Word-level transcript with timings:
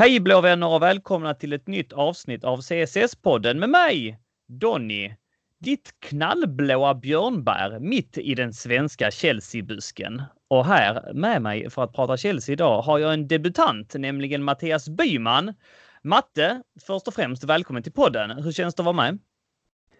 Hej 0.00 0.20
blå 0.20 0.40
vänner 0.40 0.68
och 0.68 0.82
välkomna 0.82 1.34
till 1.34 1.52
ett 1.52 1.66
nytt 1.66 1.92
avsnitt 1.92 2.44
av 2.44 2.60
CSS-podden 2.60 3.54
med 3.54 3.70
mig, 3.70 4.18
Donny. 4.48 5.14
Ditt 5.58 5.94
knallblåa 5.98 6.94
björnbär 6.94 7.78
mitt 7.80 8.18
i 8.18 8.34
den 8.34 8.52
svenska 8.52 9.10
Chelsea-busken. 9.10 10.22
Och 10.48 10.66
här 10.66 11.12
med 11.14 11.42
mig 11.42 11.70
för 11.70 11.84
att 11.84 11.92
prata 11.92 12.16
Chelsea 12.16 12.52
idag 12.52 12.82
har 12.82 12.98
jag 12.98 13.12
en 13.14 13.28
debutant, 13.28 13.94
nämligen 13.94 14.42
Mattias 14.42 14.88
Byman. 14.88 15.54
Matte, 16.02 16.62
först 16.86 17.08
och 17.08 17.14
främst 17.14 17.44
välkommen 17.44 17.82
till 17.82 17.92
podden. 17.92 18.30
Hur 18.30 18.52
känns 18.52 18.74
det 18.74 18.80
att 18.80 18.84
vara 18.84 18.96
med? 18.96 19.18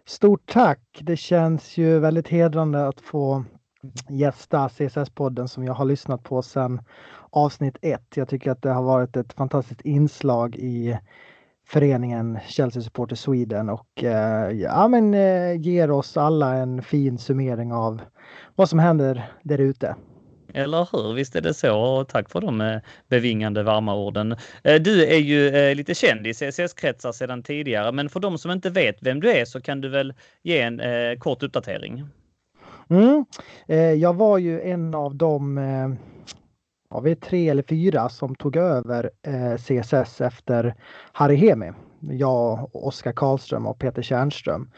Stort 0.07 0.43
tack! 0.46 0.98
Det 1.01 1.17
känns 1.17 1.77
ju 1.77 1.98
väldigt 1.98 2.29
hedrande 2.29 2.89
att 2.89 3.01
få 3.01 3.45
gästa 4.09 4.69
CSS-podden 4.69 5.46
som 5.46 5.64
jag 5.64 5.75
har 5.75 5.85
lyssnat 5.85 6.23
på 6.23 6.43
sedan 6.43 6.80
avsnitt 7.31 7.79
ett. 7.83 8.17
Jag 8.17 8.29
tycker 8.29 8.51
att 8.51 8.62
det 8.62 8.71
har 8.71 8.83
varit 8.83 9.17
ett 9.17 9.33
fantastiskt 9.33 9.80
inslag 9.80 10.57
i 10.57 10.99
föreningen 11.67 12.39
Chelsea 12.47 12.83
Supporter 12.83 13.16
Sweden 13.16 13.69
och 13.69 14.05
eh, 14.05 14.51
ja, 14.51 14.89
men, 14.89 15.15
eh, 15.15 15.61
ger 15.61 15.91
oss 15.91 16.16
alla 16.16 16.55
en 16.55 16.83
fin 16.83 17.19
summering 17.19 17.73
av 17.73 18.01
vad 18.55 18.69
som 18.69 18.79
händer 18.79 19.33
där 19.43 19.59
ute. 19.59 19.97
Eller 20.55 20.89
hur? 20.93 21.15
Visst 21.15 21.37
är 21.37 21.41
det 21.41 21.55
så. 21.55 21.80
Och 21.80 22.09
tack 22.09 22.30
för 22.30 22.41
de 22.41 22.61
eh, 22.61 22.80
bevingande 23.09 23.62
varma 23.62 23.95
orden. 23.95 24.37
Eh, 24.65 24.81
du 24.81 25.05
är 25.05 25.19
ju 25.19 25.48
eh, 25.48 25.75
lite 25.75 25.95
känd 25.95 26.27
i 26.27 26.34
CSS-kretsar 26.34 27.12
sedan 27.12 27.42
tidigare, 27.42 27.92
men 27.92 28.09
för 28.09 28.20
de 28.20 28.39
som 28.39 28.51
inte 28.51 28.70
vet 28.70 28.97
vem 29.01 29.20
du 29.20 29.31
är 29.31 29.45
så 29.45 29.61
kan 29.61 29.81
du 29.81 29.89
väl 29.89 30.15
ge 30.42 30.61
en 30.61 30.81
kort 31.19 31.42
uppdatering? 31.42 32.09
Mm. 32.91 33.25
Jag 33.98 34.17
var 34.17 34.39
ju 34.39 34.61
en 34.61 34.95
av 34.95 35.15
de 35.15 35.59
ja, 36.91 37.01
vi 37.01 37.11
är 37.11 37.15
tre 37.15 37.49
eller 37.49 37.62
fyra 37.69 38.09
som 38.09 38.35
tog 38.35 38.57
över 38.57 39.11
eh, 39.27 39.57
CSS 39.57 40.21
efter 40.21 40.75
Harry 41.12 41.37
Hemi. 41.37 41.73
Jag, 42.01 42.77
Oskar 42.77 43.12
Karlström 43.12 43.67
och 43.67 43.79
Peter 43.79 44.03
Tjärnström. 44.03 44.70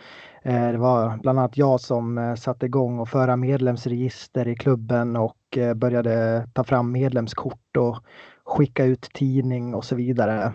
Eh, 0.43 0.69
det 0.69 0.79
var 0.79 1.19
bland 1.23 1.39
annat 1.39 1.57
jag 1.57 1.81
som 1.81 2.19
eh, 2.19 2.35
satte 2.35 2.67
igång 2.67 2.99
och 2.99 3.09
föra 3.09 3.37
medlemsregister 3.37 4.49
i 4.49 4.55
klubben 4.55 5.17
och 5.17 5.37
Eh, 5.57 5.75
började 5.75 6.47
ta 6.53 6.65
fram 6.65 6.93
medlemskort 6.93 7.77
och 7.77 7.99
skicka 8.45 8.85
ut 8.85 9.09
tidning 9.15 9.75
och 9.75 9.85
så 9.85 9.95
vidare. 9.95 10.53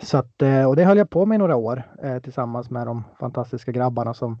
Så 0.00 0.18
att, 0.18 0.42
eh, 0.42 0.64
och 0.64 0.76
det 0.76 0.84
höll 0.84 0.98
jag 0.98 1.10
på 1.10 1.26
med 1.26 1.34
i 1.36 1.38
några 1.38 1.56
år 1.56 1.82
eh, 2.02 2.18
tillsammans 2.18 2.70
med 2.70 2.86
de 2.86 3.04
fantastiska 3.20 3.72
grabbarna 3.72 4.14
som 4.14 4.38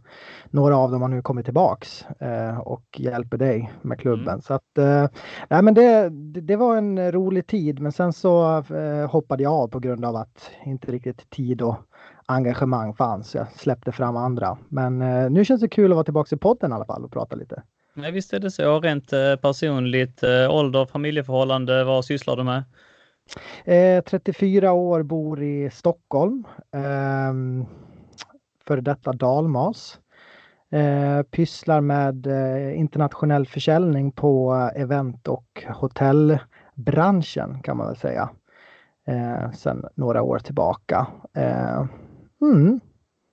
några 0.50 0.76
av 0.76 0.90
dem 0.90 1.02
har 1.02 1.08
nu 1.08 1.22
kommit 1.22 1.44
tillbaks 1.44 2.04
och 2.64 2.84
hjälper 2.96 3.36
dig 3.36 3.72
med 3.82 4.00
klubben. 4.00 4.28
Mm. 4.28 4.42
Så 4.42 4.54
att, 4.54 4.78
nej 5.48 5.62
men 5.62 5.74
det, 5.74 6.08
det 6.40 6.56
var 6.56 6.76
en 6.76 7.12
rolig 7.12 7.46
tid 7.46 7.80
men 7.80 7.92
sen 7.92 8.12
så 8.12 8.64
hoppade 9.10 9.42
jag 9.42 9.52
av 9.52 9.68
på 9.68 9.78
grund 9.78 10.04
av 10.04 10.16
att 10.16 10.50
inte 10.64 10.92
riktigt 10.92 11.30
tid 11.30 11.62
och 11.62 11.76
engagemang 12.26 12.94
fanns. 12.94 13.34
Jag 13.34 13.52
släppte 13.52 13.92
fram 13.92 14.16
andra. 14.16 14.58
Men 14.68 14.98
nu 15.32 15.44
känns 15.44 15.60
det 15.60 15.68
kul 15.68 15.92
att 15.92 15.96
vara 15.96 16.04
tillbaka 16.04 16.36
i 16.36 16.38
podden 16.38 16.70
i 16.70 16.74
alla 16.74 16.84
fall 16.84 17.04
och 17.04 17.12
prata 17.12 17.36
lite. 17.36 17.62
Nej, 17.94 18.12
visst 18.12 18.32
är 18.32 18.38
det 18.38 18.50
så. 18.50 18.80
Rent 18.80 19.12
eh, 19.12 19.36
personligt, 19.36 20.22
eh, 20.22 20.50
ålder, 20.50 20.86
familjeförhållande, 20.86 21.84
vad 21.84 22.04
sysslar 22.04 22.36
du 22.36 22.44
med? 22.44 22.64
Eh, 23.64 24.02
34 24.04 24.72
år, 24.72 25.02
bor 25.02 25.42
i 25.42 25.70
Stockholm. 25.70 26.44
Eh, 26.74 27.32
för 28.66 28.80
detta 28.80 29.12
dalmas. 29.12 29.98
Eh, 30.70 31.22
pysslar 31.22 31.80
med 31.80 32.26
eh, 32.26 32.78
internationell 32.78 33.46
försäljning 33.46 34.12
på 34.12 34.54
event 34.76 35.28
och 35.28 35.64
hotellbranschen 35.68 37.62
kan 37.62 37.76
man 37.76 37.86
väl 37.86 37.96
säga. 37.96 38.30
Eh, 39.06 39.50
sen 39.52 39.84
några 39.94 40.22
år 40.22 40.38
tillbaka. 40.38 41.06
Eh, 41.36 41.86
mm. 42.42 42.80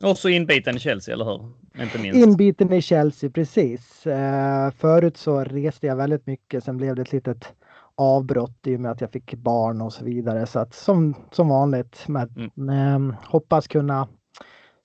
Och 0.04 0.18
så 0.18 0.30
inbiten 0.30 0.76
i 0.76 0.80
Chelsea, 0.80 1.14
eller 1.14 1.26
hur? 1.26 1.52
Inte 1.84 2.00
minst. 2.00 2.28
Inbiten 2.28 2.74
i 2.74 2.82
Chelsea, 2.82 3.30
precis. 3.30 4.08
Eh, 4.08 4.72
förut 4.72 5.18
så 5.18 5.44
reste 5.44 5.88
jag 5.88 5.96
väldigt 5.96 6.28
mycket. 6.28 6.64
Sen 6.64 6.78
blev 6.78 6.96
det 6.96 7.02
ett 7.02 7.12
litet 7.12 7.54
avbrott 8.00 8.68
i 8.68 8.76
och 8.76 8.80
med 8.80 8.92
att 8.92 9.02
jag 9.02 9.12
fick 9.12 9.34
barn 9.36 9.82
och 9.82 9.94
så 9.94 10.06
vidare. 10.06 10.46
Så 10.46 10.60
att 10.60 10.74
som, 10.74 11.16
som 11.32 11.50
vanligt. 11.50 12.08
Med, 12.08 12.38
mm. 12.38 12.52
med, 12.54 13.16
hoppas 13.26 13.68
kunna 13.68 14.08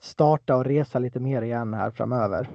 starta 0.02 0.56
och 0.56 0.64
resa 0.64 0.98
lite 0.98 1.20
mer 1.20 1.42
igen 1.42 1.74
här 1.74 1.90
framöver. 1.90 2.48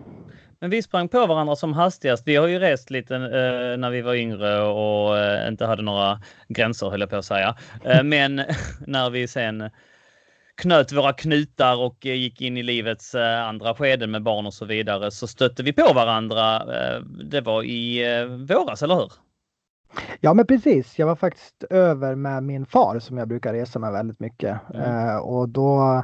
Men 0.60 0.70
vi 0.70 0.82
sprang 0.82 1.08
på 1.08 1.28
varandra 1.28 1.56
som 1.56 1.74
hastigast. 1.74 2.28
Vi 2.28 2.36
har 2.36 2.48
ju 2.48 2.60
rest 2.60 2.90
lite 2.90 3.16
eh, 3.16 3.78
när 3.78 3.90
vi 3.90 4.02
var 4.02 4.14
yngre 4.14 4.62
och 4.62 5.18
eh, 5.18 5.48
inte 5.48 5.66
hade 5.66 5.82
några 5.82 6.22
gränser 6.48 6.90
höll 6.90 7.00
jag 7.00 7.10
på 7.10 7.16
att 7.16 7.26
säga. 7.26 7.56
Eh, 7.84 8.04
men 8.04 8.36
när 8.88 9.10
vi 9.10 9.28
sen 9.28 9.70
knöt 10.56 10.92
våra 10.92 11.14
knutar 11.14 11.82
och 11.82 12.06
eh, 12.06 12.14
gick 12.14 12.42
in 12.42 12.58
i 12.58 12.64
livets 12.64 13.16
eh, 13.16 13.48
andra 13.48 13.76
skeden 13.76 14.12
med 14.12 14.24
barn 14.24 14.46
och 14.46 14.54
så 14.54 14.66
vidare 14.66 15.12
så 15.12 15.28
stötte 15.28 15.64
vi 15.64 15.74
på 15.74 15.94
varandra. 15.94 16.56
Eh, 16.56 17.02
det 17.04 17.42
var 17.42 17.64
i 17.64 18.04
våras, 18.50 18.84
eller 18.84 18.96
hur? 18.96 19.12
Ja 20.20 20.34
men 20.34 20.48
precis. 20.48 21.00
Jag 21.00 21.08
var 21.08 21.16
faktiskt 21.16 21.64
över 21.64 22.16
med 22.16 22.44
min 22.44 22.66
far 22.66 23.00
som 23.00 23.18
jag 23.18 23.28
brukar 23.28 23.54
resa 23.54 23.80
med 23.80 23.92
väldigt 23.92 24.20
mycket 24.20 24.60
mm. 24.74 25.22
och 25.22 25.50
då 25.50 26.04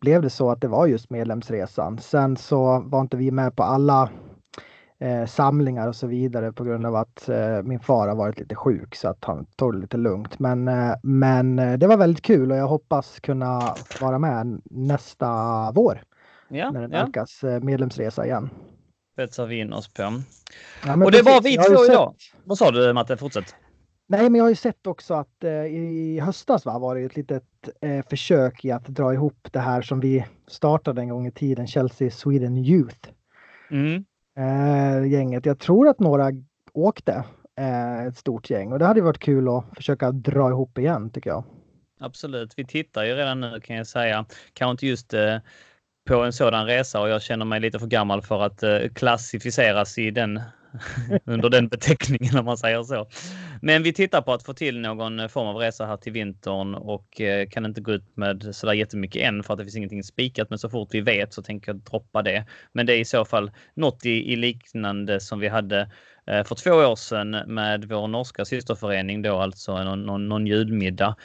blev 0.00 0.22
det 0.22 0.30
så 0.30 0.50
att 0.50 0.60
det 0.60 0.68
var 0.68 0.86
just 0.86 1.10
medlemsresan. 1.10 1.98
Sen 1.98 2.36
så 2.36 2.82
var 2.86 3.00
inte 3.00 3.16
vi 3.16 3.30
med 3.30 3.56
på 3.56 3.62
alla 3.62 4.10
eh, 4.98 5.26
samlingar 5.26 5.88
och 5.88 5.96
så 5.96 6.06
vidare 6.06 6.52
på 6.52 6.64
grund 6.64 6.86
av 6.86 6.96
att 6.96 7.28
eh, 7.28 7.62
min 7.62 7.80
far 7.80 8.08
har 8.08 8.16
varit 8.16 8.38
lite 8.38 8.54
sjuk 8.54 8.94
så 8.94 9.08
att 9.08 9.24
han 9.24 9.46
tog 9.56 9.72
det 9.72 9.78
lite 9.78 9.96
lugnt. 9.96 10.38
Men, 10.38 10.68
eh, 10.68 10.94
men 11.02 11.58
eh, 11.58 11.78
det 11.78 11.86
var 11.86 11.96
väldigt 11.96 12.24
kul 12.24 12.50
och 12.50 12.56
jag 12.56 12.66
hoppas 12.66 13.20
kunna 13.20 13.74
vara 14.00 14.18
med 14.18 14.60
nästa 14.64 15.28
vår. 15.72 16.02
Ja, 16.48 16.70
när 16.70 16.80
det 16.80 16.88
nalkas 16.88 17.40
ja. 17.42 17.48
Eh, 17.48 17.60
medlemsresa 17.60 18.24
igen. 18.26 18.50
Spetsar 19.16 19.46
vi 19.46 19.60
in 19.60 19.72
oss 19.72 19.88
på. 19.88 20.02
Ja, 20.86 21.04
och 21.04 21.12
det 21.12 21.22
var 21.22 21.42
vi 21.42 21.56
två 21.56 21.84
idag. 21.84 22.14
Vad 22.44 22.58
sa 22.58 22.70
du 22.70 22.92
Matte? 22.92 23.16
Fortsätt. 23.16 23.54
Nej, 24.08 24.30
men 24.30 24.34
jag 24.34 24.44
har 24.44 24.48
ju 24.48 24.56
sett 24.56 24.86
också 24.86 25.14
att 25.14 25.44
eh, 25.44 25.50
i 25.66 26.20
höstas 26.20 26.64
va, 26.64 26.78
var 26.78 26.94
det 26.94 27.00
ett 27.00 27.16
litet 27.16 27.44
eh, 27.80 28.04
försök 28.10 28.64
i 28.64 28.70
att 28.70 28.86
dra 28.86 29.14
ihop 29.14 29.48
det 29.50 29.60
här 29.60 29.82
som 29.82 30.00
vi 30.00 30.24
startade 30.46 31.00
en 31.00 31.08
gång 31.08 31.26
i 31.26 31.32
tiden, 31.32 31.66
Chelsea 31.66 32.10
Sweden 32.10 32.56
Youth. 32.56 33.08
Mm 33.70 34.04
eh, 34.36 35.06
gänget. 35.06 35.46
Jag 35.46 35.58
tror 35.58 35.88
att 35.88 36.00
några 36.00 36.32
åkte 36.72 37.24
eh, 37.58 38.06
ett 38.06 38.16
stort 38.16 38.50
gäng 38.50 38.72
och 38.72 38.78
det 38.78 38.84
hade 38.84 39.00
varit 39.00 39.18
kul 39.18 39.48
att 39.48 39.64
försöka 39.76 40.12
dra 40.12 40.50
ihop 40.50 40.78
igen 40.78 41.10
tycker 41.10 41.30
jag. 41.30 41.44
Absolut. 42.00 42.52
Vi 42.56 42.64
tittar 42.64 43.04
ju 43.04 43.14
redan 43.14 43.40
nu 43.40 43.60
kan 43.60 43.76
jag 43.76 43.86
säga. 43.86 44.26
Kanske 44.52 44.70
inte 44.70 44.86
just 44.86 45.14
eh, 45.14 45.36
på 46.06 46.22
en 46.22 46.32
sådan 46.32 46.66
resa 46.66 47.00
och 47.00 47.08
jag 47.08 47.22
känner 47.22 47.44
mig 47.44 47.60
lite 47.60 47.78
för 47.78 47.86
gammal 47.86 48.22
för 48.22 48.42
att 48.42 48.62
eh, 48.62 48.78
klassificeras 48.94 49.98
i 49.98 50.10
den 50.10 50.40
under 51.24 51.50
den 51.50 51.68
beteckningen 51.68 52.38
om 52.38 52.44
man 52.44 52.58
säger 52.58 52.82
så. 52.82 53.08
Men 53.62 53.82
vi 53.82 53.92
tittar 53.92 54.22
på 54.22 54.32
att 54.32 54.42
få 54.42 54.54
till 54.54 54.80
någon 54.80 55.28
form 55.28 55.46
av 55.46 55.56
resa 55.56 55.86
här 55.86 55.96
till 55.96 56.12
vintern 56.12 56.74
och 56.74 57.20
eh, 57.20 57.48
kan 57.48 57.66
inte 57.66 57.80
gå 57.80 57.92
ut 57.92 58.16
med 58.16 58.48
sådär 58.52 58.72
jättemycket 58.72 59.22
än 59.22 59.42
för 59.42 59.52
att 59.52 59.58
det 59.58 59.64
finns 59.64 59.76
ingenting 59.76 60.02
spikat. 60.02 60.50
Men 60.50 60.58
så 60.58 60.68
fort 60.68 60.88
vi 60.92 61.00
vet 61.00 61.32
så 61.34 61.42
tänker 61.42 61.68
jag 61.68 61.76
droppa 61.76 62.22
det. 62.22 62.44
Men 62.72 62.86
det 62.86 62.92
är 62.92 63.00
i 63.00 63.04
så 63.04 63.24
fall 63.24 63.50
något 63.74 64.06
i, 64.06 64.32
i 64.32 64.36
liknande 64.36 65.20
som 65.20 65.40
vi 65.40 65.48
hade 65.48 65.90
eh, 66.26 66.44
för 66.44 66.54
två 66.54 66.70
år 66.70 66.96
sedan 66.96 67.30
med 67.30 67.84
vår 67.84 68.08
norska 68.08 68.44
systerförening 68.44 69.22
då 69.22 69.38
alltså 69.38 69.84
någon, 69.84 70.02
någon, 70.02 70.28
någon 70.28 70.46
julmiddag. 70.46 71.16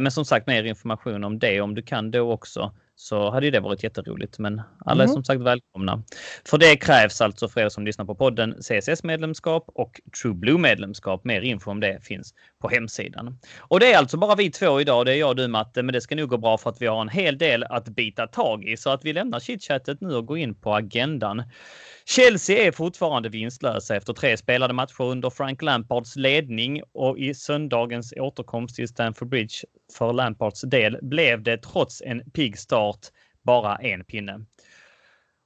Men 0.00 0.10
som 0.10 0.24
sagt 0.24 0.46
mer 0.46 0.64
information 0.64 1.24
om 1.24 1.38
det 1.38 1.60
om 1.60 1.74
du 1.74 1.82
kan 1.82 2.10
då 2.10 2.32
också 2.32 2.72
så 3.00 3.30
hade 3.30 3.50
det 3.50 3.60
varit 3.60 3.82
jätteroligt. 3.82 4.38
Men 4.38 4.62
alla 4.84 5.02
är 5.02 5.06
mm. 5.06 5.14
som 5.14 5.24
sagt 5.24 5.40
välkomna. 5.40 6.02
För 6.44 6.58
det 6.58 6.76
krävs 6.76 7.20
alltså 7.20 7.48
för 7.48 7.60
er 7.60 7.68
som 7.68 7.84
lyssnar 7.84 8.04
på 8.04 8.14
podden 8.14 8.54
CSS-medlemskap 8.60 9.64
och 9.74 10.00
True 10.22 10.34
Blue-medlemskap. 10.34 11.24
Mer 11.24 11.40
info 11.40 11.70
om 11.70 11.80
det 11.80 11.98
finns 12.02 12.34
på 12.60 12.68
hemsidan. 12.68 13.38
Och 13.58 13.80
det 13.80 13.92
är 13.92 13.98
alltså 13.98 14.16
bara 14.16 14.34
vi 14.34 14.50
två 14.50 14.80
idag. 14.80 15.06
Det 15.06 15.12
är 15.12 15.16
jag 15.16 15.28
och 15.28 15.36
du 15.36 15.48
Matte, 15.48 15.82
men 15.82 15.92
det 15.92 16.00
ska 16.00 16.16
nog 16.16 16.28
gå 16.28 16.36
bra 16.36 16.58
för 16.58 16.70
att 16.70 16.82
vi 16.82 16.86
har 16.86 17.00
en 17.00 17.08
hel 17.08 17.38
del 17.38 17.64
att 17.64 17.88
bita 17.88 18.26
tag 18.26 18.64
i. 18.64 18.76
Så 18.76 18.90
att 18.90 19.04
vi 19.04 19.12
lämnar 19.12 19.40
chitchattet 19.40 20.00
nu 20.00 20.14
och 20.14 20.26
går 20.26 20.38
in 20.38 20.54
på 20.54 20.74
agendan. 20.74 21.42
Chelsea 22.10 22.66
är 22.66 22.72
fortfarande 22.72 23.28
vinstlösa 23.28 23.96
efter 23.96 24.12
tre 24.12 24.36
spelade 24.36 24.74
matcher 24.74 25.02
under 25.02 25.30
Frank 25.30 25.62
Lampards 25.62 26.16
ledning 26.16 26.82
och 26.92 27.18
i 27.18 27.34
söndagens 27.34 28.12
återkomst 28.16 28.76
till 28.76 28.88
Stamford 28.88 29.28
Bridge 29.28 29.54
för 29.92 30.12
Lampards 30.12 30.60
del 30.60 30.98
blev 31.02 31.42
det 31.42 31.62
trots 31.62 32.02
en 32.02 32.30
pigg 32.30 32.58
start 32.58 32.98
bara 33.42 33.76
en 33.76 34.04
pinne. 34.04 34.40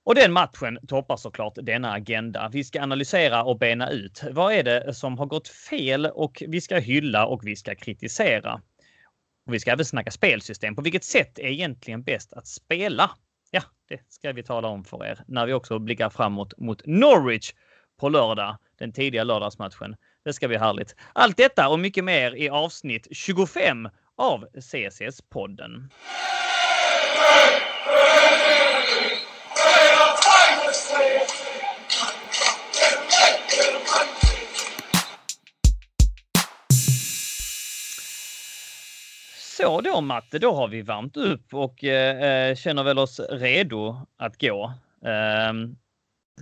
Och 0.04 0.14
den 0.14 0.32
matchen 0.32 0.78
toppar 0.88 1.16
såklart 1.16 1.54
denna 1.62 1.92
agenda. 1.92 2.50
Vi 2.52 2.64
ska 2.64 2.82
analysera 2.82 3.44
och 3.44 3.58
bena 3.58 3.90
ut. 3.90 4.22
Vad 4.30 4.52
är 4.52 4.62
det 4.62 4.94
som 4.94 5.18
har 5.18 5.26
gått 5.26 5.48
fel 5.48 6.06
och 6.06 6.42
vi 6.48 6.60
ska 6.60 6.78
hylla 6.78 7.26
och 7.26 7.46
vi 7.46 7.56
ska 7.56 7.74
kritisera. 7.74 8.60
Och 9.46 9.54
vi 9.54 9.60
ska 9.60 9.70
även 9.70 9.84
snacka 9.84 10.10
spelsystem. 10.10 10.76
På 10.76 10.82
vilket 10.82 11.04
sätt 11.04 11.38
är 11.38 11.48
egentligen 11.48 12.02
bäst 12.02 12.32
att 12.32 12.46
spela? 12.46 13.10
Ja, 13.54 13.62
det 13.88 14.00
ska 14.08 14.32
vi 14.32 14.42
tala 14.42 14.68
om 14.68 14.84
för 14.84 15.04
er 15.04 15.18
när 15.26 15.46
vi 15.46 15.52
också 15.52 15.78
blickar 15.78 16.10
framåt 16.10 16.58
mot 16.58 16.82
Norwich 16.86 17.52
på 18.00 18.08
lördag, 18.08 18.56
den 18.78 18.92
tidiga 18.92 19.24
lördagsmatchen. 19.24 19.96
Det 20.24 20.32
ska 20.32 20.48
bli 20.48 20.56
härligt. 20.56 20.96
Allt 21.12 21.36
detta 21.36 21.68
och 21.68 21.78
mycket 21.78 22.04
mer 22.04 22.34
i 22.34 22.48
avsnitt 22.48 23.08
25 23.10 23.88
av 24.16 24.46
CCS-podden. 24.54 25.90
Så 39.62 39.80
då 39.80 40.00
Matte, 40.00 40.38
då 40.38 40.54
har 40.54 40.68
vi 40.68 40.82
varmt 40.82 41.16
upp 41.16 41.54
och 41.54 41.84
eh, 41.84 42.50
eh 42.50 42.56
känner 42.56 42.82
väl 42.82 42.98
oss 42.98 43.20
redo 43.30 44.06
att 44.16 44.40
gå. 44.40 44.72
Eh, 45.04 45.52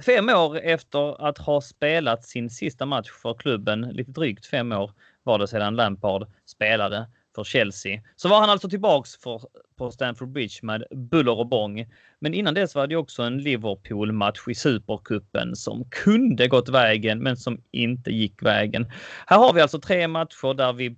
fem 0.06 0.28
år 0.28 0.58
efter 0.58 1.28
att 1.28 1.38
ha 1.38 1.60
spelat 1.60 2.24
sin 2.24 2.50
sista 2.50 2.86
match 2.86 3.10
för 3.22 3.34
klubben, 3.34 3.80
lite 3.80 4.10
drygt 4.10 4.46
fem 4.46 4.72
år 4.72 4.92
var 5.22 5.38
det 5.38 5.48
sedan 5.48 5.76
Lampard 5.76 6.26
spelade 6.46 7.06
för 7.34 7.44
Chelsea. 7.44 8.02
Så 8.16 8.28
var 8.28 8.40
han 8.40 8.50
alltså 8.50 8.68
tillbaks 8.68 9.16
för, 9.16 9.42
på 9.76 9.90
Stamford 9.90 10.28
Bridge 10.28 10.58
med 10.62 10.84
buller 10.90 11.38
och 11.38 11.46
bång. 11.46 11.86
Men 12.18 12.34
innan 12.34 12.54
dess 12.54 12.74
var 12.74 12.86
det 12.86 12.96
också 12.96 13.22
en 13.22 13.38
Liverpool-match 13.38 14.48
i 14.48 14.54
Supercupen 14.54 15.56
som 15.56 15.84
kunde 15.90 16.48
gått 16.48 16.68
vägen 16.68 17.18
men 17.18 17.36
som 17.36 17.62
inte 17.70 18.10
gick 18.10 18.42
vägen. 18.42 18.90
Här 19.26 19.38
har 19.38 19.52
vi 19.52 19.60
alltså 19.60 19.80
tre 19.80 20.08
matcher 20.08 20.54
där 20.54 20.72
vi 20.72 20.96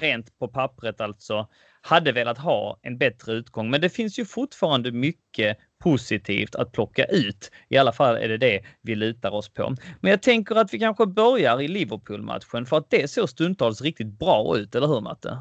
rent 0.00 0.38
på 0.38 0.48
pappret 0.48 1.00
alltså 1.00 1.48
hade 1.80 2.12
velat 2.12 2.38
ha 2.38 2.78
en 2.82 2.98
bättre 2.98 3.32
utgång. 3.32 3.70
Men 3.70 3.80
det 3.80 3.88
finns 3.88 4.18
ju 4.18 4.24
fortfarande 4.24 4.92
mycket 4.92 5.58
positivt 5.78 6.54
att 6.54 6.72
plocka 6.72 7.04
ut. 7.04 7.50
I 7.68 7.76
alla 7.76 7.92
fall 7.92 8.16
är 8.16 8.28
det 8.28 8.38
det 8.38 8.60
vi 8.82 8.94
lutar 8.94 9.30
oss 9.30 9.48
på. 9.48 9.74
Men 10.00 10.10
jag 10.10 10.22
tänker 10.22 10.54
att 10.54 10.74
vi 10.74 10.78
kanske 10.78 11.06
börjar 11.06 11.60
i 11.60 11.68
Liverpool-matchen 11.68 12.66
för 12.66 12.76
att 12.76 12.90
det 12.90 13.10
såg 13.10 13.28
stundtals 13.28 13.80
riktigt 13.80 14.18
bra 14.18 14.58
ut, 14.58 14.74
eller 14.74 14.86
hur 14.86 15.00
Matte? 15.00 15.38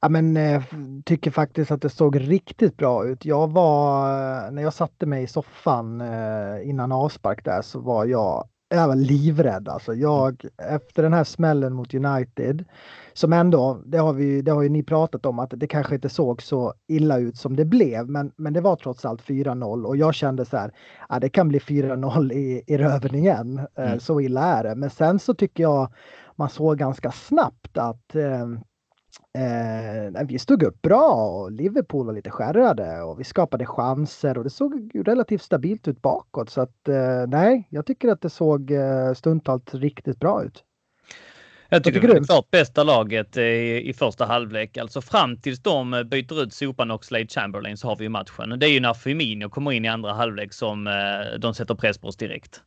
Ja, 0.00 0.08
men 0.08 0.36
eh, 0.36 0.62
tycker 1.04 1.30
faktiskt 1.30 1.70
att 1.70 1.82
det 1.82 1.90
såg 1.90 2.20
riktigt 2.20 2.76
bra 2.76 3.06
ut. 3.06 3.24
Jag 3.24 3.52
var, 3.52 4.10
eh, 4.10 4.50
när 4.50 4.62
jag 4.62 4.74
satte 4.74 5.06
mig 5.06 5.22
i 5.22 5.26
soffan 5.26 6.00
eh, 6.00 6.68
innan 6.68 6.92
avspark 6.92 7.44
där 7.44 7.62
så 7.62 7.80
var 7.80 8.04
jag 8.04 8.48
jag 8.68 8.88
var 8.88 8.96
livrädd 8.96 9.68
alltså. 9.68 9.94
Jag, 9.94 10.44
efter 10.72 11.02
den 11.02 11.12
här 11.12 11.24
smällen 11.24 11.72
mot 11.72 11.94
United, 11.94 12.64
som 13.12 13.32
ändå, 13.32 13.80
det 13.84 13.98
har, 13.98 14.12
vi, 14.12 14.42
det 14.42 14.50
har 14.52 14.62
ju 14.62 14.68
ni 14.68 14.82
pratat 14.82 15.26
om, 15.26 15.38
att 15.38 15.52
det 15.56 15.66
kanske 15.66 15.94
inte 15.94 16.08
såg 16.08 16.42
så 16.42 16.74
illa 16.86 17.18
ut 17.18 17.36
som 17.36 17.56
det 17.56 17.64
blev, 17.64 18.08
men, 18.08 18.32
men 18.36 18.52
det 18.52 18.60
var 18.60 18.76
trots 18.76 19.04
allt 19.04 19.22
4-0 19.22 19.84
och 19.84 19.96
jag 19.96 20.14
kände 20.14 20.44
så 20.44 20.56
här, 20.56 20.72
ja, 21.08 21.18
det 21.20 21.28
kan 21.28 21.48
bli 21.48 21.58
4-0 21.58 22.32
i, 22.32 22.62
i 22.66 22.78
röven 22.78 23.14
igen. 23.14 23.58
Eh, 23.58 23.86
mm. 23.86 24.00
Så 24.00 24.20
illa 24.20 24.44
är 24.44 24.64
det. 24.64 24.74
Men 24.74 24.90
sen 24.90 25.18
så 25.18 25.34
tycker 25.34 25.62
jag 25.62 25.92
man 26.36 26.48
såg 26.48 26.78
ganska 26.78 27.10
snabbt 27.12 27.78
att 27.78 28.14
eh, 28.14 28.48
Eh, 29.38 30.24
vi 30.26 30.38
stod 30.38 30.62
upp 30.62 30.82
bra 30.82 31.12
och 31.12 31.52
Liverpool 31.52 32.06
var 32.06 32.12
lite 32.12 32.30
skärrade 32.30 33.02
och 33.02 33.20
vi 33.20 33.24
skapade 33.24 33.66
chanser 33.66 34.38
och 34.38 34.44
det 34.44 34.50
såg 34.50 34.90
relativt 34.94 35.42
stabilt 35.42 35.88
ut 35.88 36.02
bakåt. 36.02 36.50
Så 36.50 36.60
att 36.60 36.88
eh, 36.88 37.26
nej, 37.28 37.68
jag 37.70 37.86
tycker 37.86 38.08
att 38.08 38.20
det 38.20 38.30
såg 38.30 38.70
eh, 38.70 39.12
stundtals 39.14 39.74
riktigt 39.74 40.20
bra 40.20 40.44
ut. 40.44 40.64
Jag 41.68 41.84
tycker, 41.84 42.00
tycker 42.00 42.14
det 42.14 42.20
är 42.20 42.24
klart 42.24 42.50
bästa 42.50 42.82
laget 42.84 43.36
i, 43.36 43.82
i 43.88 43.92
första 43.92 44.24
halvlek. 44.24 44.76
Alltså 44.76 45.00
fram 45.00 45.36
tills 45.36 45.62
de 45.62 46.04
byter 46.10 46.42
ut 46.42 46.52
Sopan 46.52 46.90
och 46.90 47.04
Slade 47.04 47.26
Chamberlain 47.26 47.76
så 47.76 47.88
har 47.88 47.96
vi 47.96 48.04
ju 48.04 48.08
matchen. 48.08 48.58
Det 48.58 48.66
är 48.66 48.70
ju 48.70 48.80
när 48.80 48.94
Firmino 48.94 49.48
kommer 49.48 49.72
in 49.72 49.84
i 49.84 49.88
andra 49.88 50.12
halvlek 50.12 50.52
som 50.52 50.86
eh, 50.86 51.38
de 51.38 51.54
sätter 51.54 51.74
press 51.74 51.98
på 51.98 52.08
oss 52.08 52.16
direkt 52.16 52.62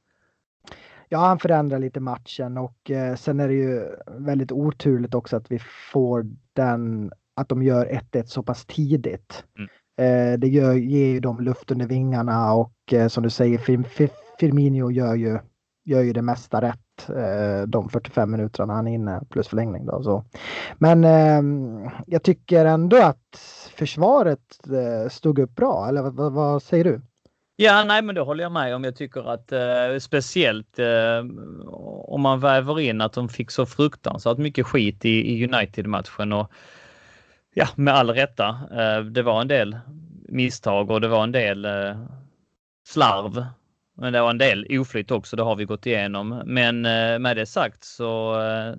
ja, 1.12 1.20
han 1.20 1.40
förändrar 1.40 1.80
lite 1.80 2.00
matchen 2.00 2.58
och 2.58 2.92
eh, 2.92 3.16
sen 3.16 3.40
är 3.40 3.48
det 3.48 3.54
ju 3.54 3.96
väldigt 4.08 4.52
oturligt 4.52 5.14
också 5.14 5.36
att 5.36 5.52
vi 5.52 5.60
får 5.92 6.26
den, 6.54 7.12
att 7.36 7.50
de 7.50 7.64
gör 7.64 7.86
1-1 7.86 8.24
så 8.26 8.44
pass 8.44 8.66
tidigt. 8.66 9.44
Mm. 9.58 9.70
Eh, 9.98 10.40
det 10.40 10.48
gör, 10.48 10.74
ger 10.74 11.08
ju 11.08 11.20
dem 11.20 11.40
luft 11.40 11.72
under 11.72 11.88
vingarna 11.88 12.54
och 12.54 12.94
eh, 12.94 13.08
som 13.08 13.24
du 13.24 13.30
säger, 13.30 13.58
Fir, 13.58 13.84
Fir, 13.84 14.10
Firmino 14.40 14.92
gör 14.92 15.16
ju, 15.16 15.40
gör 15.86 16.02
ju 16.02 16.14
det 16.14 16.22
mesta 16.22 16.62
rätt 16.62 17.10
eh, 17.10 17.68
de 17.68 17.90
45 17.90 18.32
minuterna 18.32 18.74
han 18.74 18.88
är 18.88 18.94
inne 18.94 19.22
plus 19.30 19.48
förlängning. 19.48 19.86
Då, 19.86 20.04
så. 20.04 20.26
Men 20.78 21.04
ehm, 21.04 21.90
jag 22.08 22.24
tycker 22.24 22.66
ändå 22.66 22.98
att 22.98 23.38
försvaret 23.76 24.60
eh, 24.68 25.10
stod 25.10 25.40
upp 25.40 25.56
bra, 25.56 25.88
eller 25.88 26.02
vad, 26.02 26.34
vad 26.34 26.64
säger 26.64 26.84
du? 26.84 27.02
Ja, 27.62 27.84
nej, 27.84 28.02
men 28.02 28.16
det 28.16 28.22
håller 28.22 28.44
jag 28.44 28.52
med 28.52 28.76
om. 28.76 28.84
Jag 28.84 28.96
tycker 28.96 29.34
att 29.34 29.52
eh, 29.52 30.00
speciellt 30.00 30.80
eh, 30.80 31.20
om 32.08 32.22
man 32.22 32.40
väver 32.40 32.80
in 32.80 33.02
att 33.02 33.14
de 33.14 33.30
fick 33.30 33.52
så 33.52 33.66
fruktansvärt 33.66 34.38
mycket 34.38 34.66
skit 34.66 35.06
i, 35.06 35.10
i 35.10 35.48
United-matchen 35.48 36.34
och 36.34 36.52
ja, 37.54 37.68
med 37.76 37.94
all 37.94 38.10
rätta. 38.10 38.48
Eh, 38.72 39.04
det 39.04 39.22
var 39.22 39.42
en 39.42 39.48
del 39.48 39.78
misstag 40.30 40.92
och 40.92 41.02
det 41.02 41.08
var 41.08 41.24
en 41.24 41.32
del 41.32 41.66
eh, 41.66 41.96
slarv. 42.88 43.46
Men 43.98 44.14
det 44.14 44.22
var 44.22 44.30
en 44.30 44.38
del 44.38 44.68
oflyt 44.70 45.12
också, 45.12 45.36
det 45.36 45.44
har 45.44 45.56
vi 45.56 45.66
gått 45.66 45.86
igenom. 45.86 46.42
Men 46.46 46.86
eh, 46.86 47.20
med 47.20 47.38
det 47.38 47.46
sagt 47.46 47.84
så 47.84 48.42
eh, 48.42 48.76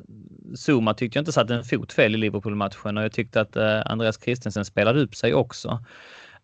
Zuma 0.57 0.95
tyckte 0.95 1.19
jag 1.19 1.21
inte 1.21 1.33
satt 1.33 1.51
en 1.51 1.65
fot 1.65 1.93
fel 1.93 2.15
i 2.15 2.19
Liverpool-matchen 2.19 2.99
och 2.99 3.05
jag 3.05 3.13
tyckte 3.13 3.41
att 3.41 3.57
eh, 3.57 3.83
Andreas 3.87 4.23
Christensen 4.23 4.65
spelade 4.65 5.01
upp 5.01 5.15
sig 5.15 5.35
också. 5.35 5.85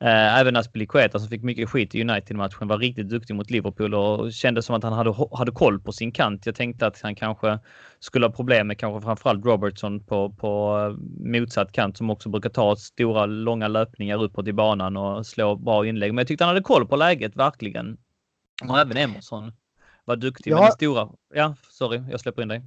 Eh, 0.01 0.41
även 0.41 0.57
Aspilicueta 0.57 1.19
som 1.19 1.29
fick 1.29 1.43
mycket 1.43 1.71
skit 1.71 1.95
i 1.95 2.03
United-matchen 2.03 2.69
var 2.69 2.79
riktigt 2.79 3.09
duktig 3.09 3.35
mot 3.35 3.51
Liverpool 3.51 3.95
och 3.95 4.33
kände 4.33 4.63
som 4.63 4.75
att 4.75 4.83
han 4.83 4.93
hade, 4.93 5.15
hade 5.33 5.53
koll 5.53 5.81
på 5.81 5.93
sin 5.93 6.13
kant. 6.13 6.47
Jag 6.47 6.55
tänkte 6.55 6.87
att 6.87 7.01
han 7.03 7.15
kanske 7.15 7.59
skulle 7.99 8.27
ha 8.27 8.33
problem 8.33 8.67
med 8.67 8.79
kanske 8.79 9.05
framförallt 9.05 9.45
Robertson 9.45 10.05
på, 10.05 10.31
på 10.31 10.79
motsatt 11.21 11.73
kant 11.73 11.97
som 11.97 12.11
också 12.11 12.29
brukar 12.29 12.51
ta 12.51 12.77
stora 12.77 13.27
långa 13.27 13.69
löpningar 13.69 14.23
uppåt 14.23 14.49
i 14.49 14.53
banan 14.53 14.97
och 14.97 15.27
slå 15.27 15.57
bra 15.57 15.87
inlägg. 15.87 16.15
Men 16.15 16.23
jag 16.23 16.29
tyckte 16.29 16.45
han 16.45 16.55
hade 16.55 16.65
koll 16.65 16.87
på 16.87 16.97
läget 16.97 17.37
verkligen. 17.37 17.97
Och 18.69 18.79
även 18.79 18.97
Emerson 18.97 19.53
var 20.05 20.17
duktig. 20.17 20.51
Ja. 20.51 20.63
Men 20.63 20.73
stora... 20.73 21.09
Ja, 21.35 21.55
sorry, 21.71 22.03
jag 22.11 22.21
släpper 22.21 22.43
in 22.43 22.49
dig. 22.49 22.63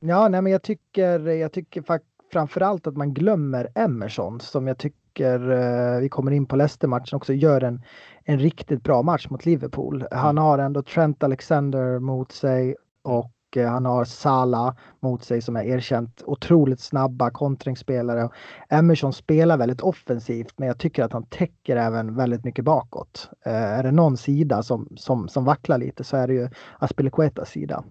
Ja, 0.00 0.28
nej, 0.28 0.42
men 0.42 0.52
jag 0.52 0.62
tycker, 0.62 1.28
jag 1.28 1.52
tycker 1.52 1.84
framförallt 2.32 2.86
att 2.86 2.96
man 2.96 3.14
glömmer 3.14 3.68
Emerson 3.74 4.40
som 4.40 4.66
jag 4.66 4.78
tycker 4.78 5.01
tycker, 5.12 5.50
eh, 5.50 6.00
vi 6.00 6.08
kommer 6.08 6.30
in 6.30 6.46
på 6.46 6.56
Leicester-matchen 6.56 7.16
också, 7.16 7.32
gör 7.32 7.64
en, 7.64 7.82
en 8.24 8.38
riktigt 8.38 8.82
bra 8.82 9.02
match 9.02 9.26
mot 9.30 9.46
Liverpool. 9.46 10.04
Han 10.10 10.38
har 10.38 10.58
ändå 10.58 10.82
Trent 10.82 11.22
Alexander 11.22 11.98
mot 11.98 12.32
sig 12.32 12.76
och 13.02 13.56
eh, 13.56 13.68
han 13.68 13.86
har 13.86 14.04
Sala 14.04 14.76
mot 15.00 15.24
sig 15.24 15.40
som 15.40 15.56
är 15.56 15.64
erkänt 15.64 16.22
otroligt 16.26 16.80
snabba 16.80 17.30
kontringsspelare. 17.30 18.28
Emerson 18.68 19.12
spelar 19.12 19.56
väldigt 19.56 19.80
offensivt 19.80 20.58
men 20.58 20.68
jag 20.68 20.78
tycker 20.78 21.04
att 21.04 21.12
han 21.12 21.26
täcker 21.26 21.76
även 21.76 22.16
väldigt 22.16 22.44
mycket 22.44 22.64
bakåt. 22.64 23.30
Eh, 23.46 23.78
är 23.78 23.82
det 23.82 23.92
någon 23.92 24.16
sida 24.16 24.62
som, 24.62 24.88
som, 24.96 25.28
som 25.28 25.44
vacklar 25.44 25.78
lite 25.78 26.04
så 26.04 26.16
är 26.16 26.26
det 26.26 26.34
ju 26.34 26.48
Aspilicuetas 26.78 27.50
sida. 27.50 27.84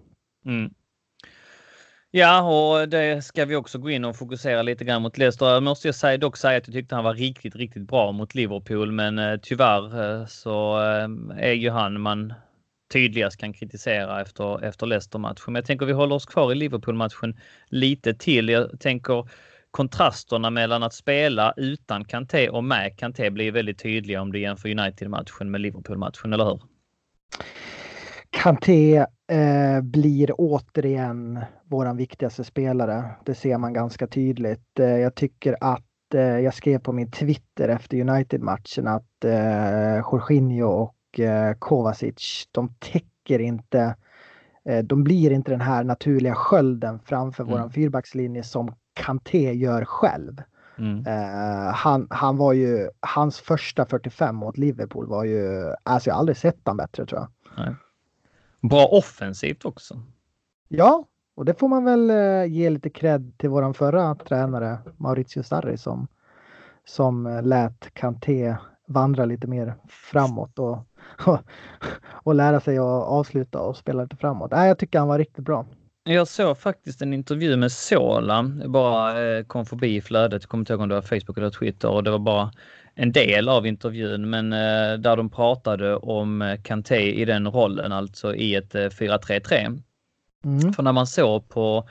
Mm. 0.46 0.70
Ja, 2.14 2.42
och 2.42 2.88
det 2.88 3.24
ska 3.24 3.44
vi 3.44 3.56
också 3.56 3.78
gå 3.78 3.90
in 3.90 4.04
och 4.04 4.16
fokusera 4.16 4.62
lite 4.62 4.84
grann 4.84 5.02
mot 5.02 5.18
Leicester. 5.18 5.46
Jag 5.46 5.62
måste 5.62 5.88
jag 5.88 5.94
säga, 5.94 6.18
dock 6.18 6.36
säga 6.36 6.58
att 6.58 6.66
jag 6.66 6.74
tyckte 6.74 6.94
han 6.94 7.04
var 7.04 7.14
riktigt, 7.14 7.56
riktigt 7.56 7.82
bra 7.82 8.12
mot 8.12 8.34
Liverpool, 8.34 8.92
men 8.92 9.18
eh, 9.18 9.36
tyvärr 9.42 10.20
eh, 10.20 10.26
så 10.26 10.80
eh, 10.80 11.08
är 11.44 11.52
ju 11.52 11.70
han 11.70 12.00
man 12.00 12.34
tydligast 12.92 13.36
kan 13.36 13.52
kritisera 13.52 14.20
efter, 14.20 14.64
efter 14.64 14.86
Leicester-matchen. 14.86 15.44
Men 15.46 15.54
jag 15.54 15.64
tänker 15.64 15.86
vi 15.86 15.92
håller 15.92 16.14
oss 16.14 16.26
kvar 16.26 16.52
i 16.52 16.54
Liverpool-matchen 16.54 17.40
lite 17.68 18.14
till. 18.14 18.48
Jag 18.48 18.80
tänker 18.80 19.28
kontrasterna 19.70 20.50
mellan 20.50 20.82
att 20.82 20.94
spela 20.94 21.54
utan 21.56 22.04
Kanté 22.04 22.48
och 22.48 22.64
med 22.64 22.98
Kanté 22.98 23.30
blir 23.30 23.52
väldigt 23.52 23.78
tydliga 23.78 24.22
om 24.22 24.32
du 24.32 24.40
jämför 24.40 24.68
United-matchen 24.68 25.50
med 25.50 25.60
Liverpool-matchen, 25.60 26.32
eller 26.32 26.44
hur? 26.44 26.60
Kanté 28.30 29.06
eh, 29.32 29.80
blir 29.80 30.30
återigen 30.38 31.40
våran 31.64 31.96
viktigaste 31.96 32.44
spelare. 32.44 33.04
Det 33.24 33.34
ser 33.34 33.58
man 33.58 33.72
ganska 33.72 34.06
tydligt. 34.06 34.80
Eh, 34.80 34.86
jag 34.86 35.14
tycker 35.14 35.56
att 35.60 36.14
eh, 36.14 36.20
jag 36.20 36.54
skrev 36.54 36.78
på 36.78 36.92
min 36.92 37.10
Twitter 37.10 37.68
efter 37.68 38.00
United-matchen 38.00 38.88
att 38.88 39.24
eh, 39.24 39.96
Jorginho 39.96 40.66
och 40.66 41.20
eh, 41.20 41.54
Kovacic, 41.58 42.48
de 42.52 42.74
täcker 42.78 43.38
inte 43.38 43.96
eh, 44.64 44.84
de 44.84 45.04
blir 45.04 45.30
inte 45.30 45.50
den 45.50 45.60
här 45.60 45.84
naturliga 45.84 46.34
skölden 46.34 46.98
framför 47.04 47.42
mm. 47.42 47.52
våran 47.52 47.70
fyrbackslinje 47.70 48.42
som 48.42 48.74
Kanté 48.94 49.52
gör 49.52 49.84
själv. 49.84 50.42
Mm. 50.78 50.98
Uh, 50.98 51.72
han, 51.72 52.06
han 52.10 52.36
var 52.36 52.52
ju, 52.52 52.88
hans 53.00 53.40
första 53.40 53.86
45 53.86 54.36
mot 54.36 54.58
Liverpool 54.58 55.06
var 55.06 55.24
ju, 55.24 55.72
alltså 55.82 56.10
jag 56.10 56.14
har 56.14 56.18
aldrig 56.18 56.36
sett 56.36 56.60
han 56.64 56.76
bättre 56.76 57.06
tror 57.06 57.20
jag. 57.20 57.28
Nej. 57.64 57.74
Bra 58.62 58.86
offensivt 58.86 59.64
också. 59.64 60.02
Ja, 60.68 61.04
och 61.34 61.44
det 61.44 61.54
får 61.54 61.68
man 61.68 61.84
väl 61.84 62.10
eh, 62.10 62.44
ge 62.44 62.70
lite 62.70 62.90
cred 62.90 63.32
till 63.38 63.50
våran 63.50 63.74
förra 63.74 64.14
tränare 64.14 64.78
Maurizio 64.96 65.42
Sarri 65.42 65.78
som, 65.78 66.08
som 66.84 67.26
eh, 67.26 67.42
lät 67.42 67.94
Kanté 67.94 68.56
vandra 68.86 69.24
lite 69.24 69.46
mer 69.46 69.74
framåt 69.88 70.58
och, 70.58 70.78
och, 71.26 71.38
och 72.04 72.34
lära 72.34 72.60
sig 72.60 72.78
att 72.78 73.04
avsluta 73.04 73.60
och 73.60 73.76
spela 73.76 74.02
lite 74.02 74.16
framåt. 74.16 74.50
Nej, 74.50 74.68
jag 74.68 74.78
tycker 74.78 74.98
han 74.98 75.08
var 75.08 75.18
riktigt 75.18 75.44
bra. 75.44 75.66
Jag 76.04 76.28
såg 76.28 76.58
faktiskt 76.58 77.02
en 77.02 77.12
intervju 77.14 77.56
med 77.56 77.72
Sola, 77.72 78.42
bara 78.66 79.24
eh, 79.24 79.44
kom 79.44 79.66
förbi 79.66 79.96
i 79.96 80.00
flödet, 80.00 80.42
jag 80.42 80.48
kommer 80.48 80.62
inte 80.62 80.72
ihåg 80.72 80.82
om 80.82 80.88
det 80.88 80.94
var 80.94 81.02
Facebook 81.02 81.38
eller 81.38 81.50
Twitter 81.50 81.90
och 81.90 82.04
det 82.04 82.10
var 82.10 82.18
bara 82.18 82.52
en 82.94 83.12
del 83.12 83.48
av 83.48 83.66
intervjun, 83.66 84.30
men 84.30 84.52
eh, 84.52 84.98
där 84.98 85.16
de 85.16 85.30
pratade 85.30 85.96
om 85.96 86.42
eh, 86.42 86.62
Kanté 86.62 87.20
i 87.20 87.24
den 87.24 87.46
rollen, 87.46 87.92
alltså 87.92 88.34
i 88.34 88.54
ett 88.54 88.74
4-3-3. 88.74 89.82
Mm. 90.44 90.72
För 90.72 90.82
när 90.82 90.92
man 90.92 91.06
såg 91.06 91.48
på 91.48 91.88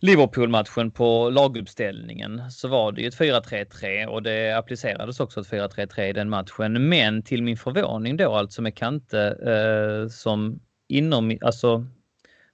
Liverpool-matchen 0.00 0.90
på 0.90 1.30
laguppställningen 1.30 2.50
så 2.50 2.68
var 2.68 2.92
det 2.92 3.00
ju 3.00 3.08
ett 3.08 3.18
4-3-3 3.18 4.06
och 4.06 4.22
det 4.22 4.52
applicerades 4.52 5.20
också 5.20 5.40
ett 5.40 5.50
4-3-3 5.50 6.00
i 6.00 6.12
den 6.12 6.30
matchen. 6.30 6.88
Men 6.88 7.22
till 7.22 7.42
min 7.42 7.56
förvåning 7.56 8.16
då 8.16 8.34
alltså 8.34 8.62
med 8.62 8.76
Kante 8.76 9.20
eh, 9.26 10.08
som 10.08 10.60
inom, 10.88 11.38
alltså 11.40 11.86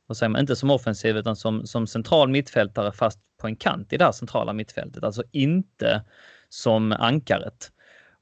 vad 0.06 0.16
säger 0.16 0.30
man, 0.30 0.40
inte 0.40 0.56
som 0.56 0.70
offensiv 0.70 1.16
utan 1.16 1.36
som, 1.36 1.66
som 1.66 1.86
central 1.86 2.28
mittfältare 2.28 2.92
fast 2.92 3.18
på 3.40 3.46
en 3.46 3.56
kant 3.56 3.92
i 3.92 3.96
det 3.96 4.04
här 4.04 4.12
centrala 4.12 4.52
mittfältet. 4.52 5.04
Alltså 5.04 5.22
inte 5.32 6.04
som 6.48 6.92
ankaret. 6.92 7.72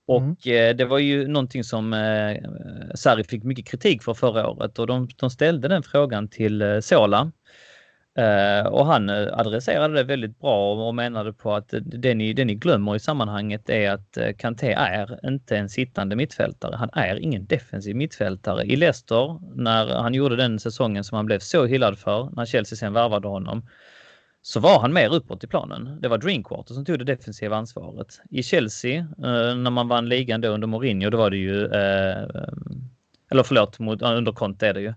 Mm. 0.09 0.31
Och 0.31 0.47
mm. 0.47 0.71
eh, 0.71 0.77
det 0.77 0.85
var 0.85 0.99
ju 0.99 1.29
någonting 1.29 1.65
som 1.65 1.93
eh, 1.93 2.37
Sarri 2.95 3.25
fick 3.25 3.45
mycket 3.45 3.67
kritik 3.67 4.03
för 4.03 4.15
förra 4.15 4.49
året 4.49 4.79
och 4.79 4.87
de, 4.87 5.09
de 5.17 5.31
ställde 5.31 5.69
den 5.69 5.83
frågan 5.83 6.29
till 6.29 6.62
eh, 6.62 6.81
Sola 6.81 7.33
Eh, 8.19 8.67
och 8.67 8.87
han 8.87 9.09
eh, 9.09 9.38
adresserade 9.38 9.95
det 9.95 10.03
väldigt 10.03 10.41
bra 10.41 10.87
och 10.87 10.95
menade 10.95 11.33
på 11.33 11.55
att 11.55 11.75
det 11.83 12.15
ni, 12.15 12.33
det 12.33 12.45
ni 12.45 12.55
glömmer 12.55 12.97
i 12.97 13.00
sammanhanget 13.00 13.71
är 13.71 13.91
att 13.91 14.17
eh, 14.17 14.33
Kanté 14.38 14.73
är 14.73 15.29
inte 15.29 15.57
en 15.57 15.69
sittande 15.69 16.17
mittfältare. 16.17 16.77
Han 16.77 16.91
är 16.93 17.17
ingen 17.17 17.47
defensiv 17.47 17.97
mittfältare. 17.97 18.65
I 18.65 18.77
Leicester, 18.77 19.41
när 19.57 19.87
han 19.87 20.15
gjorde 20.15 20.37
den 20.37 20.59
säsongen 20.59 21.05
som 21.05 21.17
han 21.17 21.27
blev 21.27 21.38
så 21.38 21.67
hyllad 21.67 21.99
för, 21.99 22.31
när 22.37 22.47
Chelsea 22.47 22.77
sen 22.77 22.93
värvade 22.93 23.29
honom, 23.29 23.67
så 24.42 24.61
var 24.61 24.80
han 24.80 24.92
mer 24.92 25.14
uppåt 25.14 25.45
i 25.45 25.47
planen. 25.47 26.00
Det 26.00 26.09
var 26.09 26.18
Drinkwater 26.18 26.75
som 26.75 26.85
tog 26.85 26.99
det 26.99 27.04
defensiva 27.04 27.57
ansvaret. 27.57 28.21
I 28.30 28.42
Chelsea, 28.42 28.99
eh, 28.99 29.57
när 29.57 29.71
man 29.71 29.88
vann 29.88 30.09
ligan 30.09 30.40
då 30.40 30.49
under 30.49 30.66
Mourinho, 30.66 31.11
då 31.11 31.18
var 31.18 31.30
det 31.30 31.37
ju, 31.37 31.64
eh, 31.64 32.28
eller 33.30 33.42
förlåt, 33.42 33.80
eh, 33.80 34.16
under 34.16 34.33
Conte 34.33 34.68
är 34.68 34.75
det 34.75 34.80
ju, 34.80 34.95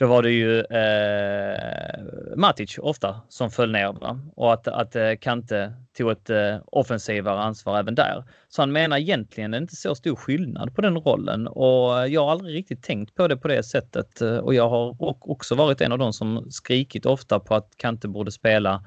då 0.00 0.06
var 0.06 0.22
det 0.22 0.30
ju 0.30 0.60
eh, 0.60 2.36
Matic 2.36 2.78
ofta 2.78 3.20
som 3.28 3.50
föll 3.50 3.72
ner 3.72 3.92
va? 3.92 4.20
och 4.36 4.52
att, 4.52 4.68
att 4.68 4.96
eh, 4.96 5.14
Kante 5.20 5.72
tog 5.96 6.10
ett 6.10 6.30
eh, 6.30 6.56
offensivare 6.66 7.40
ansvar 7.40 7.78
även 7.78 7.94
där. 7.94 8.24
Så 8.48 8.62
han 8.62 8.72
menar 8.72 8.98
egentligen 8.98 9.54
inte 9.54 9.76
så 9.76 9.94
stor 9.94 10.16
skillnad 10.16 10.74
på 10.74 10.80
den 10.80 10.96
rollen 10.96 11.48
och 11.48 12.08
jag 12.08 12.24
har 12.24 12.30
aldrig 12.30 12.54
riktigt 12.54 12.82
tänkt 12.82 13.14
på 13.14 13.28
det 13.28 13.36
på 13.36 13.48
det 13.48 13.62
sättet 13.62 14.20
och 14.20 14.54
jag 14.54 14.68
har 14.68 14.96
också 15.30 15.54
varit 15.54 15.80
en 15.80 15.92
av 15.92 15.98
de 15.98 16.12
som 16.12 16.50
skrikit 16.50 17.06
ofta 17.06 17.40
på 17.40 17.54
att 17.54 17.76
Kante 17.76 18.08
borde 18.08 18.32
spela 18.32 18.84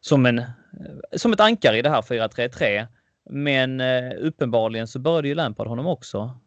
som, 0.00 0.26
en, 0.26 0.38
eh, 0.38 0.46
som 1.16 1.32
ett 1.32 1.40
ankare 1.40 1.78
i 1.78 1.82
det 1.82 1.90
här 1.90 2.02
4-3-3. 2.02 2.86
Men 3.30 3.80
eh, 3.80 4.12
uppenbarligen 4.18 4.88
så 4.88 4.98
började 4.98 5.28
ju 5.28 5.34
Lampard 5.34 5.66
honom 5.66 5.86
också 5.86 6.38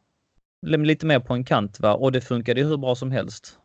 lite 0.62 1.06
mer 1.06 1.20
på 1.20 1.34
en 1.34 1.44
kant 1.44 1.80
va? 1.80 1.94
och 1.94 2.12
det 2.12 2.22
funkade 2.22 2.64
hur 2.64 2.78
bra 2.78 2.96
som 2.96 3.12
helst. 3.12 3.58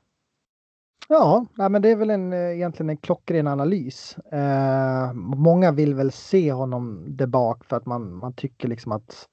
Ja, 1.09 1.47
nej, 1.55 1.69
men 1.69 1.83
det 1.83 1.91
är 1.91 1.97
väl 1.97 2.11
en, 2.11 2.33
eh, 2.33 2.39
egentligen 2.39 2.91
en 2.91 2.97
klockren 2.97 3.47
analys. 3.47 4.17
Eh, 4.19 5.13
många 5.15 5.73
vill 5.73 5.95
väl 5.95 6.13
se 6.13 6.53
honom 6.53 7.05
där 7.09 7.27
bak 7.27 7.65
för 7.65 7.77
att 7.77 7.87
man, 7.87 8.15
man 8.15 8.33
tycker 8.33 8.69
liksom 8.69 8.93
att 8.93 9.29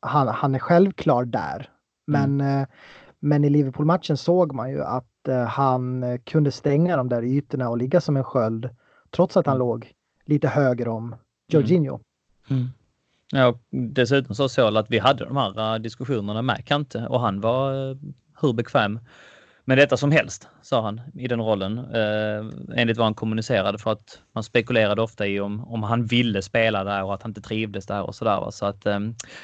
han, 0.00 0.28
han 0.28 0.54
är 0.54 0.58
självklar 0.58 1.24
där. 1.24 1.70
Men, 2.06 2.40
mm. 2.40 2.60
eh, 2.60 2.68
men 3.20 3.44
i 3.44 3.50
Liverpool-matchen 3.50 4.16
såg 4.16 4.52
man 4.52 4.70
ju 4.70 4.82
att 4.82 5.28
eh, 5.28 5.44
han 5.44 6.04
kunde 6.24 6.52
stänga 6.52 6.96
de 6.96 7.08
där 7.08 7.24
ytorna 7.24 7.68
och 7.68 7.78
ligga 7.78 8.00
som 8.00 8.16
en 8.16 8.24
sköld 8.24 8.68
trots 9.10 9.36
att 9.36 9.46
han 9.46 9.56
mm. 9.56 9.66
låg 9.66 9.92
lite 10.24 10.48
höger 10.48 10.88
om 10.88 11.14
Jorginho. 11.48 12.00
Mm. 12.48 12.62
mm. 12.62 12.72
Ja, 13.32 13.58
dessutom 13.70 14.34
så 14.34 14.48
såg 14.48 14.76
att 14.76 14.90
vi 14.90 14.98
hade 14.98 15.24
de 15.24 15.36
här 15.36 15.78
diskussionerna 15.78 16.42
med 16.42 16.64
Kante 16.64 17.06
och 17.06 17.20
han 17.20 17.40
var 17.40 17.90
eh, 17.90 17.96
hur 18.40 18.52
bekväm 18.52 18.98
med 19.68 19.78
detta 19.78 19.96
som 19.96 20.12
helst, 20.12 20.48
sa 20.62 20.82
han 20.82 21.00
i 21.14 21.28
den 21.28 21.40
rollen. 21.40 21.78
Eh, 21.78 22.46
enligt 22.76 22.96
vad 22.96 23.06
han 23.06 23.14
kommunicerade 23.14 23.78
för 23.78 23.92
att 23.92 24.20
man 24.34 24.44
spekulerade 24.44 25.02
ofta 25.02 25.26
i 25.26 25.40
om, 25.40 25.64
om 25.64 25.82
han 25.82 26.06
ville 26.06 26.42
spela 26.42 26.84
där 26.84 27.04
och 27.04 27.14
att 27.14 27.22
han 27.22 27.30
inte 27.30 27.40
trivdes 27.40 27.86
där 27.86 28.02
och 28.02 28.14
sådär. 28.14 28.50
Så 28.50 28.66
att 28.66 28.86
eh, 28.86 29.00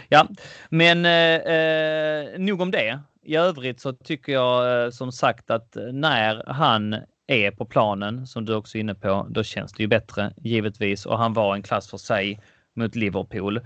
ja, 0.08 0.26
men 0.70 1.06
eh, 1.06 1.54
eh, 1.54 2.38
nog 2.38 2.60
om 2.60 2.70
det. 2.70 3.00
I 3.24 3.36
övrigt 3.36 3.80
så 3.80 3.92
tycker 3.92 4.32
jag 4.32 4.84
eh, 4.84 4.90
som 4.90 5.12
sagt 5.12 5.50
att 5.50 5.76
när 5.92 6.42
han 6.46 6.96
är 7.26 7.50
på 7.50 7.64
planen, 7.64 8.26
som 8.26 8.44
du 8.44 8.54
också 8.54 8.78
är 8.78 8.80
inne 8.80 8.94
på, 8.94 9.26
då 9.30 9.42
känns 9.42 9.72
det 9.72 9.82
ju 9.82 9.86
bättre 9.86 10.32
givetvis 10.36 11.06
och 11.06 11.18
han 11.18 11.32
var 11.32 11.54
en 11.54 11.62
klass 11.62 11.90
för 11.90 11.98
sig 11.98 12.40
mot 12.74 12.94
Liverpool 12.94 13.60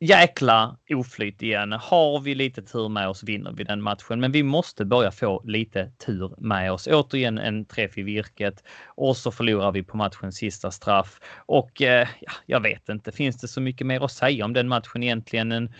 jäkla 0.00 0.76
oflyt 0.90 1.42
igen. 1.42 1.72
Har 1.72 2.20
vi 2.20 2.34
lite 2.34 2.62
tur 2.62 2.88
med 2.88 3.08
oss 3.08 3.22
vinner 3.22 3.52
vi 3.52 3.64
den 3.64 3.82
matchen, 3.82 4.20
men 4.20 4.32
vi 4.32 4.42
måste 4.42 4.84
börja 4.84 5.10
få 5.10 5.42
lite 5.44 5.90
tur 6.06 6.34
med 6.38 6.72
oss. 6.72 6.86
Återigen 6.86 7.38
en 7.38 7.64
träff 7.64 7.98
i 7.98 8.02
virket 8.02 8.64
och 8.86 9.16
så 9.16 9.30
förlorar 9.30 9.72
vi 9.72 9.82
på 9.82 9.96
matchens 9.96 10.36
sista 10.36 10.70
straff. 10.70 11.20
Och 11.46 11.82
eh, 11.82 12.08
jag 12.46 12.60
vet 12.60 12.88
inte, 12.88 13.12
finns 13.12 13.36
det 13.36 13.48
så 13.48 13.60
mycket 13.60 13.86
mer 13.86 14.04
att 14.04 14.12
säga 14.12 14.44
om 14.44 14.52
den 14.52 14.68
matchen 14.68 15.02
egentligen? 15.02 15.52
En, 15.52 15.72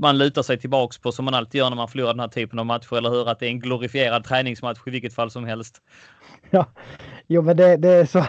man 0.00 0.18
lutar 0.18 0.42
sig 0.42 0.58
tillbaks 0.58 0.98
på 0.98 1.12
som 1.12 1.24
man 1.24 1.34
alltid 1.34 1.58
gör 1.58 1.70
när 1.70 1.76
man 1.76 1.88
förlorar 1.88 2.12
den 2.12 2.20
här 2.20 2.28
typen 2.28 2.58
av 2.58 2.66
matcher, 2.66 2.96
eller 2.96 3.10
hur? 3.10 3.28
Att 3.28 3.38
det 3.38 3.46
är 3.46 3.50
en 3.50 3.60
glorifierad 3.60 4.24
träningsmatch 4.24 4.78
i 4.86 4.90
vilket 4.90 5.14
fall 5.14 5.30
som 5.30 5.44
helst. 5.44 5.82
Ja, 6.50 6.66
jo, 7.26 7.42
men 7.42 7.56
det, 7.56 7.76
det 7.76 7.88
är 7.88 8.06
så 8.06 8.24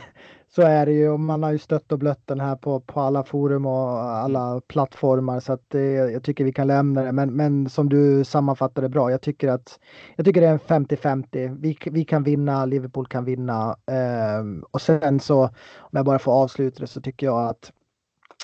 så 0.55 0.61
är 0.61 0.85
det 0.85 0.91
ju 0.91 1.09
och 1.09 1.19
man 1.19 1.43
har 1.43 1.51
ju 1.51 1.57
stött 1.57 1.91
och 1.91 1.99
blött 1.99 2.21
den 2.25 2.39
här 2.39 2.55
på, 2.55 2.79
på 2.79 2.99
alla 2.99 3.23
forum 3.23 3.65
och 3.65 4.01
alla 4.01 4.47
mm. 4.49 4.61
plattformar 4.61 5.39
så 5.39 5.53
att 5.53 5.63
det, 5.67 5.93
jag 5.93 6.23
tycker 6.23 6.43
vi 6.43 6.53
kan 6.53 6.67
lämna 6.67 7.03
det. 7.03 7.11
Men, 7.11 7.35
men 7.35 7.69
som 7.69 7.89
du 7.89 8.23
sammanfattade 8.23 8.89
bra, 8.89 9.11
jag 9.11 9.21
tycker 9.21 9.47
att 9.47 9.79
jag 10.15 10.25
tycker 10.25 10.41
det 10.41 10.47
är 10.47 10.51
en 10.51 10.85
50-50. 10.85 11.57
Vi, 11.61 11.77
vi 11.91 12.05
kan 12.05 12.23
vinna, 12.23 12.65
Liverpool 12.65 13.07
kan 13.07 13.25
vinna 13.25 13.77
eh, 13.91 14.65
och 14.71 14.81
sen 14.81 15.19
så 15.19 15.43
om 15.77 15.91
jag 15.91 16.05
bara 16.05 16.19
får 16.19 16.31
avsluta 16.31 16.79
det 16.79 16.87
så 16.87 17.01
tycker 17.01 17.25
jag 17.25 17.49
att 17.49 17.71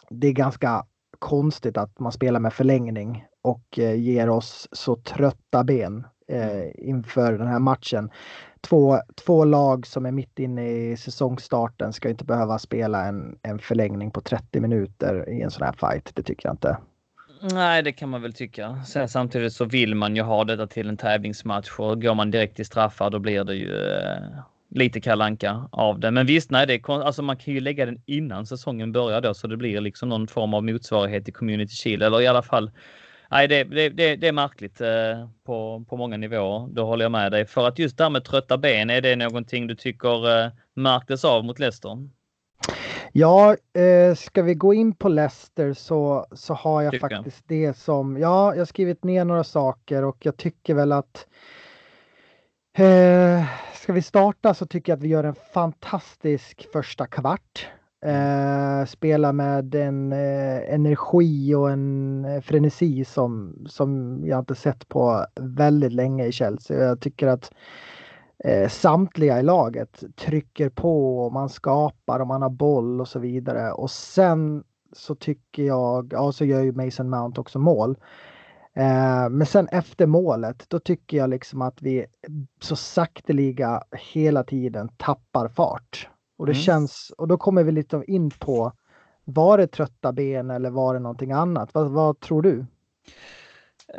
det 0.09 0.27
är 0.27 0.33
ganska 0.33 0.85
konstigt 1.19 1.77
att 1.77 1.99
man 1.99 2.11
spelar 2.11 2.39
med 2.39 2.53
förlängning 2.53 3.25
och 3.41 3.79
eh, 3.79 3.95
ger 3.95 4.29
oss 4.29 4.67
så 4.71 4.95
trötta 4.95 5.63
ben 5.63 6.05
eh, 6.27 6.51
mm. 6.51 6.71
inför 6.77 7.33
den 7.33 7.47
här 7.47 7.59
matchen 7.59 8.09
två, 8.65 8.99
två 9.25 9.45
lag 9.45 9.87
som 9.87 10.05
är 10.05 10.11
mitt 10.11 10.39
inne 10.39 10.69
i 10.69 10.97
säsongstarten 10.97 11.93
ska 11.93 12.09
inte 12.09 12.25
behöva 12.25 12.59
spela 12.59 13.05
en, 13.05 13.37
en 13.41 13.59
förlängning 13.59 14.11
på 14.11 14.21
30 14.21 14.59
minuter 14.59 15.29
i 15.29 15.41
en 15.41 15.51
sån 15.51 15.65
här 15.65 15.73
fight. 15.73 16.11
Det 16.13 16.23
tycker 16.23 16.47
jag 16.47 16.53
inte. 16.53 16.77
Nej, 17.41 17.83
det 17.83 17.91
kan 17.91 18.09
man 18.09 18.21
väl 18.21 18.33
tycka. 18.33 18.83
Sen 18.87 19.09
samtidigt 19.09 19.53
så 19.53 19.65
vill 19.65 19.95
man 19.95 20.15
ju 20.15 20.21
ha 20.21 20.43
detta 20.43 20.67
till 20.67 20.89
en 20.89 20.97
tävlingsmatch 20.97 21.79
och 21.79 22.01
går 22.01 22.15
man 22.15 22.31
direkt 22.31 22.55
till 22.55 22.65
straffar 22.65 23.09
då 23.09 23.19
blir 23.19 23.43
det 23.43 23.55
ju 23.55 23.75
eh, 23.75 24.21
lite 24.69 25.01
kalanka 25.01 25.69
av 25.71 25.99
det. 25.99 26.11
Men 26.11 26.25
visst, 26.25 26.51
nej, 26.51 26.67
det 26.67 26.73
är, 26.73 27.03
alltså 27.03 27.21
man 27.21 27.37
kan 27.37 27.53
ju 27.53 27.59
lägga 27.59 27.85
den 27.85 28.01
innan 28.05 28.45
säsongen 28.45 28.91
börjar 28.91 29.21
då 29.21 29.33
så 29.33 29.47
det 29.47 29.57
blir 29.57 29.81
liksom 29.81 30.09
någon 30.09 30.27
form 30.27 30.53
av 30.53 30.63
motsvarighet 30.63 31.29
i 31.29 31.31
Community 31.31 31.75
Shield 31.75 32.03
eller 32.03 32.21
i 32.21 32.27
alla 32.27 32.43
fall 32.43 32.71
nej, 33.31 33.47
det, 33.47 33.63
det, 33.63 33.89
det, 33.89 34.15
det 34.15 34.27
är 34.27 34.31
märkligt 34.31 34.81
eh, 34.81 35.29
på, 35.45 35.85
på 35.89 35.97
många 35.97 36.17
nivåer. 36.17 36.67
Då 36.67 36.85
håller 36.85 37.05
jag 37.05 37.11
med 37.11 37.31
dig. 37.31 37.45
För 37.45 37.67
att 37.67 37.79
just 37.79 37.97
det 37.97 38.03
här 38.03 38.09
med 38.09 38.23
trötta 38.23 38.57
ben, 38.57 38.89
är 38.89 39.01
det 39.01 39.15
någonting 39.15 39.67
du 39.67 39.75
tycker 39.75 40.43
eh, 40.45 40.51
märktes 40.73 41.25
av 41.25 41.45
mot 41.45 41.59
Leicester? 41.59 42.09
Ja, 43.11 43.55
eh, 43.73 44.15
ska 44.15 44.41
vi 44.41 44.53
gå 44.53 44.73
in 44.73 44.95
på 44.95 45.09
Leicester 45.09 45.73
så, 45.73 46.27
så 46.31 46.53
har 46.53 46.81
jag 46.81 46.91
tycker. 46.91 47.09
faktiskt 47.09 47.43
det 47.47 47.77
som, 47.77 48.17
ja, 48.17 48.53
jag 48.53 48.61
har 48.61 48.65
skrivit 48.65 49.03
ner 49.03 49.25
några 49.25 49.43
saker 49.43 50.03
och 50.03 50.17
jag 50.19 50.37
tycker 50.37 50.73
väl 50.73 50.91
att 50.91 51.27
eh, 52.77 53.45
Ska 53.85 53.93
vi 53.93 54.01
starta 54.01 54.53
så 54.53 54.65
tycker 54.65 54.91
jag 54.91 54.97
att 54.97 55.03
vi 55.03 55.07
gör 55.07 55.23
en 55.23 55.35
fantastisk 55.53 56.67
första 56.73 57.07
kvart. 57.07 57.67
Eh, 58.05 58.85
spela 58.85 59.33
med 59.33 59.75
en 59.75 60.11
eh, 60.13 60.73
energi 60.73 61.55
och 61.55 61.71
en 61.71 62.25
eh, 62.25 62.41
frenesi 62.41 63.05
som, 63.05 63.55
som 63.69 64.21
jag 64.25 64.39
inte 64.39 64.55
sett 64.55 64.87
på 64.87 65.25
väldigt 65.35 65.93
länge 65.93 66.25
i 66.25 66.31
Chelsea. 66.31 66.83
Jag 66.83 66.99
tycker 66.99 67.27
att 67.27 67.51
eh, 68.43 68.69
samtliga 68.69 69.39
i 69.39 69.43
laget 69.43 70.03
trycker 70.15 70.69
på 70.69 71.19
och 71.25 71.33
man 71.33 71.49
skapar 71.49 72.19
och 72.19 72.27
man 72.27 72.41
har 72.41 72.49
boll 72.49 73.01
och 73.01 73.07
så 73.07 73.19
vidare. 73.19 73.71
Och 73.71 73.91
sen 73.91 74.63
så 74.93 75.15
tycker 75.15 75.63
jag, 75.63 76.13
ja 76.13 76.31
så 76.31 76.45
gör 76.45 76.61
ju 76.61 76.71
Mason 76.71 77.09
Mount 77.09 77.41
också 77.41 77.59
mål. 77.59 77.97
Eh, 78.73 79.29
men 79.29 79.45
sen 79.45 79.67
efter 79.67 80.05
målet, 80.05 80.65
då 80.67 80.79
tycker 80.79 81.17
jag 81.17 81.29
liksom 81.29 81.61
att 81.61 81.81
vi 81.81 82.05
så 82.61 82.75
sakteliga 82.75 83.83
hela 84.13 84.43
tiden 84.43 84.89
tappar 84.97 85.47
fart. 85.47 86.09
Och 86.37 86.45
det 86.45 86.51
mm. 86.51 86.61
känns, 86.61 87.11
och 87.17 87.27
då 87.27 87.37
kommer 87.37 87.63
vi 87.63 87.71
lite 87.71 88.03
in 88.07 88.29
på, 88.29 88.71
var 89.23 89.57
det 89.57 89.67
trötta 89.67 90.13
ben 90.13 90.49
eller 90.49 90.69
var 90.69 90.93
det 90.93 90.99
någonting 90.99 91.31
annat? 91.31 91.69
Vad, 91.73 91.91
vad 91.91 92.19
tror 92.19 92.41
du? 92.41 92.65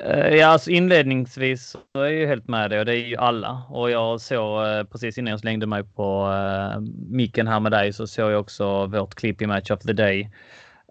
Eh, 0.05 0.35
ja, 0.35 0.47
alltså 0.47 0.71
inledningsvis 0.71 1.76
så 1.93 2.00
är 2.00 2.05
jag 2.05 2.12
ju 2.12 2.26
helt 2.26 2.49
med 2.49 2.71
dig 2.71 2.78
och 2.78 2.87
det 2.87 2.97
är 2.97 3.07
ju 3.07 3.16
alla. 3.16 3.62
Och 3.71 3.90
jag 3.90 4.21
såg 4.21 4.66
eh, 4.66 4.85
precis 4.85 5.19
innan 5.19 5.31
jag 5.31 5.40
slängde 5.40 5.66
mig 5.66 5.85
på 5.85 6.26
uh, 6.26 6.81
micken 7.09 7.47
här 7.47 7.61
med 7.61 7.73
dig 7.73 7.93
så 7.93 8.07
såg 8.07 8.33
jag 8.33 8.40
också 8.40 8.87
vårt 8.87 9.14
klipp 9.14 9.43
i 9.43 9.47
Match 9.47 9.71
of 9.71 9.81
the 9.81 9.93
Day 9.93 10.31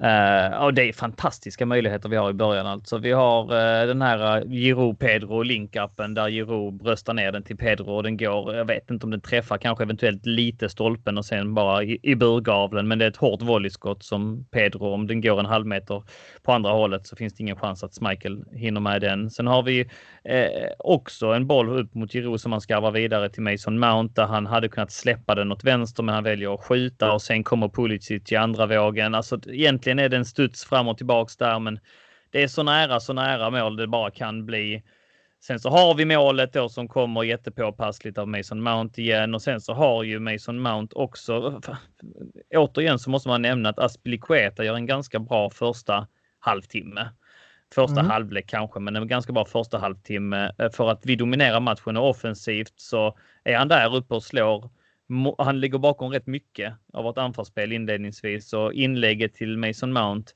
Uh, 0.02 0.64
och 0.64 0.74
det 0.74 0.90
är 0.90 0.94
fantastiska 0.94 1.66
möjligheter 1.66 2.10
vi 2.10 2.16
har 2.16 2.30
i 2.30 2.34
början. 2.34 2.68
Alltså, 2.68 2.98
vi 2.98 3.12
har 3.12 3.44
uh, 3.44 3.88
den 3.88 4.02
här 4.02 4.38
eh, 4.38 4.44
Giro 4.48 4.96
Pedro 4.96 5.44
link-appen 5.44 6.16
där 6.16 6.28
Giro 6.28 6.72
bröstar 6.72 7.14
ner 7.14 7.32
den 7.32 7.44
till 7.44 7.58
Pedro 7.58 7.92
och 7.92 8.04
den 8.04 8.18
går. 8.18 8.56
Jag 8.56 8.66
vet 8.66 8.92
inte 8.92 9.06
om 9.06 9.12
den 9.12 9.22
träffar 9.22 9.58
kanske 9.58 9.84
eventuellt 9.84 10.26
lite 10.26 10.70
stolpen 10.70 11.18
och 11.18 11.26
sen 11.26 11.54
bara 11.54 11.84
i, 11.84 12.00
i 12.04 12.16
burgavlen. 12.16 12.88
Men 12.88 13.00
det 13.00 13.06
är 13.06 13.10
ett 13.10 13.18
hårt 13.18 13.42
volleyskott 13.42 14.04
som 14.04 14.46
Pedro. 14.52 14.94
Om 14.94 15.08
den 15.08 15.22
går 15.22 15.40
en 15.40 15.46
halv 15.46 15.66
meter 15.66 16.04
på 16.44 16.52
andra 16.52 16.72
hållet 16.72 17.08
så 17.08 17.16
finns 17.16 17.34
det 17.34 17.42
ingen 17.42 17.56
chans 17.56 17.84
att 17.84 18.02
Michael 18.02 18.44
hinner 18.52 18.82
med 18.82 19.02
den. 19.02 19.30
Sen 19.30 19.48
har 19.48 19.64
vi 19.64 19.84
uh, 19.84 19.88
också 20.80 21.28
en 21.28 21.48
boll 21.48 21.80
upp 21.80 21.94
mot 21.94 22.14
Giro 22.14 22.38
som 22.38 22.52
han 22.52 22.62
skarvar 22.62 22.92
vidare 22.92 23.30
till 23.30 23.44
Mason 23.44 23.80
Mount 23.80 24.22
där 24.22 24.28
han 24.28 24.46
hade 24.46 24.70
kunnat 24.70 24.92
släppa 24.92 25.36
den 25.36 25.52
åt 25.52 25.64
vänster 25.64 26.04
men 26.04 26.16
han 26.16 26.24
väljer 26.24 26.54
att 26.54 26.64
skjuta 26.64 27.14
och 27.14 27.22
sen 27.22 27.44
kommer 27.44 27.70
Pulisic 27.70 28.32
i 28.32 28.36
andra 28.36 28.66
vågen. 28.66 29.16
Alltså 29.16 29.40
egentligen 29.48 29.85
är 29.92 30.10
det 30.10 30.18
en 30.18 30.26
studs 30.26 30.66
fram 30.66 30.88
och 30.88 30.98
tillbaks 30.98 31.38
där 31.38 31.60
men 31.60 31.80
det 32.30 32.44
är 32.44 32.48
så 32.48 32.64
nära, 32.64 33.00
så 33.00 33.14
nära 33.14 33.50
mål 33.50 33.76
det 33.76 33.88
bara 33.88 34.12
kan 34.12 34.46
bli. 34.46 34.84
Sen 35.44 35.60
så 35.60 35.70
har 35.70 35.96
vi 35.96 36.06
målet 36.06 36.54
då 36.54 36.70
som 36.70 36.88
kommer 36.88 37.24
jättepåpassligt 37.24 38.18
av 38.18 38.28
Mason 38.28 38.64
Mount 38.64 39.02
igen 39.02 39.36
och 39.36 39.42
sen 39.42 39.62
så 39.62 39.74
har 39.74 40.04
ju 40.04 40.20
Mason 40.20 40.60
Mount 40.60 40.96
också. 40.96 41.62
Återigen 42.56 43.00
så 43.00 43.10
måste 43.10 43.30
man 43.30 43.42
nämna 43.42 43.70
att 43.70 43.80
Aspilicueta 43.80 44.64
gör 44.64 44.76
en 44.76 44.86
ganska 44.86 45.20
bra 45.20 45.50
första 45.50 46.08
halvtimme. 46.40 47.10
Första 47.76 48.00
mm. 48.00 48.12
halvlek 48.12 48.48
kanske, 48.48 48.80
men 48.80 48.96
en 48.96 49.08
ganska 49.08 49.34
bra 49.34 49.46
första 49.46 49.78
halvtimme. 49.78 50.52
Eh, 50.58 50.72
för 50.72 50.92
att 50.92 51.06
vi 51.06 51.16
dominerar 51.16 51.60
matchen 51.60 51.98
och 51.98 52.10
offensivt 52.10 52.74
så 52.76 53.18
är 53.44 53.58
han 53.58 53.68
där 53.68 53.96
uppe 53.96 54.14
och 54.14 54.24
slår. 54.24 54.70
Han 55.38 55.60
ligger 55.60 55.78
bakom 55.78 56.12
rätt 56.12 56.28
mycket 56.28 56.74
av 56.94 57.04
vårt 57.04 57.18
anfallsspel 57.18 57.72
inledningsvis 57.72 58.54
och 58.54 58.74
inlägget 58.74 59.34
till 59.34 59.58
Mason 59.58 59.94
Mount. 59.94 60.32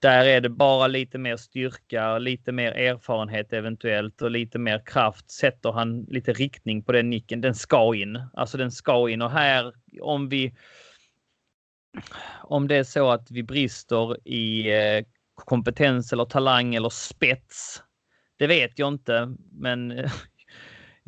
Där 0.00 0.24
är 0.24 0.40
det 0.40 0.48
bara 0.48 0.86
lite 0.86 1.18
mer 1.18 1.36
styrka, 1.36 2.18
lite 2.18 2.52
mer 2.52 2.72
erfarenhet 2.72 3.52
eventuellt 3.52 4.22
och 4.22 4.30
lite 4.30 4.58
mer 4.58 4.82
kraft. 4.86 5.30
Sätter 5.30 5.72
han 5.72 6.02
lite 6.02 6.32
riktning 6.32 6.82
på 6.82 6.92
den 6.92 7.10
nicken, 7.10 7.40
den 7.40 7.54
ska 7.54 7.94
in. 7.94 8.22
Alltså 8.32 8.58
den 8.58 8.70
ska 8.70 9.10
in 9.10 9.22
och 9.22 9.30
här 9.30 9.72
om 10.00 10.28
vi 10.28 10.54
om 12.42 12.68
det 12.68 12.76
är 12.76 12.84
så 12.84 13.10
att 13.10 13.30
vi 13.30 13.42
brister 13.42 14.28
i 14.28 14.70
eh, 14.70 15.04
kompetens 15.34 16.12
eller 16.12 16.24
talang 16.24 16.74
eller 16.74 16.88
spets. 16.88 17.82
Det 18.36 18.46
vet 18.46 18.78
jag 18.78 18.88
inte, 18.88 19.34
men 19.52 19.90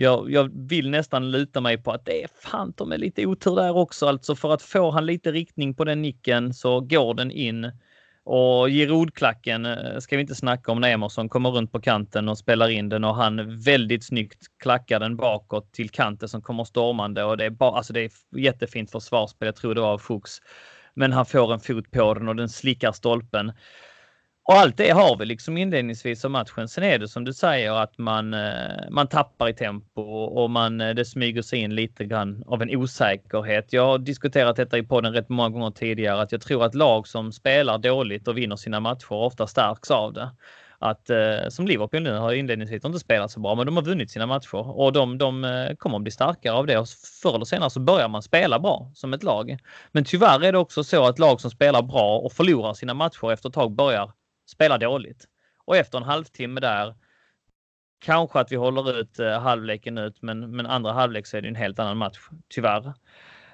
jag, 0.01 0.31
jag, 0.31 0.51
vill 0.69 0.91
nästan 0.91 1.31
luta 1.31 1.61
mig 1.61 1.79
på 1.79 1.93
att 1.93 2.05
det 2.05 2.23
är 2.23 2.29
fan 2.43 2.73
med 2.87 3.01
lite 3.01 3.27
otur 3.27 3.57
där 3.57 3.77
också. 3.77 4.07
Alltså 4.07 4.35
för 4.35 4.55
att 4.55 4.63
få 4.63 4.91
han 4.91 5.07
lite 5.07 5.33
riktning 5.33 5.75
på 5.75 5.85
den 5.85 6.03
nicken 6.03 6.55
så 6.55 6.81
går 6.81 7.15
den 7.15 7.31
in. 7.31 7.73
Och 8.25 8.69
Giroud-klacken 8.69 9.67
eh, 9.67 9.99
ska 9.99 10.17
vi 10.17 10.23
inte 10.23 10.35
snacka 10.35 10.73
om 10.73 10.81
när 10.81 10.91
Emerson 10.91 11.29
kommer 11.29 11.51
runt 11.51 11.73
på 11.73 11.81
kanten 11.81 12.29
och 12.29 12.39
spelar 12.39 12.69
in 12.69 12.89
den 12.89 13.05
och 13.05 13.15
han 13.15 13.61
väldigt 13.61 14.05
snyggt 14.05 14.47
klackar 14.59 15.01
den 15.01 15.17
bakåt 15.17 15.73
till 15.73 15.91
kanten 15.91 16.29
som 16.29 16.43
kommer 16.43 16.65
stormande 16.65 17.25
och 17.25 17.37
det 17.37 17.45
är 17.45 17.51
bara, 17.51 17.77
alltså 17.77 17.93
det 17.93 18.01
är 18.01 18.11
jättefint 18.37 18.91
försvarsspel. 18.91 19.47
Jag 19.47 19.57
tror 19.57 19.75
det 19.75 19.81
var 19.81 19.93
av 19.93 19.99
Fuchs. 19.99 20.43
Men 20.95 21.13
han 21.13 21.27
får 21.27 21.53
en 21.53 21.61
fot 21.61 21.91
på 21.91 22.15
den 22.15 22.29
och 22.29 22.37
den 22.37 22.49
slickar 22.49 22.93
stolpen. 22.93 23.53
Och 24.45 24.57
allt 24.57 24.77
det 24.77 24.91
har 24.91 25.17
vi 25.17 25.25
liksom 25.25 25.57
inledningsvis 25.57 26.25
av 26.25 26.31
matchen. 26.31 26.69
Sen 26.69 26.85
är 26.85 26.99
det 26.99 27.09
som 27.09 27.25
du 27.25 27.33
säger 27.33 27.73
att 27.73 27.99
man, 27.99 28.35
eh, 28.35 28.91
man 28.91 29.07
tappar 29.09 29.49
i 29.49 29.55
tempo 29.55 30.03
och 30.03 30.51
man, 30.51 30.81
eh, 30.81 30.95
det 30.95 31.05
smyger 31.05 31.43
sig 31.43 31.59
in 31.59 31.75
lite 31.75 32.05
grann 32.05 32.45
av 32.47 32.63
en 32.63 32.77
osäkerhet. 32.77 33.73
Jag 33.73 33.87
har 33.87 33.99
diskuterat 33.99 34.57
detta 34.57 34.79
i 34.79 34.83
podden 34.83 35.13
rätt 35.13 35.29
många 35.29 35.49
gånger 35.49 35.71
tidigare 35.71 36.23
att 36.23 36.33
jag 36.33 36.41
tror 36.41 36.65
att 36.65 36.75
lag 36.75 37.09
som 37.09 37.33
spelar 37.33 37.79
dåligt 37.79 38.29
och 38.29 38.39
vinner 38.39 38.57
sina 38.57 38.81
matcher 38.81 39.13
ofta 39.13 39.47
stärks 39.47 39.91
av 39.91 40.13
det. 40.13 40.31
Att 40.79 41.11
eh, 41.11 41.49
som 41.49 41.67
Liverpool 41.67 42.03
nu 42.03 42.13
har 42.13 42.33
inledningsvis 42.33 42.85
inte 42.85 42.99
spelat 42.99 43.31
så 43.31 43.41
bra, 43.41 43.55
men 43.55 43.67
de 43.67 43.77
har 43.77 43.85
vunnit 43.85 44.11
sina 44.11 44.27
matcher 44.27 44.79
och 44.81 44.93
de, 44.93 45.19
de 45.19 45.43
kommer 45.79 45.97
att 45.97 46.03
bli 46.03 46.13
starkare 46.13 46.55
av 46.55 46.67
det. 46.67 46.79
Och 46.79 46.89
förr 47.23 47.35
eller 47.35 47.45
senare 47.45 47.71
så 47.71 47.81
börjar 47.81 48.09
man 48.09 48.23
spela 48.23 48.59
bra 48.59 48.91
som 48.95 49.13
ett 49.13 49.23
lag. 49.23 49.59
Men 49.93 50.05
tyvärr 50.05 50.45
är 50.45 50.53
det 50.53 50.59
också 50.59 50.85
så 50.85 51.07
att 51.07 51.19
lag 51.19 51.41
som 51.41 51.51
spelar 51.51 51.83
bra 51.83 52.19
och 52.19 52.33
förlorar 52.33 52.75
sina 52.75 52.95
matcher 52.95 53.33
efter 53.33 53.49
ett 53.49 53.55
tag 53.55 53.73
börjar 53.73 54.13
spelar 54.51 54.79
dåligt. 54.79 55.25
Och 55.65 55.77
efter 55.77 55.99
en 55.99 56.05
halvtimme 56.05 56.61
där 56.61 56.95
kanske 57.99 58.41
att 58.41 58.53
vi 58.53 58.57
håller 58.57 58.99
ut 59.01 59.19
eh, 59.19 59.41
halvleken 59.41 59.99
ut, 59.99 60.23
men, 60.23 60.57
men 60.57 60.67
andra 60.67 60.93
halvlek 60.93 61.27
så 61.27 61.37
är 61.37 61.43
det 61.43 61.49
en 61.49 61.55
helt 61.55 61.79
annan 61.79 61.97
match, 61.97 62.19
tyvärr. 62.49 62.87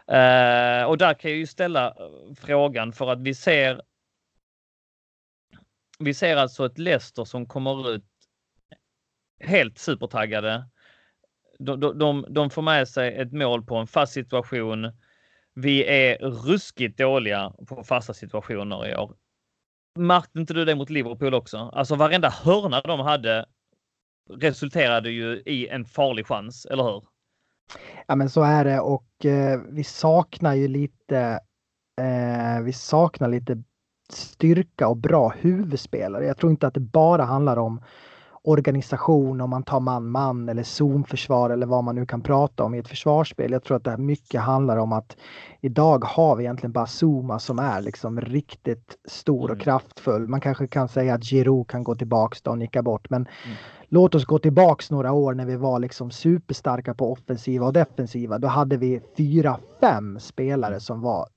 Eh, 0.07 0.85
och 0.85 0.99
där 0.99 1.15
kan 1.15 1.31
jag 1.31 1.39
ju 1.39 1.47
ställa 1.47 1.87
eh, 1.87 2.35
frågan 2.37 2.93
för 2.93 3.13
att 3.13 3.21
vi 3.21 3.35
ser. 3.35 3.83
Vi 5.99 6.15
ser 6.15 6.37
alltså 6.37 6.67
ett 6.67 6.79
Leicester 6.79 7.25
som 7.25 7.47
kommer 7.47 7.91
ut 7.91 8.05
helt 9.41 9.79
supertaggade. 9.79 10.69
De, 11.59 11.99
de, 11.99 12.27
de 12.29 12.51
får 12.51 12.63
med 12.63 12.89
sig 12.89 13.17
ett 13.17 13.33
mål 13.33 13.65
på 13.65 13.77
en 13.77 13.87
fast 13.87 14.13
situation. 14.13 14.93
Vi 15.55 15.85
är 15.85 16.19
ruskigt 16.19 16.99
dåliga 16.99 17.53
på 17.69 17.85
fasta 17.85 18.15
situationer 18.15 18.89
i 18.89 18.97
år. 18.97 19.15
Märkte 19.97 20.39
inte 20.39 20.55
du 20.55 20.65
det 20.65 20.75
mot 20.75 20.91
Liverpool 20.91 21.35
också? 21.35 21.57
Alltså 21.59 21.95
varenda 21.95 22.29
hörna 22.29 22.81
de 22.81 23.01
hade 23.01 23.47
resulterade 24.31 25.11
ju 25.11 25.43
i 25.47 25.69
en 25.69 25.85
farlig 25.85 26.27
chans, 26.27 26.67
eller 26.67 26.83
hur? 26.83 27.03
Ja 28.07 28.17
men 28.17 28.31
så 28.31 28.43
är 28.43 28.65
det 28.65 28.81
och 28.81 29.25
eh, 29.25 29.61
vi 29.69 29.85
saknar 29.85 30.55
ju 30.55 30.69
lite 30.69 31.41
eh, 32.01 32.63
vi 32.63 32.73
saknar 32.73 33.29
lite 33.29 33.63
styrka 34.13 34.89
och 34.89 34.97
bra 34.97 35.29
huvudspelare. 35.29 36.27
Jag 36.27 36.37
tror 36.37 36.51
inte 36.51 36.67
att 36.67 36.75
det 36.75 36.81
bara 36.81 37.25
handlar 37.25 37.57
om 37.57 37.83
organisation 38.47 39.41
om 39.41 39.51
man 39.51 39.63
tar 39.63 39.81
man-man 39.81 40.49
eller 40.49 40.63
zonförsvar 40.63 41.51
eller 41.51 41.67
vad 41.67 41.85
man 41.85 41.95
nu 41.95 42.07
kan 42.07 42.21
prata 42.21 42.65
om 42.65 42.75
i 42.75 42.79
ett 42.79 42.89
försvarsspel. 42.89 43.53
Jag 43.53 43.65
tror 43.65 43.77
att 43.77 43.85
det 43.85 43.91
här 43.91 43.99
mycket 43.99 44.41
handlar 44.41 44.77
om 44.77 44.93
att 44.93 45.17
idag 45.61 46.05
har 46.05 46.37
vi 46.37 46.45
egentligen 46.45 46.73
bara 46.73 46.87
Zuma 46.87 47.39
som 47.39 47.59
är 47.59 47.81
liksom 47.81 48.21
riktigt 48.21 48.97
stor 49.05 49.43
och 49.43 49.51
mm. 49.51 49.61
kraftfull. 49.61 50.29
Man 50.29 50.41
kanske 50.41 50.67
kan 50.67 50.89
säga 50.89 51.15
att 51.15 51.25
Giroud 51.25 51.69
kan 51.69 51.85
gå 51.85 51.95
tillbaks 51.95 52.41
och 52.41 52.59
nicka 52.59 52.83
bort 52.83 53.11
men 53.11 53.23
mm. 53.23 53.57
låt 53.89 54.15
oss 54.15 54.25
gå 54.25 54.39
tillbaks 54.39 54.91
några 54.91 55.13
år 55.13 55.35
när 55.35 55.47
vi 55.47 55.57
var 55.57 55.79
liksom 55.79 56.11
superstarka 56.11 56.95
på 56.95 57.13
offensiva 57.13 57.67
och 57.67 57.73
defensiva. 57.73 58.39
Då 58.39 58.49
hade 58.49 58.77
vi 58.77 59.01
fyra, 59.17 59.59
fem 59.81 60.21
spelare 60.21 60.81
som 60.81 61.01
var 61.01 61.29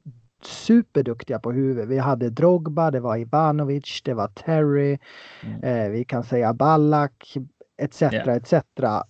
superduktiga 0.45 1.39
på 1.39 1.51
huvudet. 1.51 1.89
Vi 1.89 1.97
hade 1.97 2.29
Drogba, 2.29 2.91
det 2.91 2.99
var 2.99 3.17
Ivanovic, 3.17 4.01
det 4.05 4.13
var 4.13 4.27
Terry, 4.27 4.97
mm. 5.43 5.63
eh, 5.63 5.89
vi 5.89 6.05
kan 6.05 6.23
säga 6.23 6.53
Ballack 6.53 7.37
etc. 7.77 8.01
Yeah. 8.01 8.29
etc. 8.29 8.53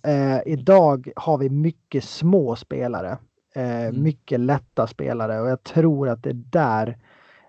Eh, 0.02 0.40
idag 0.46 1.10
har 1.16 1.38
vi 1.38 1.50
mycket 1.50 2.04
små 2.04 2.56
spelare. 2.56 3.18
Eh, 3.54 3.84
mm. 3.84 4.02
Mycket 4.02 4.40
lätta 4.40 4.86
spelare 4.86 5.40
och 5.40 5.48
jag 5.48 5.62
tror 5.62 6.08
att 6.08 6.22
det 6.22 6.30
är 6.30 6.44
där 6.50 6.98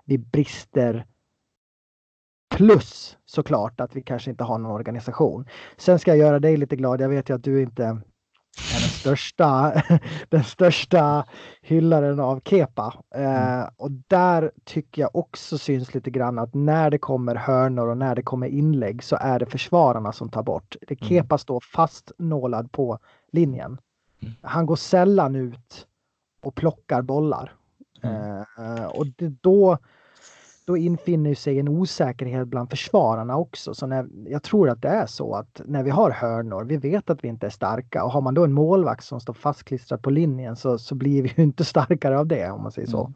vi 0.06 0.17
brister. 0.17 1.06
Plus 2.56 3.17
såklart 3.26 3.82
att 3.82 3.96
vi 3.96 4.02
kanske 4.02 4.32
inte 4.32 4.44
har 4.44 4.58
någon 4.58 4.72
organisation. 4.72 5.48
Sen 5.78 6.00
ska 6.00 6.12
jag 6.12 6.17
göra 6.17 6.39
dig 6.39 6.58
lite 6.58 6.76
glad. 6.76 7.02
Jag 7.02 7.10
vet 7.10 7.30
ju 7.30 7.36
att 7.36 7.44
du 7.44 7.62
inte 7.62 8.02
är 8.57 8.79
den 8.79 8.89
största, 8.89 9.73
den 10.29 10.43
största 10.43 11.25
hyllaren 11.61 12.19
av 12.19 12.41
Kepa. 12.45 12.93
Eh, 13.15 13.53
mm. 13.53 13.69
och 13.77 13.91
där 13.91 14.51
tycker 14.63 15.01
jag 15.01 15.15
också 15.15 15.57
syns 15.57 15.93
lite 15.93 16.09
grann 16.11 16.39
att 16.39 16.53
när 16.53 16.89
det 16.89 16.97
kommer 16.97 17.35
hörnor 17.35 17.87
och 17.87 17.97
när 17.97 18.15
det 18.15 18.23
kommer 18.23 18.47
inlägg 18.47 19.03
så 19.03 19.15
är 19.15 19.39
det 19.39 19.45
försvararna 19.45 20.11
som 20.11 20.29
tar 20.29 20.43
bort. 20.43 20.75
Det 20.87 21.01
mm. 21.01 21.09
Kepa 21.09 21.37
står 21.37 21.59
fastnålad 21.73 22.71
på 22.71 22.99
linjen. 23.31 23.77
Mm. 24.21 24.33
Han 24.41 24.65
går 24.65 24.75
sällan 24.75 25.35
ut 25.35 25.87
och 26.41 26.55
plockar 26.55 27.01
bollar. 27.01 27.53
Mm. 28.03 28.45
Eh, 28.57 28.85
och 28.85 29.07
det, 29.07 29.29
då 29.41 29.77
då 30.71 30.77
infinner 30.77 31.36
sig 31.36 31.60
en 31.60 31.69
osäkerhet 31.69 32.47
bland 32.47 32.69
försvararna 32.69 33.38
också. 33.38 33.73
Så 33.73 33.88
när, 33.88 34.07
jag 34.25 34.43
tror 34.43 34.69
att 34.69 34.81
det 34.81 34.88
är 34.88 35.05
så 35.05 35.36
att 35.36 35.62
när 35.65 35.84
vi 35.84 35.89
har 35.89 36.12
hörnor, 36.12 36.63
vi 36.63 36.77
vet 36.77 37.10
att 37.10 37.23
vi 37.23 37.27
inte 37.27 37.45
är 37.45 37.49
starka 37.49 38.03
och 38.03 38.12
har 38.12 38.21
man 38.21 38.34
då 38.34 38.43
en 38.43 38.53
målvakt 38.53 39.03
som 39.03 39.19
står 39.19 39.34
fastklistrad 39.34 40.01
på 40.01 40.10
linjen 40.10 40.55
så, 40.55 40.77
så 40.77 40.95
blir 40.95 41.23
vi 41.23 41.34
ju 41.38 41.43
inte 41.43 41.65
starkare 41.65 42.19
av 42.19 42.27
det 42.27 42.51
om 42.51 42.63
man 42.63 42.71
säger 42.71 42.88
så. 42.88 43.13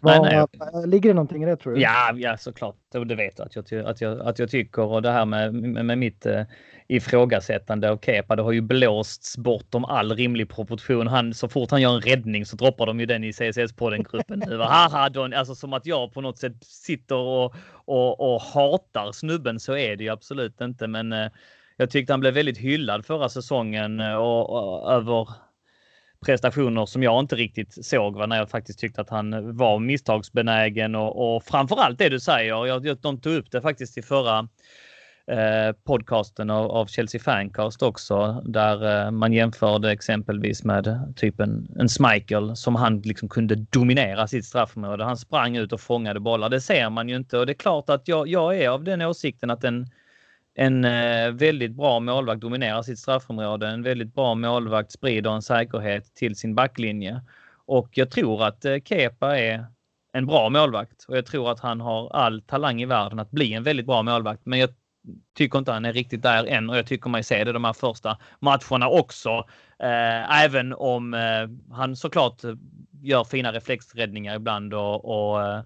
Nej, 0.00 0.20
nej. 0.20 0.46
Ligger 0.86 1.10
det 1.10 1.14
någonting 1.14 1.42
i 1.42 1.46
det 1.46 1.56
tror 1.56 1.74
du? 1.74 1.80
Ja, 1.80 2.12
ja 2.14 2.36
såklart. 2.36 2.76
Det 2.92 3.14
vet 3.14 3.36
du 3.36 3.42
att 3.42 3.56
jag, 3.56 3.86
att 3.86 4.00
jag, 4.00 4.20
att 4.20 4.38
jag 4.38 4.50
tycker. 4.50 4.82
Och 4.82 5.02
det 5.02 5.10
här 5.10 5.24
med, 5.24 5.54
med, 5.84 5.98
mitt 5.98 6.26
eh, 6.26 6.42
ifrågasättande 6.88 7.90
av 7.90 7.98
Kepa, 7.98 8.36
det 8.36 8.42
har 8.42 8.52
ju 8.52 8.60
blåsts 8.60 9.38
bortom 9.38 9.84
all 9.84 10.16
rimlig 10.16 10.48
proportion. 10.48 11.06
Han, 11.06 11.34
så 11.34 11.48
fort 11.48 11.70
han 11.70 11.82
gör 11.82 11.94
en 11.94 12.00
räddning 12.00 12.46
så 12.46 12.56
droppar 12.56 12.86
de 12.86 13.00
ju 13.00 13.06
den 13.06 13.24
i 13.24 13.32
CSS-podden-gruppen. 13.32 14.42
Haha, 14.58 15.10
alltså 15.36 15.54
som 15.54 15.72
att 15.72 15.86
jag 15.86 16.12
på 16.12 16.20
något 16.20 16.38
sätt 16.38 16.64
sitter 16.64 17.16
och, 17.16 17.54
och, 17.84 18.34
och 18.34 18.40
hatar 18.42 19.12
snubben. 19.12 19.60
Så 19.60 19.76
är 19.76 19.96
det 19.96 20.04
ju 20.04 20.10
absolut 20.10 20.60
inte. 20.60 20.86
Men 20.86 21.12
eh, 21.12 21.28
jag 21.76 21.90
tyckte 21.90 22.12
han 22.12 22.20
blev 22.20 22.34
väldigt 22.34 22.58
hyllad 22.58 23.06
förra 23.06 23.28
säsongen 23.28 24.00
eh, 24.00 24.14
och, 24.14 24.50
och 24.50 24.92
över 24.92 25.28
prestationer 26.24 26.86
som 26.86 27.02
jag 27.02 27.20
inte 27.20 27.36
riktigt 27.36 27.86
såg 27.86 28.16
va, 28.16 28.26
när 28.26 28.36
jag 28.36 28.50
faktiskt 28.50 28.78
tyckte 28.78 29.00
att 29.00 29.10
han 29.10 29.56
var 29.56 29.78
misstagsbenägen 29.78 30.94
och, 30.94 31.36
och 31.36 31.44
framförallt 31.44 31.98
det 31.98 32.08
du 32.08 32.20
säger. 32.20 32.66
Jag, 32.66 32.98
de 33.00 33.20
tog 33.20 33.32
upp 33.32 33.50
det 33.50 33.60
faktiskt 33.60 33.98
i 33.98 34.02
förra 34.02 34.48
eh, 35.26 35.76
podcasten 35.86 36.50
av, 36.50 36.70
av, 36.70 36.86
Chelsea 36.86 37.20
Fancast 37.20 37.82
också 37.82 38.42
där 38.44 39.06
eh, 39.06 39.10
man 39.10 39.32
jämförde 39.32 39.92
exempelvis 39.92 40.64
med 40.64 41.14
typen 41.16 41.50
en, 41.50 41.80
en 41.80 41.88
Schmeichel 41.88 42.56
som 42.56 42.74
han 42.74 43.00
liksom 43.00 43.28
kunde 43.28 43.54
dominera 43.54 44.26
sitt 44.26 44.44
straffområde. 44.44 45.04
Han 45.04 45.16
sprang 45.16 45.56
ut 45.56 45.72
och 45.72 45.80
fångade 45.80 46.20
bollar. 46.20 46.48
Det 46.48 46.60
ser 46.60 46.90
man 46.90 47.08
ju 47.08 47.16
inte 47.16 47.38
och 47.38 47.46
det 47.46 47.52
är 47.52 47.54
klart 47.54 47.90
att 47.90 48.08
jag, 48.08 48.28
jag 48.28 48.58
är 48.58 48.68
av 48.68 48.84
den 48.84 49.02
åsikten 49.02 49.50
att 49.50 49.64
en 49.64 49.86
en 50.54 50.84
eh, 50.84 51.30
väldigt 51.30 51.72
bra 51.72 52.00
målvakt 52.00 52.40
dominerar 52.40 52.82
sitt 52.82 52.98
straffområde. 52.98 53.68
En 53.68 53.82
väldigt 53.82 54.14
bra 54.14 54.34
målvakt 54.34 54.92
sprider 54.92 55.30
en 55.30 55.42
säkerhet 55.42 56.14
till 56.14 56.36
sin 56.36 56.54
backlinje. 56.54 57.20
Och 57.66 57.88
jag 57.92 58.10
tror 58.10 58.44
att 58.44 58.64
eh, 58.64 58.76
Kepa 58.84 59.38
är 59.38 59.66
en 60.12 60.26
bra 60.26 60.48
målvakt 60.48 61.04
och 61.08 61.16
jag 61.16 61.26
tror 61.26 61.50
att 61.50 61.60
han 61.60 61.80
har 61.80 62.16
all 62.16 62.42
talang 62.42 62.82
i 62.82 62.86
världen 62.86 63.18
att 63.18 63.30
bli 63.30 63.52
en 63.52 63.62
väldigt 63.62 63.86
bra 63.86 64.02
målvakt. 64.02 64.46
Men 64.46 64.58
jag 64.58 64.70
tycker 65.36 65.58
inte 65.58 65.72
han 65.72 65.84
är 65.84 65.92
riktigt 65.92 66.22
där 66.22 66.46
än 66.46 66.70
och 66.70 66.76
jag 66.76 66.86
tycker 66.86 67.10
mig 67.10 67.22
se 67.22 67.44
det 67.44 67.52
de 67.52 67.64
här 67.64 67.72
första 67.72 68.18
matcherna 68.38 68.88
också. 68.88 69.30
Eh, 69.78 70.44
även 70.44 70.72
om 70.72 71.14
eh, 71.14 71.74
han 71.76 71.96
såklart 71.96 72.42
gör 73.02 73.24
fina 73.24 73.52
reflexräddningar 73.52 74.36
ibland 74.36 74.74
och, 74.74 75.04
och 75.04 75.42
eh, 75.42 75.62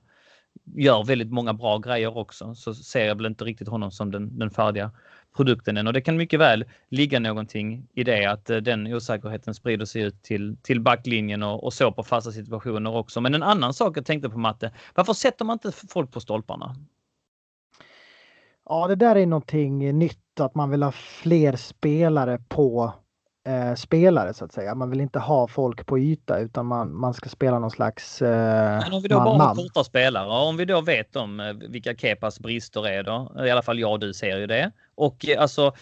gör 0.74 1.04
väldigt 1.04 1.30
många 1.30 1.54
bra 1.54 1.78
grejer 1.78 2.16
också 2.16 2.54
så 2.54 2.74
ser 2.74 3.06
jag 3.06 3.14
väl 3.14 3.26
inte 3.26 3.44
riktigt 3.44 3.68
honom 3.68 3.90
som 3.90 4.10
den, 4.10 4.38
den 4.38 4.50
färdiga 4.50 4.90
produkten 5.36 5.76
än. 5.76 5.86
Och 5.86 5.92
det 5.92 6.00
kan 6.00 6.16
mycket 6.16 6.40
väl 6.40 6.64
ligga 6.88 7.18
någonting 7.18 7.88
i 7.94 8.04
det 8.04 8.24
att 8.24 8.50
eh, 8.50 8.56
den 8.56 8.86
osäkerheten 8.86 9.54
sprider 9.54 9.84
sig 9.84 10.02
ut 10.02 10.22
till, 10.22 10.56
till 10.62 10.80
backlinjen 10.80 11.42
och, 11.42 11.64
och 11.64 11.72
så 11.72 11.92
på 11.92 12.02
fasta 12.02 12.32
situationer 12.32 12.96
också. 12.96 13.20
Men 13.20 13.34
en 13.34 13.42
annan 13.42 13.74
sak 13.74 13.96
jag 13.96 14.06
tänkte 14.06 14.30
på 14.30 14.38
Matte, 14.38 14.72
varför 14.94 15.12
sätter 15.12 15.44
man 15.44 15.54
inte 15.54 15.72
folk 15.88 16.12
på 16.12 16.20
stolparna? 16.20 16.76
Ja, 18.68 18.88
det 18.88 18.94
där 18.94 19.16
är 19.16 19.26
någonting 19.26 19.98
nytt 19.98 20.40
att 20.40 20.54
man 20.54 20.70
vill 20.70 20.82
ha 20.82 20.92
fler 20.92 21.56
spelare 21.56 22.38
på 22.48 22.92
eh, 23.46 23.74
spelare 23.74 24.34
så 24.34 24.44
att 24.44 24.52
säga. 24.52 24.74
Man 24.74 24.90
vill 24.90 25.00
inte 25.00 25.18
ha 25.18 25.48
folk 25.48 25.86
på 25.86 25.98
yta 25.98 26.38
utan 26.38 26.66
man, 26.66 27.00
man 27.00 27.14
ska 27.14 27.28
spela 27.28 27.58
någon 27.58 27.70
slags 27.70 28.22
eh, 28.22 28.80
Men 28.80 28.92
om 28.92 29.02
vi 29.02 29.08
då 29.08 29.16
man, 29.16 29.38
bara 29.38 29.48
har 29.48 29.54
korta 29.54 29.84
spelare, 29.84 30.48
om 30.48 30.56
vi 30.56 30.64
då 30.64 30.80
vet 30.80 31.16
om 31.16 31.40
eh, 31.40 31.52
vilka 31.52 31.94
Kepas 31.94 32.40
brister 32.40 32.88
är 32.88 33.02
då, 33.02 33.32
i 33.46 33.50
alla 33.50 33.62
fall 33.62 33.78
jag 33.78 33.92
och 33.92 34.00
du 34.00 34.14
ser 34.14 34.38
ju 34.38 34.46
det. 34.46 34.72
Och 34.94 35.28
eh, 35.28 35.42
alltså 35.42 35.72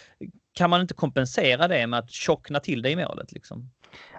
kan 0.53 0.71
man 0.71 0.81
inte 0.81 0.95
kompensera 0.95 1.69
det 1.69 1.87
med 1.87 1.99
att 1.99 2.11
tjockna 2.11 2.61
till 2.61 2.83
det 2.83 2.91
i 2.91 2.97
målet 2.97 3.33
liksom? 3.33 3.71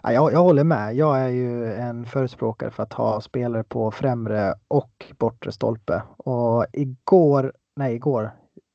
Ja, 0.04 0.12
jag, 0.12 0.34
jag 0.34 0.44
håller 0.44 0.64
med. 0.64 0.96
Jag 0.96 1.20
är 1.20 1.28
ju 1.28 1.74
en 1.74 2.06
förespråkare 2.06 2.72
för 2.72 2.84
att 2.84 2.94
ha 2.94 3.22
spelare 3.22 3.64
på 3.64 3.92
främre 3.92 4.54
och 4.68 5.06
bortre 5.18 5.52
stolpe. 5.52 6.02
Och 6.18 6.66
igår, 6.74 7.54
nej 7.76 7.96
igår, 7.96 8.32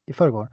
i 0.06 0.12
förrgår 0.12 0.48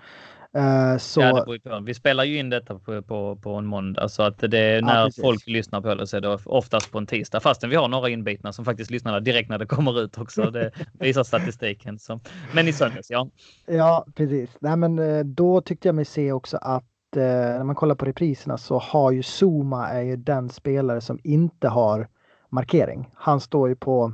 Uh, 0.58 0.98
så... 0.98 1.22
Ja, 1.64 1.80
Vi 1.80 1.94
spelar 1.94 2.24
ju 2.24 2.38
in 2.38 2.50
detta 2.50 2.80
på, 2.80 3.02
på, 3.02 3.36
på 3.36 3.54
en 3.54 3.66
måndag 3.66 4.10
så 4.10 4.24
att 4.24 4.38
det 4.38 4.60
är 4.60 4.82
när 4.82 5.04
ja, 5.04 5.10
folk 5.22 5.48
lyssnar 5.48 5.82
på 5.82 5.96
det 5.96 6.08
så 6.08 6.18
är 6.18 6.22
det 6.22 6.40
oftast 6.46 6.92
på 6.92 6.98
en 6.98 7.06
tisdag 7.06 7.40
fastän 7.40 7.70
vi 7.70 7.76
har 7.76 7.88
några 7.88 8.10
inbitna 8.10 8.54
som 8.54 8.66
faktiskt 8.66 8.92
lyssnar 8.92 9.20
direkt 9.20 9.50
när 9.50 9.58
det 9.58 9.66
kommer 9.66 10.02
ut 10.02 10.18
också. 10.18 10.52
Det 10.52 10.72
visar 11.00 11.24
statistiken. 11.24 12.00
Så. 12.00 12.20
Men 12.54 12.68
i 12.68 12.74
söndags, 12.74 13.10
ja. 13.10 13.30
Ja, 13.66 14.06
precis. 14.16 14.50
Nej, 14.60 14.78
men 14.78 15.00
eh, 15.00 15.24
då 15.24 15.62
tyckte 15.62 15.88
jag 15.88 15.96
mig 15.96 16.06
se 16.06 16.32
också 16.32 16.58
att 16.58 16.84
eh, 17.16 17.22
när 17.24 17.64
man 17.64 17.76
kollar 17.76 17.96
på 17.96 18.06
repriserna 18.06 18.58
så 18.58 18.80
har 18.80 19.12
ju 19.12 19.24
Zuma 19.24 19.90
är 19.90 20.02
ju 20.02 20.16
den 20.16 20.50
spelare 20.50 21.02
som 21.02 21.20
inte 21.24 21.68
har 21.68 22.08
markering. 22.50 23.10
Han 23.16 23.40
står 23.40 23.70
ju 23.70 23.76
på 23.76 24.14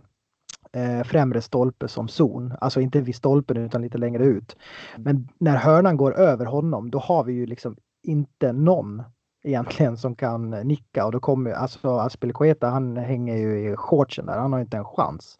eh, 0.75 1.03
främre 1.03 1.41
stolpe 1.41 1.87
som 1.87 2.07
zon. 2.07 2.53
Alltså 2.61 2.81
inte 2.81 3.01
vid 3.01 3.15
stolpen 3.15 3.57
utan 3.57 3.81
lite 3.81 3.97
längre 3.97 4.25
ut. 4.25 4.55
Men 4.97 5.27
när 5.39 5.57
hörnan 5.57 5.97
går 5.97 6.17
över 6.17 6.45
honom 6.45 6.91
då 6.91 6.99
har 6.99 7.23
vi 7.23 7.33
ju 7.33 7.45
liksom 7.45 7.77
inte 8.03 8.53
någon 8.53 9.03
egentligen 9.43 9.97
som 9.97 10.15
kan 10.15 10.49
nicka 10.49 11.05
och 11.05 11.11
då 11.11 11.19
kommer 11.19 11.51
alltså 11.51 11.89
Aspilicueta 11.89 12.67
han 12.69 12.97
hänger 12.97 13.35
ju 13.35 13.71
i 13.71 13.75
shortsen 13.75 14.25
där. 14.25 14.37
Han 14.37 14.53
har 14.53 14.59
inte 14.59 14.77
en 14.77 14.85
chans. 14.85 15.39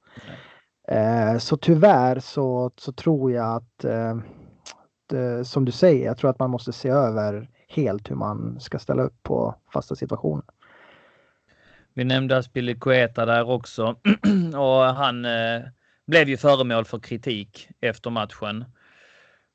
Eh, 0.88 1.38
så 1.38 1.58
tyvärr 1.58 2.20
så, 2.20 2.72
så 2.78 2.92
tror 2.92 3.32
jag 3.32 3.56
att 3.56 3.84
eh, 3.84 4.18
det, 5.10 5.46
som 5.46 5.66
du 5.66 5.72
säger, 5.72 6.06
jag 6.06 6.18
tror 6.18 6.30
att 6.30 6.40
man 6.40 6.50
måste 6.50 6.72
se 6.74 6.90
över 6.90 7.50
helt 7.68 8.12
hur 8.12 8.16
man 8.16 8.60
ska 8.60 8.80
ställa 8.80 9.04
upp 9.04 9.24
på 9.24 9.56
fasta 9.74 9.96
situationer. 9.96 10.46
Vi 11.98 12.04
nämnde 12.04 12.38
Aspilicueta 12.38 13.26
där 13.26 13.50
också 13.50 13.84
och 14.56 14.84
han 14.96 15.26
eh, 15.26 15.62
blev 16.08 16.30
ju 16.30 16.38
föremål 16.38 16.86
för 16.86 17.00
kritik 17.00 17.70
efter 17.82 18.10
matchen. 18.10 18.66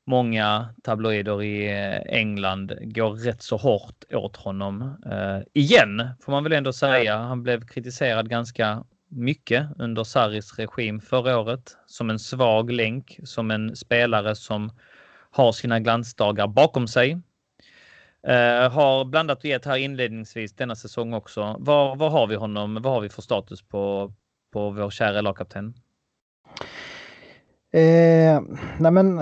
Många 0.05 0.69
tabloider 0.83 1.43
i 1.43 1.67
eh, 1.67 2.17
England 2.17 2.73
går 2.81 3.11
rätt 3.11 3.41
så 3.41 3.57
hårt 3.57 4.03
åt 4.13 4.37
honom. 4.37 4.81
Eh, 5.05 5.39
igen 5.53 6.09
får 6.21 6.31
man 6.31 6.43
väl 6.43 6.53
ändå 6.53 6.73
säga. 6.73 7.17
Han 7.17 7.43
blev 7.43 7.67
kritiserad 7.67 8.29
ganska 8.29 8.83
mycket 9.07 9.67
under 9.77 10.03
Sarris 10.03 10.59
regim 10.59 11.01
förra 11.01 11.39
året 11.39 11.77
som 11.85 12.09
en 12.09 12.19
svag 12.19 12.71
länk, 12.71 13.19
som 13.23 13.51
en 13.51 13.75
spelare 13.75 14.35
som 14.35 14.71
har 15.31 15.51
sina 15.51 15.79
glansdagar 15.79 16.47
bakom 16.47 16.87
sig. 16.87 17.21
Uh, 18.27 18.69
har 18.69 19.05
blandat 19.05 19.37
och 19.37 19.45
gett 19.45 19.65
här 19.65 19.77
inledningsvis 19.77 20.55
denna 20.55 20.75
säsong 20.75 21.13
också. 21.13 21.55
Var, 21.59 21.95
var 21.95 22.09
har 22.09 22.27
vi 22.27 22.35
honom? 22.35 22.79
Vad 22.81 22.93
har 22.93 23.01
vi 23.01 23.09
för 23.09 23.21
status 23.21 23.61
på, 23.61 24.13
på 24.53 24.69
vår 24.69 24.89
kära 24.89 25.21
lagkapten? 25.21 25.73
Eh, 27.73 28.41
nej 28.79 28.91
men 28.91 29.21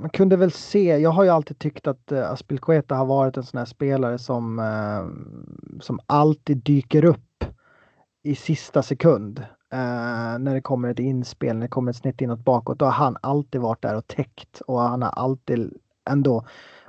man 0.00 0.10
kunde 0.10 0.36
väl 0.36 0.52
se, 0.52 0.98
jag 0.98 1.10
har 1.10 1.24
ju 1.24 1.30
alltid 1.30 1.58
tyckt 1.58 1.86
att 1.86 2.12
eh, 2.12 2.18
uh, 2.18 2.30
Aspilcueta 2.30 2.94
har 2.94 3.06
varit 3.06 3.36
en 3.36 3.42
sån 3.42 3.58
här 3.58 3.64
spelare 3.64 4.18
som, 4.18 4.58
uh, 4.58 5.80
som 5.80 6.00
alltid 6.06 6.56
dyker 6.56 7.04
upp 7.04 7.44
i 8.22 8.34
sista 8.34 8.82
sekund. 8.82 9.38
Uh, 9.74 10.38
när 10.38 10.54
det 10.54 10.60
kommer 10.60 10.88
ett 10.88 10.98
inspel, 10.98 11.56
när 11.56 11.62
det 11.62 11.68
kommer 11.68 11.90
ett 11.90 11.96
snitt 11.96 12.20
inåt 12.20 12.44
bakåt, 12.44 12.78
då 12.78 12.84
har 12.84 12.92
han 12.92 13.16
alltid 13.22 13.60
varit 13.60 13.82
där 13.82 13.96
och 13.96 14.06
täckt 14.06 14.60
och 14.60 14.80
han 14.80 15.02
har 15.02 15.10
alltid 15.10 15.72
ändå 16.10 16.46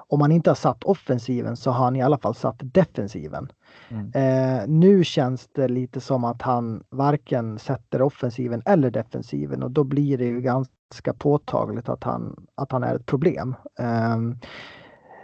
om 0.10 0.22
han 0.22 0.32
inte 0.32 0.50
har 0.50 0.56
satt 0.56 0.84
offensiven 0.84 1.58
så 1.58 1.72
har 1.72 1.84
han 1.84 1.96
i 1.96 2.02
alla 2.02 2.18
fall 2.18 2.36
satt 2.36 2.56
defensiven. 2.60 3.52
Mm. 3.90 4.12
Eh, 4.14 4.68
nu 4.68 5.04
känns 5.04 5.48
det 5.48 5.68
lite 5.68 6.02
som 6.02 6.24
att 6.24 6.42
han 6.42 6.84
varken 6.90 7.60
sätter 7.60 8.02
offensiven 8.02 8.62
eller 8.66 8.92
defensiven 8.92 9.64
och 9.64 9.72
då 9.72 9.84
blir 9.84 10.18
det 10.18 10.26
ju 10.26 10.42
ganska 10.42 11.14
påtagligt 11.18 11.90
att 11.90 12.04
han, 12.04 12.46
att 12.56 12.72
han 12.72 12.84
är 12.84 12.96
ett 12.96 13.06
problem. 13.06 13.56
Eh, 13.80 14.18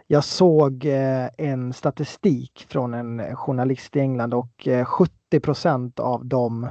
jag 0.08 0.24
såg 0.24 0.86
eh, 0.86 1.28
en 1.38 1.74
statistik 1.74 2.66
från 2.70 2.94
en 2.94 3.36
journalist 3.36 3.96
i 3.96 4.00
England 4.00 4.34
och 4.34 4.68
70 4.86 5.12
eh, 5.66 6.06
av 6.06 6.26
de 6.26 6.68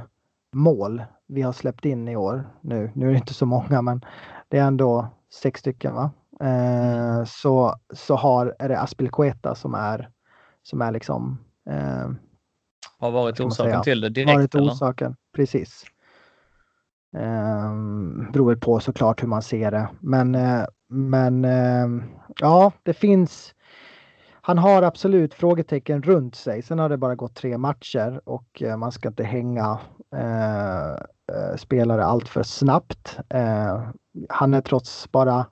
mål 0.53 1.03
vi 1.27 1.41
har 1.41 1.53
släppt 1.53 1.85
in 1.85 2.07
i 2.07 2.15
år 2.15 2.49
nu, 2.61 2.91
nu 2.93 3.07
är 3.07 3.11
det 3.11 3.17
inte 3.17 3.33
så 3.33 3.45
många 3.45 3.81
men 3.81 4.05
det 4.49 4.57
är 4.57 4.67
ändå 4.67 5.07
sex 5.33 5.59
stycken 5.59 5.93
va? 5.93 6.11
Eh, 6.39 7.23
så, 7.25 7.75
så 7.93 8.15
har, 8.15 8.55
är 8.59 8.69
det 8.69 8.79
Aspilcueta 8.79 9.55
som 9.55 9.75
är, 9.75 10.09
som 10.63 10.81
är 10.81 10.91
liksom 10.91 11.37
eh, 11.69 12.09
har 12.99 13.11
varit 13.11 13.39
orsaken 13.39 13.81
till 13.81 14.01
det 14.01 14.09
direkt? 14.09 14.35
Varit 14.35 14.55
orsaken, 14.55 15.05
eller? 15.05 15.17
precis. 15.35 15.85
Eh, 17.17 17.73
beror 18.33 18.55
på 18.55 18.79
såklart 18.79 19.23
hur 19.23 19.27
man 19.27 19.41
ser 19.41 19.71
det. 19.71 19.89
Men, 19.99 20.35
eh, 20.35 20.65
men 20.89 21.45
eh, 21.45 22.05
ja, 22.39 22.71
det 22.83 22.93
finns. 22.93 23.55
Han 24.41 24.57
har 24.57 24.83
absolut 24.83 25.33
frågetecken 25.33 26.03
runt 26.03 26.35
sig. 26.35 26.61
Sen 26.61 26.79
har 26.79 26.89
det 26.89 26.97
bara 26.97 27.15
gått 27.15 27.35
tre 27.35 27.57
matcher 27.57 28.21
och 28.25 28.61
eh, 28.61 28.77
man 28.77 28.91
ska 28.91 29.07
inte 29.07 29.23
hänga 29.23 29.79
eh, 30.15 30.91
eh 30.91 31.55
spelare 31.57 32.05
allt 32.05 32.27
för 32.27 32.43
snabbt. 32.43 33.17
han 34.29 34.53
är 34.53 34.61
trots 34.61 35.11
bara 35.11 35.45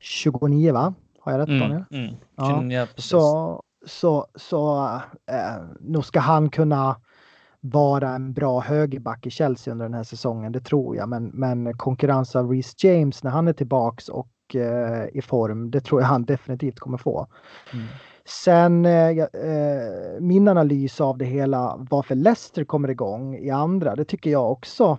29 0.00 0.72
va? 0.72 0.94
Har 1.20 1.32
jag 1.32 1.38
rätt 1.38 1.48
mm, 1.48 1.60
Daniel? 1.60 1.84
Mm, 1.90 2.14
ja. 2.36 2.64
ja 2.64 2.86
så, 2.96 3.62
så, 3.86 4.26
så 4.34 4.84
eh, 5.30 5.62
nog 5.80 6.04
ska 6.04 6.20
han 6.20 6.50
kunna 6.50 6.96
vara 7.60 8.08
en 8.08 8.32
bra 8.32 8.60
högerback 8.60 9.26
i 9.26 9.30
Chelsea 9.30 9.72
under 9.72 9.84
den 9.84 9.94
här 9.94 10.04
säsongen, 10.04 10.52
det 10.52 10.60
tror 10.60 10.96
jag. 10.96 11.08
Men, 11.08 11.24
men 11.26 11.74
konkurrens 11.74 12.36
av 12.36 12.50
Reece 12.50 12.84
James 12.84 13.22
när 13.22 13.30
han 13.30 13.48
är 13.48 13.52
tillbaks 13.52 14.08
och 14.08 14.54
eh, 14.54 15.06
i 15.12 15.22
form, 15.22 15.70
det 15.70 15.80
tror 15.80 16.00
jag 16.00 16.08
han 16.08 16.24
definitivt 16.24 16.78
kommer 16.78 16.98
få. 16.98 17.26
Mm. 17.72 17.86
Sen 18.24 18.86
eh, 18.86 19.18
eh, 19.18 20.20
min 20.20 20.48
analys 20.48 21.00
av 21.00 21.18
det 21.18 21.24
hela, 21.24 21.86
varför 21.90 22.14
Leicester 22.14 22.64
kommer 22.64 22.90
igång 22.90 23.36
i 23.36 23.50
andra, 23.50 23.96
det 23.96 24.04
tycker 24.04 24.30
jag 24.30 24.52
också 24.52 24.98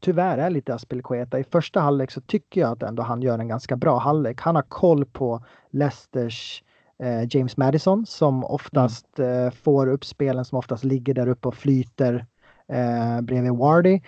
tyvärr 0.00 0.38
är 0.38 0.50
lite 0.50 0.74
Aspelkueta. 0.74 1.38
I 1.38 1.44
första 1.44 1.80
halvlek 1.80 2.10
så 2.10 2.20
tycker 2.20 2.60
jag 2.60 2.70
att 2.70 2.82
ändå 2.82 3.02
han 3.02 3.22
gör 3.22 3.38
en 3.38 3.48
ganska 3.48 3.76
bra 3.76 3.98
halvlek. 3.98 4.40
Han 4.40 4.54
har 4.54 4.62
koll 4.62 5.04
på 5.04 5.44
Leicesters 5.70 6.62
eh, 7.02 7.36
James 7.36 7.56
Madison 7.56 8.06
som 8.06 8.44
oftast 8.44 9.18
mm. 9.18 9.46
eh, 9.46 9.50
får 9.50 9.86
upp 9.86 10.04
spelen 10.04 10.44
som 10.44 10.58
oftast 10.58 10.84
ligger 10.84 11.14
där 11.14 11.28
uppe 11.28 11.48
och 11.48 11.54
flyter 11.54 12.26
eh, 12.68 13.20
bredvid 13.20 13.52
Wardy. 13.52 14.00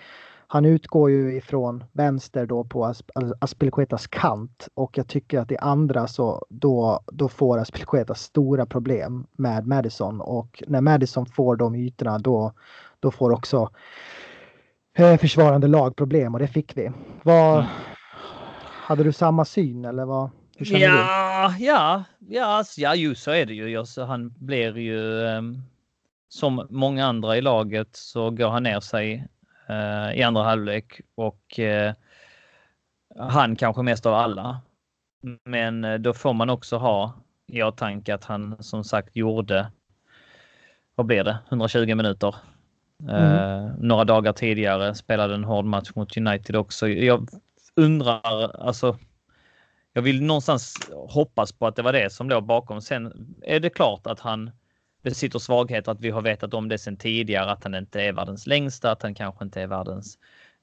Han 0.47 0.65
utgår 0.65 1.11
ju 1.11 1.37
ifrån 1.37 1.83
vänster 1.91 2.45
då 2.45 2.63
på 2.63 2.85
Asp 2.85 3.09
Aspilicuetas 3.39 4.07
kant 4.07 4.67
och 4.73 4.97
jag 4.97 5.07
tycker 5.07 5.39
att 5.39 5.51
i 5.51 5.57
andra 5.57 6.07
så 6.07 6.45
då, 6.49 6.99
då 7.11 7.29
får 7.29 7.57
Aspilicueta 7.57 8.15
stora 8.15 8.65
problem 8.65 9.27
med 9.31 9.67
Madison 9.67 10.21
och 10.21 10.63
när 10.67 10.81
Madison 10.81 11.25
får 11.25 11.55
de 11.55 11.75
ytorna 11.75 12.17
då, 12.19 12.53
då 12.99 13.11
får 13.11 13.31
också 13.31 13.69
försvarande 14.95 15.67
lag 15.67 15.95
problem 15.95 16.33
och 16.33 16.39
det 16.39 16.47
fick 16.47 16.77
vi. 16.77 16.91
Vad, 17.23 17.59
mm. 17.59 17.69
Hade 18.91 19.03
du 19.03 19.13
samma 19.13 19.45
syn 19.45 19.85
eller 19.85 20.05
vad? 20.05 20.29
Ja, 20.57 21.53
du? 21.57 21.65
ja, 21.65 22.03
ja, 22.19 22.45
alltså, 22.45 22.81
ja, 22.81 22.95
ju 22.95 23.15
så 23.15 23.31
är 23.31 23.45
det 23.45 23.53
ju. 23.53 23.77
Alltså, 23.77 24.03
han 24.03 24.33
blir 24.37 24.77
ju 24.77 24.99
um, 24.99 25.61
som 26.29 26.67
många 26.69 27.05
andra 27.05 27.37
i 27.37 27.41
laget 27.41 27.95
så 27.95 28.29
går 28.29 28.49
han 28.49 28.63
ner 28.63 28.79
sig 28.79 29.27
uh, 29.69 30.19
i 30.19 30.23
andra 30.23 30.43
halvlek 30.43 31.01
och 31.15 31.59
uh, 31.59 31.93
han 33.29 33.55
kanske 33.55 33.81
mest 33.81 34.05
av 34.05 34.13
alla. 34.13 34.61
Men 35.45 35.85
uh, 35.85 35.99
då 35.99 36.13
får 36.13 36.33
man 36.33 36.49
också 36.49 36.77
ha 36.77 37.13
i 37.47 37.63
åtanke 37.63 38.13
att 38.13 38.25
han 38.25 38.63
som 38.63 38.83
sagt 38.83 39.15
gjorde, 39.15 39.71
vad 40.95 41.05
blir 41.05 41.23
det, 41.23 41.37
120 41.49 41.95
minuter. 41.95 42.35
Mm. 43.09 43.15
Eh, 43.15 43.71
några 43.79 44.03
dagar 44.03 44.33
tidigare 44.33 44.95
spelade 44.95 45.33
en 45.33 45.43
hård 45.43 45.65
match 45.65 45.91
mot 45.95 46.17
United 46.17 46.55
också. 46.55 46.87
Jag 46.87 47.29
undrar, 47.75 48.55
alltså 48.67 48.97
jag 49.93 50.01
vill 50.01 50.23
någonstans 50.23 50.89
hoppas 50.91 51.51
på 51.51 51.67
att 51.67 51.75
det 51.75 51.81
var 51.81 51.93
det 51.93 52.13
som 52.13 52.29
låg 52.29 52.45
bakom. 52.45 52.81
Sen 52.81 53.35
är 53.41 53.59
det 53.59 53.69
klart 53.69 54.07
att 54.07 54.19
han 54.19 54.51
besitter 55.03 55.39
svagheter, 55.39 55.91
att 55.91 56.01
vi 56.01 56.09
har 56.09 56.21
vetat 56.21 56.53
om 56.53 56.69
det 56.69 56.77
sedan 56.77 56.97
tidigare, 56.97 57.51
att 57.51 57.63
han 57.63 57.75
inte 57.75 58.01
är 58.01 58.13
världens 58.13 58.47
längsta, 58.47 58.91
att 58.91 59.01
han 59.01 59.15
kanske 59.15 59.45
inte 59.45 59.61
är 59.61 59.67
världens 59.67 60.17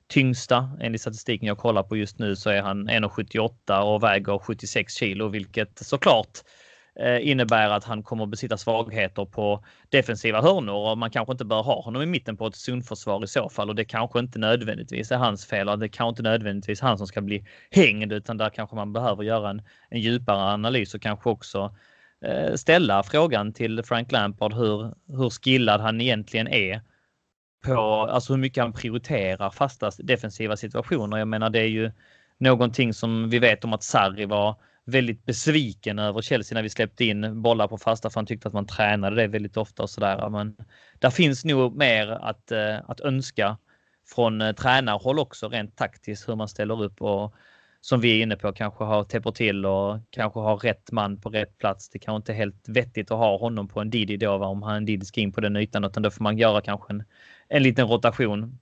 tyngsta. 0.06 0.70
Enligt 0.80 1.00
statistiken 1.00 1.48
jag 1.48 1.58
kollar 1.58 1.82
på 1.82 1.96
just 1.96 2.18
nu 2.18 2.36
så 2.36 2.50
är 2.50 2.62
han 2.62 2.88
1,78 2.90 3.80
och 3.80 4.02
väger 4.02 4.38
76 4.38 4.94
kilo, 4.94 5.28
vilket 5.28 5.78
såklart 5.78 6.38
Eh, 6.38 6.67
Eh, 7.00 7.28
innebär 7.28 7.70
att 7.70 7.84
han 7.84 8.02
kommer 8.02 8.26
besitta 8.26 8.56
svagheter 8.56 9.24
på 9.24 9.64
defensiva 9.88 10.42
hörnor 10.42 10.90
och 10.90 10.98
man 10.98 11.10
kanske 11.10 11.32
inte 11.32 11.44
bör 11.44 11.62
ha 11.62 11.82
honom 11.82 12.02
i 12.02 12.06
mitten 12.06 12.36
på 12.36 12.46
ett 12.46 12.56
zonförsvar 12.56 13.24
i 13.24 13.26
så 13.26 13.48
fall 13.48 13.68
och 13.68 13.74
det 13.74 13.84
kanske 13.84 14.18
inte 14.18 14.38
nödvändigtvis 14.38 15.12
är 15.12 15.16
hans 15.16 15.46
fel 15.46 15.68
och 15.68 15.78
det 15.78 15.88
kanske 15.88 16.08
inte 16.08 16.22
nödvändigtvis 16.22 16.80
han 16.80 16.98
som 16.98 17.06
ska 17.06 17.20
bli 17.20 17.44
hängd 17.70 18.12
utan 18.12 18.36
där 18.36 18.50
kanske 18.50 18.76
man 18.76 18.92
behöver 18.92 19.22
göra 19.22 19.50
en, 19.50 19.62
en 19.88 20.00
djupare 20.00 20.52
analys 20.52 20.94
och 20.94 21.02
kanske 21.02 21.30
också 21.30 21.76
eh, 22.24 22.54
ställa 22.54 23.02
frågan 23.02 23.52
till 23.52 23.82
Frank 23.82 24.12
Lampard 24.12 24.52
hur, 24.52 24.94
hur 25.06 25.30
skillad 25.30 25.80
han 25.80 26.00
egentligen 26.00 26.48
är 26.48 26.82
på 27.64 27.80
alltså 27.80 28.32
hur 28.32 28.40
mycket 28.40 28.62
han 28.62 28.72
prioriterar 28.72 29.50
fasta 29.50 29.90
defensiva 29.98 30.56
situationer. 30.56 31.16
Jag 31.16 31.28
menar 31.28 31.50
det 31.50 31.60
är 31.60 31.68
ju 31.68 31.90
någonting 32.38 32.94
som 32.94 33.30
vi 33.30 33.38
vet 33.38 33.64
om 33.64 33.72
att 33.72 33.82
Sarri 33.82 34.24
var 34.24 34.56
väldigt 34.88 35.24
besviken 35.24 35.98
över 35.98 36.20
Chelsea 36.20 36.56
när 36.56 36.62
vi 36.62 36.70
släppte 36.70 37.04
in 37.04 37.42
bollar 37.42 37.68
på 37.68 37.78
fasta 37.78 38.10
för 38.10 38.20
han 38.20 38.26
tyckte 38.26 38.48
att 38.48 38.54
man 38.54 38.66
tränade 38.66 39.16
det 39.16 39.26
väldigt 39.26 39.56
ofta 39.56 39.82
och 39.82 39.90
sådär. 39.90 40.28
Men 40.30 40.56
där 40.98 41.10
finns 41.10 41.44
nog 41.44 41.76
mer 41.76 42.08
att, 42.08 42.52
eh, 42.52 42.76
att 42.90 43.00
önska 43.00 43.58
från 44.14 44.40
eh, 44.40 44.52
tränarhåll 44.52 45.18
också 45.18 45.48
rent 45.48 45.76
taktiskt 45.76 46.28
hur 46.28 46.36
man 46.36 46.48
ställer 46.48 46.82
upp 46.82 47.02
och 47.02 47.34
som 47.80 48.00
vi 48.00 48.18
är 48.18 48.22
inne 48.22 48.36
på 48.36 48.52
kanske 48.52 48.84
har 48.84 49.04
täpper 49.04 49.30
till 49.30 49.66
och 49.66 50.00
kanske 50.10 50.40
har 50.40 50.56
rätt 50.56 50.92
man 50.92 51.20
på 51.20 51.30
rätt 51.30 51.58
plats. 51.58 51.88
Det 51.88 51.98
kanske 51.98 52.16
inte 52.16 52.32
är 52.32 52.36
helt 52.36 52.68
vettigt 52.68 53.10
att 53.10 53.18
ha 53.18 53.38
honom 53.38 53.68
på 53.68 53.80
en 53.80 53.90
Didi 53.90 54.16
då 54.16 54.32
om 54.32 54.62
han 54.62 54.84
Didi 54.84 55.06
ska 55.06 55.20
in 55.20 55.32
på 55.32 55.40
den 55.40 55.56
ytan 55.56 55.84
utan 55.84 56.02
då 56.02 56.10
får 56.10 56.22
man 56.22 56.38
göra 56.38 56.60
kanske 56.60 56.92
en, 56.92 57.04
en 57.48 57.62
liten 57.62 57.88
rotation 57.88 58.58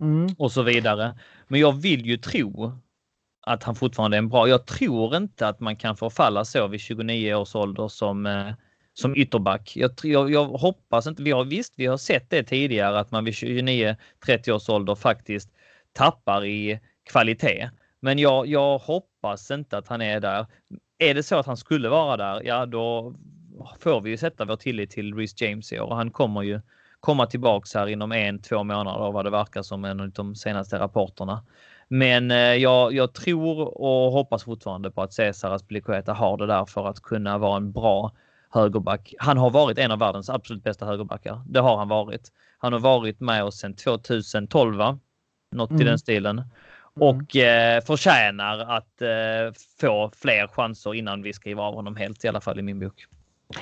mm. 0.00 0.34
och 0.38 0.52
så 0.52 0.62
vidare. 0.62 1.18
Men 1.48 1.60
jag 1.60 1.72
vill 1.72 2.06
ju 2.06 2.16
tro 2.16 2.72
att 3.52 3.62
han 3.62 3.74
fortfarande 3.74 4.16
är 4.16 4.18
en 4.18 4.28
bra. 4.28 4.48
Jag 4.48 4.66
tror 4.66 5.16
inte 5.16 5.48
att 5.48 5.60
man 5.60 5.76
kan 5.76 5.96
förfalla 5.96 6.44
så 6.44 6.66
vid 6.66 6.80
29 6.80 7.34
års 7.34 7.54
ålder 7.54 7.88
som, 7.88 8.26
eh, 8.26 8.52
som 8.94 9.16
ytterback. 9.16 9.72
Jag, 9.76 9.90
jag, 10.02 10.30
jag, 10.30 10.44
hoppas 10.44 11.06
inte, 11.06 11.22
vi 11.22 11.30
har 11.30 11.44
visst, 11.44 11.74
vi 11.76 11.86
har 11.86 11.96
sett 11.96 12.30
det 12.30 12.42
tidigare 12.42 12.98
att 12.98 13.10
man 13.10 13.24
vid 13.24 13.34
29-30 13.34 14.50
års 14.50 14.68
ålder 14.68 14.94
faktiskt 14.94 15.50
tappar 15.92 16.44
i 16.44 16.80
kvalitet. 17.10 17.70
Men 18.00 18.18
jag, 18.18 18.46
jag 18.46 18.78
hoppas 18.78 19.50
inte 19.50 19.78
att 19.78 19.88
han 19.88 20.02
är 20.02 20.20
där. 20.20 20.46
Är 20.98 21.14
det 21.14 21.22
så 21.22 21.36
att 21.36 21.46
han 21.46 21.56
skulle 21.56 21.88
vara 21.88 22.16
där, 22.16 22.42
ja 22.44 22.66
då 22.66 23.14
får 23.80 24.00
vi 24.00 24.10
ju 24.10 24.16
sätta 24.16 24.44
vår 24.44 24.56
tillit 24.56 24.90
till 24.90 25.14
Rhys 25.14 25.40
James 25.40 25.72
i 25.72 25.80
år 25.80 25.86
och 25.86 25.96
han 25.96 26.10
kommer 26.10 26.42
ju 26.42 26.60
komma 27.00 27.26
tillbaks 27.26 27.74
här 27.74 27.86
inom 27.86 28.12
en, 28.12 28.42
två 28.42 28.64
månader 28.64 29.12
vad 29.12 29.24
det 29.24 29.30
verkar 29.30 29.62
som 29.62 29.84
en 29.84 30.00
av 30.00 30.10
de 30.10 30.34
senaste 30.34 30.78
rapporterna. 30.78 31.42
Men 31.92 32.30
eh, 32.30 32.36
jag, 32.36 32.92
jag, 32.92 33.12
tror 33.12 33.80
och 33.80 34.12
hoppas 34.12 34.44
fortfarande 34.44 34.90
på 34.90 35.02
att 35.02 35.12
Cesar 35.12 35.50
Azpilicueta 35.50 36.12
har 36.12 36.36
det 36.36 36.46
där 36.46 36.64
för 36.64 36.86
att 36.86 37.00
kunna 37.00 37.38
vara 37.38 37.56
en 37.56 37.72
bra 37.72 38.12
högerback. 38.50 39.14
Han 39.18 39.38
har 39.38 39.50
varit 39.50 39.78
en 39.78 39.90
av 39.90 39.98
världens 39.98 40.30
absolut 40.30 40.64
bästa 40.64 40.86
högerbackar. 40.86 41.42
Det 41.46 41.60
har 41.60 41.76
han 41.76 41.88
varit. 41.88 42.32
Han 42.58 42.72
har 42.72 42.80
varit 42.80 43.20
med 43.20 43.44
oss 43.44 43.58
sedan 43.58 43.74
2012, 43.74 44.76
va? 44.76 44.98
Något 45.52 45.70
mm. 45.70 45.82
i 45.82 45.84
den 45.84 45.98
stilen. 45.98 46.38
Mm. 46.38 46.48
Och 46.94 47.36
eh, 47.36 47.84
förtjänar 47.84 48.58
att 48.58 49.02
eh, 49.02 49.54
få 49.80 50.10
fler 50.16 50.46
chanser 50.46 50.94
innan 50.94 51.22
vi 51.22 51.32
skriver 51.32 51.62
av 51.62 51.74
honom 51.74 51.96
helt, 51.96 52.24
i 52.24 52.28
alla 52.28 52.40
fall 52.40 52.58
i 52.58 52.62
min 52.62 52.78
bok. 52.78 53.06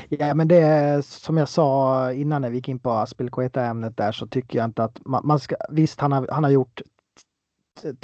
Ja, 0.09 0.35
men 0.35 0.49
det 0.49 0.57
är 0.57 1.03
som 1.03 1.37
jag 1.37 1.49
sa 1.49 2.12
innan 2.12 2.43
när 2.43 2.51
vi 2.51 2.57
gick 2.57 2.69
in 2.69 2.79
på 2.79 2.91
Aspelkueta 2.91 3.64
ämnet 3.64 3.97
där 3.97 4.12
så 4.12 4.27
tycker 4.27 4.59
jag 4.59 4.64
inte 4.64 4.85
att 4.85 5.07
man, 5.07 5.27
man 5.27 5.41
ska. 5.41 5.57
Visst, 5.71 6.01
han 6.01 6.12
har, 6.12 6.29
han 6.31 6.45
har 6.45 6.51
gjort 6.51 6.81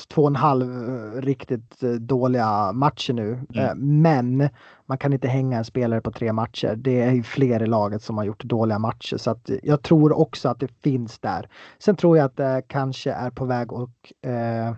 två 0.08 0.22
och 0.22 0.28
en 0.28 0.36
halv 0.36 0.88
eh, 0.88 1.20
riktigt 1.20 1.82
eh, 1.82 1.90
dåliga 1.90 2.72
matcher 2.72 3.12
nu. 3.12 3.40
Mm. 3.54 3.64
Eh, 3.64 3.74
men 3.74 4.48
man 4.86 4.98
kan 4.98 5.12
inte 5.12 5.28
hänga 5.28 5.58
en 5.58 5.64
spelare 5.64 6.00
på 6.00 6.10
tre 6.10 6.32
matcher. 6.32 6.74
Det 6.76 7.02
är 7.02 7.12
ju 7.12 7.22
fler 7.22 7.62
i 7.62 7.66
laget 7.66 8.02
som 8.02 8.18
har 8.18 8.24
gjort 8.24 8.44
dåliga 8.44 8.78
matcher 8.78 9.16
så 9.16 9.30
att 9.30 9.50
jag 9.62 9.82
tror 9.82 10.18
också 10.18 10.48
att 10.48 10.60
det 10.60 10.82
finns 10.82 11.18
där. 11.18 11.48
Sen 11.78 11.96
tror 11.96 12.16
jag 12.16 12.24
att 12.24 12.36
det 12.36 12.62
kanske 12.68 13.12
är 13.12 13.30
på 13.30 13.44
väg 13.44 13.72
att 13.72 14.12
eh, 14.26 14.74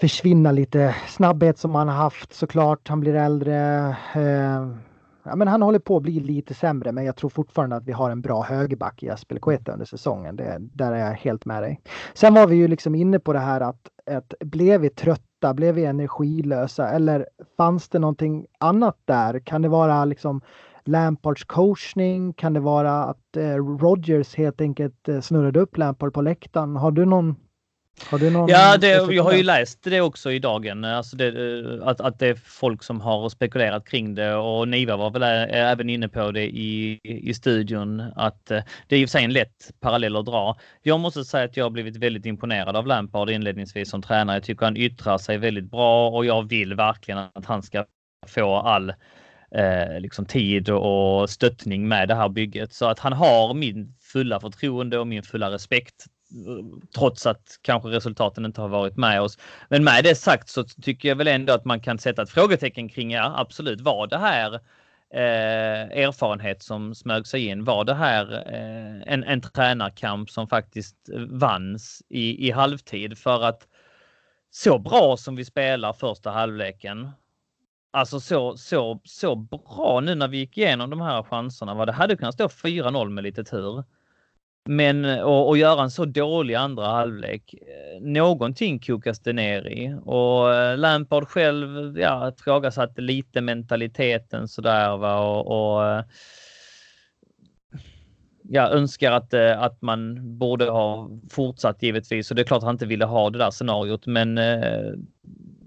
försvinna 0.00 0.52
lite 0.52 0.96
snabbhet 1.08 1.58
som 1.58 1.74
han 1.74 1.88
har 1.88 1.96
haft 1.96 2.32
såklart. 2.32 2.88
Han 2.88 3.00
blir 3.00 3.14
äldre. 3.14 3.88
Eh, 4.14 4.68
ja, 5.28 5.36
men 5.36 5.48
han 5.48 5.62
håller 5.62 5.78
på 5.78 5.96
att 5.96 6.02
bli 6.02 6.20
lite 6.20 6.54
sämre, 6.54 6.92
men 6.92 7.04
jag 7.04 7.16
tror 7.16 7.30
fortfarande 7.30 7.76
att 7.76 7.84
vi 7.84 7.92
har 7.92 8.10
en 8.10 8.20
bra 8.20 8.42
högerback 8.42 9.02
i 9.02 9.10
Aspelkoeta 9.10 9.72
under 9.72 9.86
säsongen. 9.86 10.36
Det, 10.36 10.56
där 10.60 10.92
är 10.92 10.98
jag 10.98 11.14
helt 11.14 11.44
med 11.44 11.62
dig. 11.62 11.80
Sen 12.14 12.34
var 12.34 12.46
vi 12.46 12.56
ju 12.56 12.68
liksom 12.68 12.94
inne 12.94 13.18
på 13.18 13.32
det 13.32 13.38
här 13.38 13.60
att, 13.60 13.88
att 14.10 14.34
blev 14.40 14.80
vi 14.80 14.90
trötta, 14.90 15.54
blev 15.54 15.74
vi 15.74 15.84
energilösa 15.84 16.88
eller 16.88 17.26
fanns 17.56 17.88
det 17.88 17.98
någonting 17.98 18.46
annat 18.58 18.96
där? 19.04 19.38
Kan 19.38 19.62
det 19.62 19.68
vara 19.68 20.04
liksom 20.04 20.40
Lampards 20.84 21.44
coachning? 21.44 22.32
Kan 22.32 22.52
det 22.52 22.60
vara 22.60 23.04
att 23.04 23.36
eh, 23.36 23.54
Rogers 23.54 24.34
helt 24.34 24.60
enkelt 24.60 25.08
eh, 25.08 25.20
snurrade 25.20 25.60
upp 25.60 25.76
Lampard 25.76 26.14
på 26.14 26.22
läktaren? 26.22 26.76
Har 26.76 26.90
du 26.90 27.04
någon 27.04 27.36
har 28.06 28.18
du 28.18 28.30
någon 28.30 28.48
ja, 28.48 28.76
det, 28.76 28.88
jag 28.88 29.22
har 29.22 29.32
ju 29.32 29.42
läst 29.42 29.82
det 29.82 30.00
också 30.00 30.32
i 30.32 30.38
dagen. 30.38 30.84
Alltså 30.84 31.16
det, 31.16 31.28
att, 31.82 32.00
att 32.00 32.18
det 32.18 32.26
är 32.26 32.34
folk 32.34 32.82
som 32.82 33.00
har 33.00 33.28
spekulerat 33.28 33.88
kring 33.88 34.14
det 34.14 34.34
och 34.34 34.68
Niva 34.68 34.96
var 34.96 35.10
väl 35.10 35.22
även 35.50 35.90
inne 35.90 36.08
på 36.08 36.30
det 36.30 36.44
i, 36.44 37.00
i 37.02 37.34
studion. 37.34 38.00
Att 38.16 38.50
eh, 38.50 38.62
det 38.86 38.96
är 38.96 39.00
i 39.00 39.04
och 39.04 39.08
för 39.08 39.18
sig 39.18 39.24
en 39.24 39.32
lätt 39.32 39.70
parallell 39.80 40.16
att 40.16 40.26
dra. 40.26 40.56
Jag 40.82 41.00
måste 41.00 41.24
säga 41.24 41.44
att 41.44 41.56
jag 41.56 41.64
har 41.64 41.70
blivit 41.70 41.96
väldigt 41.96 42.26
imponerad 42.26 42.76
av 42.76 42.86
Lampard 42.86 43.30
inledningsvis 43.30 43.90
som 43.90 44.02
tränare. 44.02 44.36
Jag 44.36 44.44
tycker 44.44 44.64
han 44.64 44.76
yttrar 44.76 45.18
sig 45.18 45.38
väldigt 45.38 45.70
bra 45.70 46.10
och 46.10 46.24
jag 46.24 46.48
vill 46.48 46.74
verkligen 46.74 47.18
att 47.18 47.46
han 47.46 47.62
ska 47.62 47.84
få 48.26 48.56
all 48.56 48.90
eh, 49.54 50.00
liksom 50.00 50.26
tid 50.26 50.70
och 50.70 51.30
stöttning 51.30 51.88
med 51.88 52.08
det 52.08 52.14
här 52.14 52.28
bygget. 52.28 52.72
Så 52.72 52.86
att 52.86 52.98
han 52.98 53.12
har 53.12 53.54
min 53.54 53.94
fulla 54.00 54.40
förtroende 54.40 54.98
och 54.98 55.06
min 55.06 55.22
fulla 55.22 55.50
respekt 55.50 56.06
trots 56.94 57.26
att 57.26 57.58
kanske 57.62 57.88
resultaten 57.88 58.44
inte 58.44 58.60
har 58.60 58.68
varit 58.68 58.96
med 58.96 59.20
oss. 59.20 59.38
Men 59.68 59.84
med 59.84 60.04
det 60.04 60.14
sagt 60.14 60.48
så 60.48 60.64
tycker 60.64 61.08
jag 61.08 61.16
väl 61.16 61.28
ändå 61.28 61.52
att 61.52 61.64
man 61.64 61.80
kan 61.80 61.98
sätta 61.98 62.22
ett 62.22 62.30
frågetecken 62.30 62.88
kring, 62.88 63.10
ja 63.10 63.34
absolut, 63.36 63.80
var 63.80 64.06
det 64.06 64.18
här 64.18 64.54
eh, 65.14 66.04
erfarenhet 66.04 66.62
som 66.62 66.94
smög 66.94 67.26
sig 67.26 67.46
in? 67.46 67.64
Var 67.64 67.84
det 67.84 67.94
här 67.94 68.32
eh, 68.32 69.12
en, 69.12 69.24
en 69.24 69.40
tränarkamp 69.40 70.30
som 70.30 70.48
faktiskt 70.48 71.08
eh, 71.14 71.20
vanns 71.20 72.02
i, 72.08 72.48
i 72.48 72.50
halvtid? 72.50 73.18
För 73.18 73.44
att 73.44 73.68
så 74.50 74.78
bra 74.78 75.16
som 75.16 75.36
vi 75.36 75.44
spelar 75.44 75.92
första 75.92 76.30
halvleken 76.30 77.10
Alltså 77.90 78.20
så, 78.20 78.56
så, 78.56 79.00
så 79.04 79.34
bra 79.34 80.00
nu 80.02 80.14
när 80.14 80.28
vi 80.28 80.38
gick 80.38 80.58
igenom 80.58 80.90
de 80.90 81.00
här 81.00 81.22
chanserna. 81.22 81.74
Vad 81.74 81.88
det 81.88 81.92
hade 81.92 82.16
kunnat 82.16 82.34
stå 82.34 82.46
4-0 82.46 83.08
med 83.08 83.24
lite 83.24 83.44
tur. 83.44 83.84
Men 84.70 85.04
att 85.04 85.58
göra 85.58 85.82
en 85.82 85.90
så 85.90 86.04
dålig 86.04 86.54
andra 86.54 86.86
halvlek. 86.86 87.54
Eh, 87.54 88.00
någonting 88.00 88.78
kokas 88.78 89.20
det 89.20 89.32
ner 89.32 89.66
i 89.68 89.94
och 90.04 90.54
eh, 90.54 90.78
Lampard 90.78 91.28
själv 91.28 91.98
ja, 91.98 92.28
ifrågasatte 92.28 93.00
lite 93.00 93.40
mentaliteten 93.40 94.48
sådär 94.48 94.96
va 94.96 95.18
och, 95.18 95.46
och 95.46 95.86
eh, 95.86 96.04
ja, 98.42 98.68
önskar 98.68 99.12
att, 99.12 99.34
att 99.34 99.82
man 99.82 100.18
borde 100.38 100.70
ha 100.70 101.10
fortsatt 101.30 101.82
givetvis 101.82 102.30
och 102.30 102.36
det 102.36 102.42
är 102.42 102.46
klart 102.46 102.58
att 102.58 102.64
han 102.64 102.74
inte 102.74 102.86
ville 102.86 103.04
ha 103.04 103.30
det 103.30 103.38
där 103.38 103.50
scenariot 103.50 104.06
men 104.06 104.40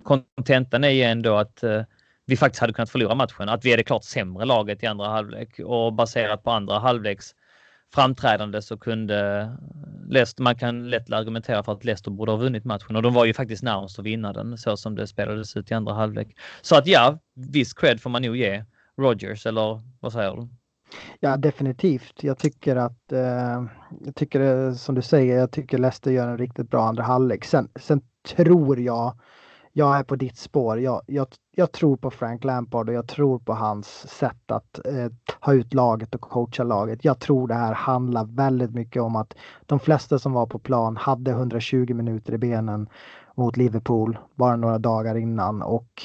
kontentan 0.03 0.83
är 0.83 0.89
ju 0.89 1.01
ändå 1.01 1.35
att 1.35 1.63
vi 2.25 2.37
faktiskt 2.37 2.61
hade 2.61 2.73
kunnat 2.73 2.89
förlora 2.89 3.15
matchen. 3.15 3.49
Att 3.49 3.65
vi 3.65 3.73
är 3.73 3.77
det 3.77 3.83
klart 3.83 4.03
sämre 4.03 4.45
laget 4.45 4.83
i 4.83 4.85
andra 4.85 5.07
halvlek 5.07 5.59
och 5.59 5.93
baserat 5.93 6.43
på 6.43 6.51
andra 6.51 6.79
halvleks 6.79 7.35
framträdande 7.93 8.61
så 8.61 8.77
kunde 8.77 9.41
eh, 9.41 9.49
Leicester, 10.09 10.43
man 10.43 10.55
kan 10.55 10.89
lätt 10.89 11.13
argumentera 11.13 11.63
för 11.63 11.71
att 11.71 11.83
Leicester 11.83 12.11
borde 12.11 12.31
ha 12.31 12.37
vunnit 12.37 12.65
matchen 12.65 12.95
och 12.95 13.01
de 13.01 13.13
var 13.13 13.25
ju 13.25 13.33
faktiskt 13.33 13.63
närmast 13.63 13.99
att 13.99 14.05
vinna 14.05 14.33
den 14.33 14.57
så 14.57 14.77
som 14.77 14.95
det 14.95 15.07
spelades 15.07 15.57
ut 15.57 15.71
i 15.71 15.73
andra 15.73 15.93
halvlek. 15.93 16.37
Så 16.61 16.75
att 16.75 16.87
ja, 16.87 17.19
viss 17.35 17.73
cred 17.73 18.01
får 18.01 18.09
man 18.09 18.21
nog 18.21 18.37
ge 18.37 18.65
Rogers 18.97 19.45
eller 19.45 19.81
vad 19.99 20.13
säger 20.13 20.35
du? 20.35 20.47
Ja, 21.19 21.37
definitivt. 21.37 22.23
Jag 22.23 22.37
tycker 22.37 22.75
att, 22.75 23.11
eh, 23.11 23.63
jag 24.05 24.15
tycker 24.15 24.67
eh, 24.67 24.73
som 24.73 24.95
du 24.95 25.01
säger, 25.01 25.37
jag 25.37 25.51
tycker 25.51 25.77
Leicester 25.77 26.11
gör 26.11 26.27
en 26.27 26.37
riktigt 26.37 26.69
bra 26.69 26.83
andra 26.83 27.03
halvlek. 27.03 27.45
Sen, 27.45 27.69
sen 27.75 28.01
tror 28.35 28.79
jag 28.79 29.19
jag 29.73 29.97
är 29.97 30.03
på 30.03 30.15
ditt 30.15 30.37
spår. 30.37 30.79
Jag, 30.79 31.01
jag, 31.07 31.27
jag, 31.55 31.71
tror 31.71 31.97
på 31.97 32.11
Frank 32.11 32.43
Lampard 32.43 32.89
och 32.89 32.95
jag 32.95 33.07
tror 33.07 33.39
på 33.39 33.53
hans 33.53 33.87
sätt 34.09 34.51
att 34.51 34.85
eh, 34.85 35.11
ha 35.39 35.53
ut 35.53 35.73
laget 35.73 36.15
och 36.15 36.21
coacha 36.21 36.63
laget. 36.63 37.05
Jag 37.05 37.19
tror 37.19 37.47
det 37.47 37.53
här 37.53 37.73
handlar 37.73 38.25
väldigt 38.25 38.71
mycket 38.71 39.01
om 39.01 39.15
att 39.15 39.33
de 39.65 39.79
flesta 39.79 40.19
som 40.19 40.33
var 40.33 40.45
på 40.45 40.59
plan 40.59 40.97
hade 40.97 41.31
120 41.31 41.93
minuter 41.93 42.33
i 42.33 42.37
benen 42.37 42.89
mot 43.35 43.57
Liverpool 43.57 44.17
bara 44.35 44.55
några 44.55 44.77
dagar 44.77 45.15
innan 45.15 45.61
och 45.61 46.03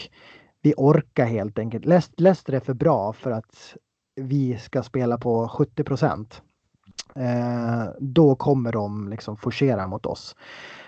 vi 0.63 0.75
orkar 0.77 1.25
helt 1.25 1.59
enkelt. 1.59 1.85
Leicester 2.17 2.53
är 2.53 2.61
för 2.61 2.75
bra 2.75 3.13
för 3.13 3.31
att 3.31 3.77
vi 4.17 4.59
ska 4.59 4.83
spela 4.83 5.19
på 5.19 5.49
70 5.49 5.85
procent. 5.85 6.43
Eh, 7.15 7.85
då 7.99 8.35
kommer 8.35 8.73
de 8.73 9.09
liksom 9.09 9.37
forcera 9.37 9.87
mot 9.87 10.07
oss. 10.07 10.37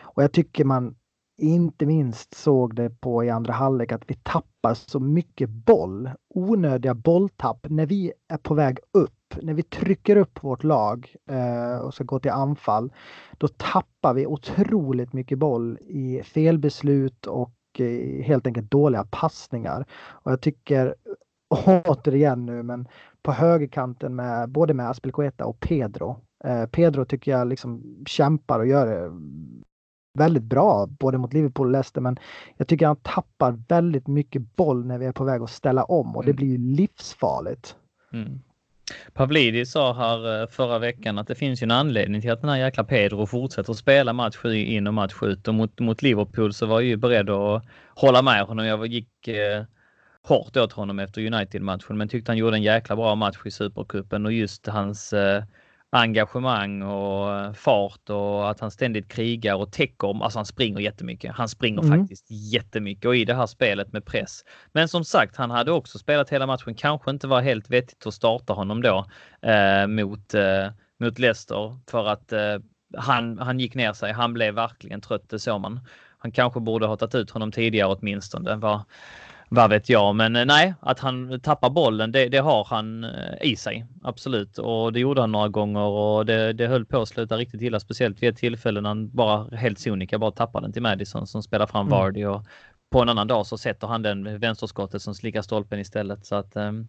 Och 0.01 0.23
jag 0.23 0.33
tycker 0.33 0.65
man 0.65 0.95
inte 1.39 1.87
minst 1.87 2.35
såg 2.35 2.75
det 2.75 3.01
på 3.01 3.25
i 3.25 3.31
andra 3.31 3.53
halvlek 3.53 3.93
att 3.93 4.05
vi 4.07 4.15
tappar 4.15 4.75
så 4.75 5.01
mycket 5.01 5.51
boll. 5.51 6.11
Onödiga 6.35 6.95
bolltapp 6.95 7.67
när 7.71 7.87
vi 7.87 8.13
är 8.29 8.37
på 8.37 8.55
väg 8.55 8.79
upp. 8.93 9.35
När 9.43 9.55
vi 9.55 9.63
trycker 9.63 10.17
upp 10.17 10.45
vårt 10.45 10.65
lag 10.65 11.15
eh, 11.31 11.79
och 11.79 11.95
ska 11.95 12.05
gå 12.05 12.19
till 12.19 12.31
anfall. 12.31 12.93
Då 13.39 13.49
tappar 13.49 14.15
vi 14.15 14.27
otroligt 14.27 15.13
mycket 15.13 15.39
boll 15.39 15.79
i 15.81 16.23
felbeslut 16.25 17.27
och 17.27 17.55
eh, 17.79 18.25
helt 18.25 18.47
enkelt 18.47 18.71
dåliga 18.71 19.05
passningar. 19.11 19.87
Och 20.09 20.33
jag 20.33 20.41
tycker 20.41 20.95
återigen 21.89 22.47
nu 22.47 22.63
men 22.63 22.89
på 23.23 23.33
högerkanten 23.33 24.17
med 24.17 24.49
både 24.49 24.75
med 24.75 24.91
Aspelkueta 24.91 25.45
och 25.45 25.61
Pedro. 25.61 26.17
Eh, 26.45 26.67
Pedro 26.67 27.05
tycker 27.05 27.31
jag 27.31 27.49
liksom 27.49 27.97
kämpar 28.07 28.59
och 28.59 28.67
gör 28.67 28.87
det 28.87 29.11
väldigt 30.19 30.43
bra 30.43 30.87
både 30.87 31.19
mot 31.19 31.33
Liverpool 31.33 31.67
och 31.67 31.73
Leicester 31.73 32.01
men 32.01 32.17
jag 32.57 32.69
tycker 32.69 32.87
han 32.87 32.97
tappar 32.97 33.59
väldigt 33.69 34.07
mycket 34.07 34.57
boll 34.57 34.87
när 34.87 34.99
vi 34.99 35.07
är 35.07 35.13
på 35.13 35.25
väg 35.25 35.43
att 35.43 35.51
ställa 35.51 35.85
om 35.85 36.17
och 36.17 36.25
det 36.25 36.31
mm. 36.31 36.37
blir 36.37 36.49
ju 36.49 36.59
livsfarligt. 36.59 37.77
Mm. 38.13 38.41
Pavlidis 39.13 39.71
sa 39.71 39.93
här 39.93 40.43
eh, 40.43 40.49
förra 40.49 40.79
veckan 40.79 41.19
att 41.19 41.27
det 41.27 41.35
finns 41.35 41.63
ju 41.63 41.65
en 41.65 41.71
anledning 41.71 42.21
till 42.21 42.31
att 42.31 42.41
den 42.41 42.51
här 42.51 42.57
jäkla 42.57 42.85
Pedro 42.85 43.27
fortsätter 43.27 43.73
att 43.73 43.79
spela 43.79 44.13
match 44.13 44.45
in 44.45 44.87
och 44.87 44.95
match 44.95 45.23
ut 45.23 45.49
och 45.49 45.55
mot, 45.55 45.81
mot 45.81 46.03
Liverpool 46.03 46.53
så 46.53 46.67
var 46.67 46.81
jag 46.81 46.89
ju 46.89 46.97
beredd 46.97 47.31
att 47.31 47.65
hålla 47.95 48.23
med 48.23 48.43
honom. 48.43 48.67
Jag 48.67 48.87
gick 48.87 49.29
eh, 49.29 49.65
hårt 50.23 50.57
åt 50.57 50.73
honom 50.73 50.99
efter 50.99 51.27
United-matchen 51.27 51.99
men 51.99 52.09
tyckte 52.09 52.31
han 52.31 52.39
gjorde 52.39 52.57
en 52.57 52.63
jäkla 52.63 52.97
bra 52.97 53.15
match 53.15 53.39
i 53.45 53.51
Supercupen 53.51 54.27
och 54.27 54.33
just 54.33 54.67
hans 54.67 55.13
eh, 55.13 55.43
engagemang 55.91 56.83
och 56.83 57.57
fart 57.57 58.11
och 58.11 58.51
att 58.51 58.61
han 58.61 58.71
ständigt 58.71 59.09
krigar 59.09 59.55
och 59.55 59.73
täcker. 59.73 60.23
Alltså 60.25 60.39
han 60.39 60.47
springer 60.47 60.81
jättemycket. 60.81 61.35
Han 61.35 61.49
springer 61.49 61.83
mm. 61.83 61.99
faktiskt 61.99 62.27
jättemycket 62.31 63.05
och 63.05 63.17
i 63.17 63.25
det 63.25 63.35
här 63.35 63.47
spelet 63.47 63.93
med 63.93 64.05
press. 64.05 64.45
Men 64.73 64.89
som 64.89 65.05
sagt, 65.05 65.37
han 65.37 65.51
hade 65.51 65.73
också 65.73 65.99
spelat 65.99 66.31
hela 66.31 66.47
matchen. 66.47 66.75
Kanske 66.75 67.11
inte 67.11 67.27
var 67.27 67.41
helt 67.41 67.71
vettigt 67.71 68.07
att 68.07 68.15
starta 68.15 68.53
honom 68.53 68.83
då 68.83 69.07
eh, 69.43 69.87
mot, 69.87 70.35
eh, 70.35 70.67
mot 71.01 71.19
Leicester 71.19 71.79
för 71.91 72.07
att 72.07 72.33
eh, 72.33 72.59
han, 72.97 73.39
han 73.39 73.61
gick 73.61 73.75
ner 73.75 73.93
sig. 73.93 74.13
Han 74.13 74.35
blev 74.35 74.55
verkligen 74.55 75.01
trött, 75.01 75.29
det 75.29 75.39
såg 75.39 75.61
man. 75.61 75.81
Han 76.19 76.33
kanske 76.33 76.61
borde 76.61 76.87
ha 76.87 76.97
tagit 76.97 77.15
ut 77.15 77.31
honom 77.31 77.53
tidigare 77.53 77.95
åtminstone. 77.95 78.57
Var, 78.57 78.83
vad 79.49 79.71
vet 79.71 79.89
jag, 79.89 80.15
men 80.15 80.37
eh, 80.37 80.45
nej, 80.45 80.75
att 80.81 81.01
han 81.01 81.41
tappar 81.41 81.71
bollen, 81.71 82.13
det, 82.13 82.29
det, 82.29 82.39
har 82.39 82.65
han 82.65 83.05
eh, 83.05 83.43
i 83.43 83.57
sig. 83.57 83.87
Absolut, 84.03 84.59
och 84.59 84.93
det 84.93 85.01
gjorde 85.01 85.21
han 85.21 85.33
några 85.33 85.49
gånger 85.49 85.81
och 85.81 86.27
det, 86.27 86.53
det 86.53 86.67
höll 86.67 86.85
på 86.85 87.03
att 87.03 87.09
sluta 87.09 87.37
riktigt 87.37 87.63
illa, 87.63 87.81
speciellt 87.81 88.23
vid 88.23 88.29
ett 88.29 88.37
tillfälle 88.37 88.81
när 88.81 88.91
han 88.91 89.11
bara 89.11 89.57
helt 89.57 89.79
sonika 89.79 90.19
bara 90.19 90.31
tappar 90.31 90.61
den 90.61 90.73
till 90.73 90.83
Madison 90.83 91.27
som 91.27 91.43
spelar 91.43 91.67
fram 91.67 91.87
mm. 91.87 91.99
Vardy 91.99 92.25
och 92.25 92.47
på 92.91 93.03
en 93.03 93.09
annan 93.09 93.27
dag 93.27 93.47
så 93.47 93.59
sätter 93.59 93.87
han 93.87 94.03
den 94.03 94.39
vänsterskottet 94.39 95.03
som 95.03 95.15
slickar 95.15 95.43
stolpen 95.43 95.81
istället. 95.81 96.27
Så 96.27 96.35
att, 96.37 96.57
um... 96.57 96.89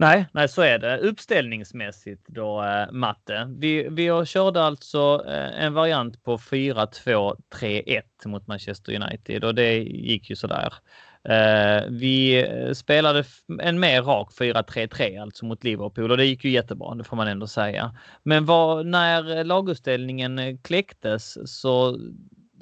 Nej, 0.00 0.26
nej, 0.32 0.48
så 0.48 0.62
är 0.62 0.78
det. 0.78 0.98
Uppställningsmässigt 0.98 2.22
då, 2.26 2.64
eh, 2.64 2.92
Matte. 2.92 3.54
Vi, 3.58 3.88
vi 3.90 4.26
körde 4.26 4.62
alltså 4.62 5.24
eh, 5.28 5.64
en 5.64 5.74
variant 5.74 6.24
på 6.24 6.36
4-2-3-1 6.36 8.02
mot 8.24 8.46
Manchester 8.46 9.02
United 9.02 9.44
och 9.44 9.54
det 9.54 9.78
gick 9.78 10.30
ju 10.30 10.36
sådär. 10.36 10.66
Eh, 10.66 11.07
Eh, 11.24 11.84
vi 11.90 12.42
eh, 12.42 12.72
spelade 12.72 13.24
en 13.60 13.80
mer 13.80 14.02
rak 14.02 14.32
4-3-3 14.32 15.22
alltså 15.22 15.44
mot 15.44 15.64
Liverpool 15.64 16.10
och 16.10 16.16
det 16.16 16.24
gick 16.24 16.44
ju 16.44 16.50
jättebra, 16.50 16.94
det 16.94 17.04
får 17.04 17.16
man 17.16 17.28
ändå 17.28 17.46
säga. 17.46 17.96
Men 18.22 18.44
var, 18.44 18.84
när 18.84 19.44
laguppställningen 19.44 20.38
eh, 20.38 20.56
kläcktes 20.62 21.38
så 21.60 21.98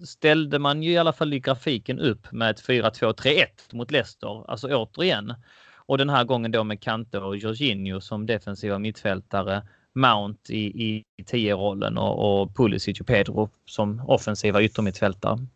ställde 0.04 0.58
man 0.58 0.82
ju 0.82 0.92
i 0.92 0.98
alla 0.98 1.12
fall 1.12 1.34
i 1.34 1.40
grafiken 1.40 1.98
upp 1.98 2.32
med 2.32 2.50
ett 2.50 2.62
4-2-3-1 2.62 3.46
mot 3.72 3.90
Leicester, 3.90 4.50
alltså 4.50 4.68
återigen. 4.68 5.34
Och 5.76 5.98
den 5.98 6.10
här 6.10 6.24
gången 6.24 6.50
då 6.50 6.64
med 6.64 6.80
Kante 6.80 7.18
och 7.18 7.36
Jorginho 7.36 8.00
som 8.00 8.26
defensiva 8.26 8.78
mittfältare, 8.78 9.62
Mount 9.94 10.52
i, 10.52 10.66
i 10.84 11.04
10-rollen 11.22 11.98
och, 11.98 12.42
och 12.42 12.56
Pulisic 12.56 13.00
och 13.00 13.06
Pedro 13.06 13.50
som 13.64 14.02
offensiva 14.06 14.62
yttermittfältare. 14.62 15.46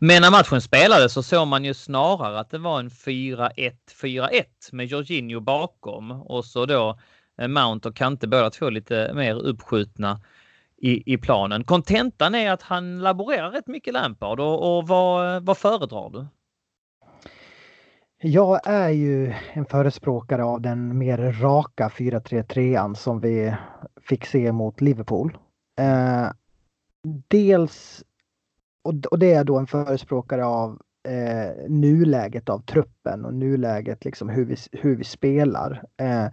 Men 0.00 0.22
när 0.22 0.30
matchen 0.30 0.60
spelades 0.60 1.12
så 1.12 1.22
såg 1.22 1.48
man 1.48 1.64
ju 1.64 1.74
snarare 1.74 2.40
att 2.40 2.50
det 2.50 2.58
var 2.58 2.80
en 2.80 2.90
4-1-4-1 2.90 4.44
med 4.72 4.86
Jorginho 4.86 5.40
bakom 5.40 6.10
och 6.10 6.44
så 6.44 6.66
då 6.66 6.98
eh, 7.38 7.48
Mount 7.48 7.88
och 7.88 7.96
Kante 7.96 8.26
båda 8.26 8.50
två 8.50 8.70
lite 8.70 9.12
mer 9.14 9.34
uppskjutna 9.34 10.20
i, 10.76 11.14
i 11.14 11.18
planen. 11.18 11.64
Kontentan 11.64 12.34
är 12.34 12.50
att 12.50 12.62
han 12.62 12.98
laborerar 12.98 13.50
rätt 13.50 13.66
mycket 13.66 13.94
Lampard 13.94 14.40
och, 14.40 14.78
och 14.78 14.88
vad, 14.88 15.42
vad 15.44 15.58
föredrar 15.58 16.10
du? 16.10 16.26
Jag 18.20 18.60
är 18.66 18.88
ju 18.88 19.34
en 19.52 19.66
förespråkare 19.66 20.44
av 20.44 20.60
den 20.60 20.98
mer 20.98 21.32
raka 21.40 21.88
4-3-3an 21.88 22.94
som 22.94 23.20
vi 23.20 23.54
fick 24.02 24.26
se 24.26 24.52
mot 24.52 24.80
Liverpool. 24.80 25.38
Eh, 25.78 26.30
dels 27.28 28.04
och, 28.88 29.06
och 29.10 29.18
det 29.18 29.32
är 29.32 29.44
då 29.44 29.58
en 29.58 29.66
förespråkare 29.66 30.44
av 30.44 30.82
eh, 31.08 31.68
nuläget 31.68 32.48
av 32.48 32.58
truppen 32.58 33.24
och 33.24 33.34
nuläget 33.34 34.04
liksom 34.04 34.28
hur 34.28 34.44
vi, 34.44 34.56
hur 34.72 34.96
vi 34.96 35.04
spelar. 35.04 35.84
Eh, 35.96 36.26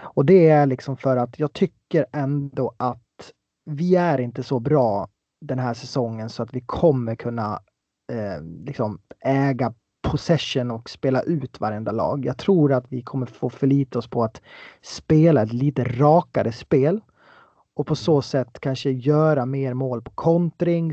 och 0.00 0.24
det 0.24 0.48
är 0.48 0.66
liksom 0.66 0.96
för 0.96 1.16
att 1.16 1.38
jag 1.38 1.52
tycker 1.52 2.06
ändå 2.12 2.74
att 2.76 3.32
vi 3.64 3.96
är 3.96 4.20
inte 4.20 4.42
så 4.42 4.60
bra 4.60 5.08
den 5.40 5.58
här 5.58 5.74
säsongen 5.74 6.28
så 6.28 6.42
att 6.42 6.54
vi 6.54 6.60
kommer 6.60 7.14
kunna 7.14 7.60
eh, 8.12 8.42
liksom 8.66 9.00
äga 9.24 9.74
possession 10.02 10.70
och 10.70 10.90
spela 10.90 11.22
ut 11.22 11.60
varenda 11.60 11.92
lag. 11.92 12.26
Jag 12.26 12.38
tror 12.38 12.72
att 12.72 12.86
vi 12.88 13.02
kommer 13.02 13.26
få 13.26 13.50
förlita 13.50 13.98
oss 13.98 14.08
på 14.08 14.24
att 14.24 14.42
spela 14.82 15.42
ett 15.42 15.52
lite 15.52 15.84
rakare 15.84 16.52
spel 16.52 17.00
och 17.74 17.86
på 17.86 17.94
så 17.94 18.22
sätt 18.22 18.60
kanske 18.60 18.90
göra 18.90 19.46
mer 19.46 19.74
mål 19.74 20.02
på 20.02 20.10
kontring 20.10 20.92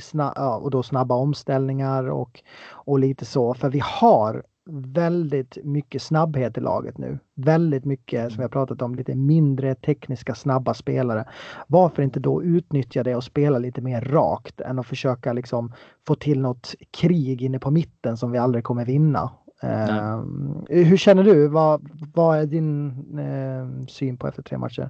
och 0.61 0.71
då 0.71 0.83
snabba 0.83 1.15
omställningar 1.15 2.09
och, 2.09 2.43
och 2.71 2.99
lite 2.99 3.25
så. 3.25 3.53
För 3.53 3.69
vi 3.69 3.81
har 3.83 4.43
väldigt 4.71 5.57
mycket 5.63 6.01
snabbhet 6.01 6.57
i 6.57 6.61
laget 6.61 6.97
nu. 6.97 7.19
Väldigt 7.35 7.85
mycket, 7.85 8.33
som 8.33 8.41
jag 8.41 8.51
pratat 8.51 8.81
om, 8.81 8.95
lite 8.95 9.15
mindre 9.15 9.75
tekniska 9.75 10.35
snabba 10.35 10.73
spelare. 10.73 11.25
Varför 11.67 12.03
inte 12.03 12.19
då 12.19 12.43
utnyttja 12.43 13.03
det 13.03 13.15
och 13.15 13.23
spela 13.23 13.59
lite 13.59 13.81
mer 13.81 14.01
rakt 14.01 14.61
än 14.61 14.79
att 14.79 14.87
försöka 14.87 15.33
liksom 15.33 15.73
få 16.07 16.15
till 16.15 16.41
något 16.41 16.75
krig 16.91 17.41
inne 17.41 17.59
på 17.59 17.71
mitten 17.71 18.17
som 18.17 18.31
vi 18.31 18.37
aldrig 18.37 18.63
kommer 18.63 18.85
vinna. 18.85 19.31
Uh, 19.63 20.23
hur 20.69 20.97
känner 20.97 21.23
du? 21.23 21.47
Vad, 21.47 21.89
vad 22.13 22.39
är 22.39 22.45
din 22.45 22.89
uh, 23.19 23.85
syn 23.85 24.17
på 24.17 24.27
efter 24.27 24.43
tre 24.43 24.57
matcher? 24.57 24.89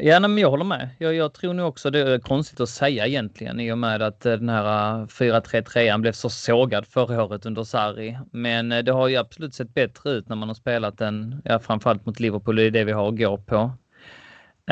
Ja, 0.00 0.20
men 0.20 0.38
jag 0.38 0.50
håller 0.50 0.64
med. 0.64 0.88
Jag, 0.98 1.14
jag, 1.14 1.34
tror 1.34 1.54
nog 1.54 1.68
också 1.68 1.90
det 1.90 1.98
är 1.98 2.18
konstigt 2.18 2.60
att 2.60 2.68
säga 2.68 3.06
egentligen 3.06 3.60
i 3.60 3.72
och 3.72 3.78
med 3.78 4.02
att 4.02 4.26
eh, 4.26 4.32
den 4.32 4.48
här 4.48 5.00
eh, 5.00 5.06
4-3-3 5.06 6.00
blev 6.00 6.12
så 6.12 6.30
sågad 6.30 6.86
förra 6.86 7.24
året 7.24 7.46
under 7.46 7.64
Sarri. 7.64 8.18
Men 8.32 8.72
eh, 8.72 8.84
det 8.84 8.92
har 8.92 9.08
ju 9.08 9.16
absolut 9.16 9.54
sett 9.54 9.74
bättre 9.74 10.10
ut 10.10 10.28
när 10.28 10.36
man 10.36 10.48
har 10.48 10.54
spelat 10.54 10.98
den, 10.98 11.42
ja, 11.44 11.58
framförallt 11.58 12.06
mot 12.06 12.20
Liverpool, 12.20 12.56
det 12.56 12.62
är 12.62 12.70
det 12.70 12.84
vi 12.84 12.92
har 12.92 13.08
att 13.08 13.18
gå 13.18 13.38
på. 13.38 13.72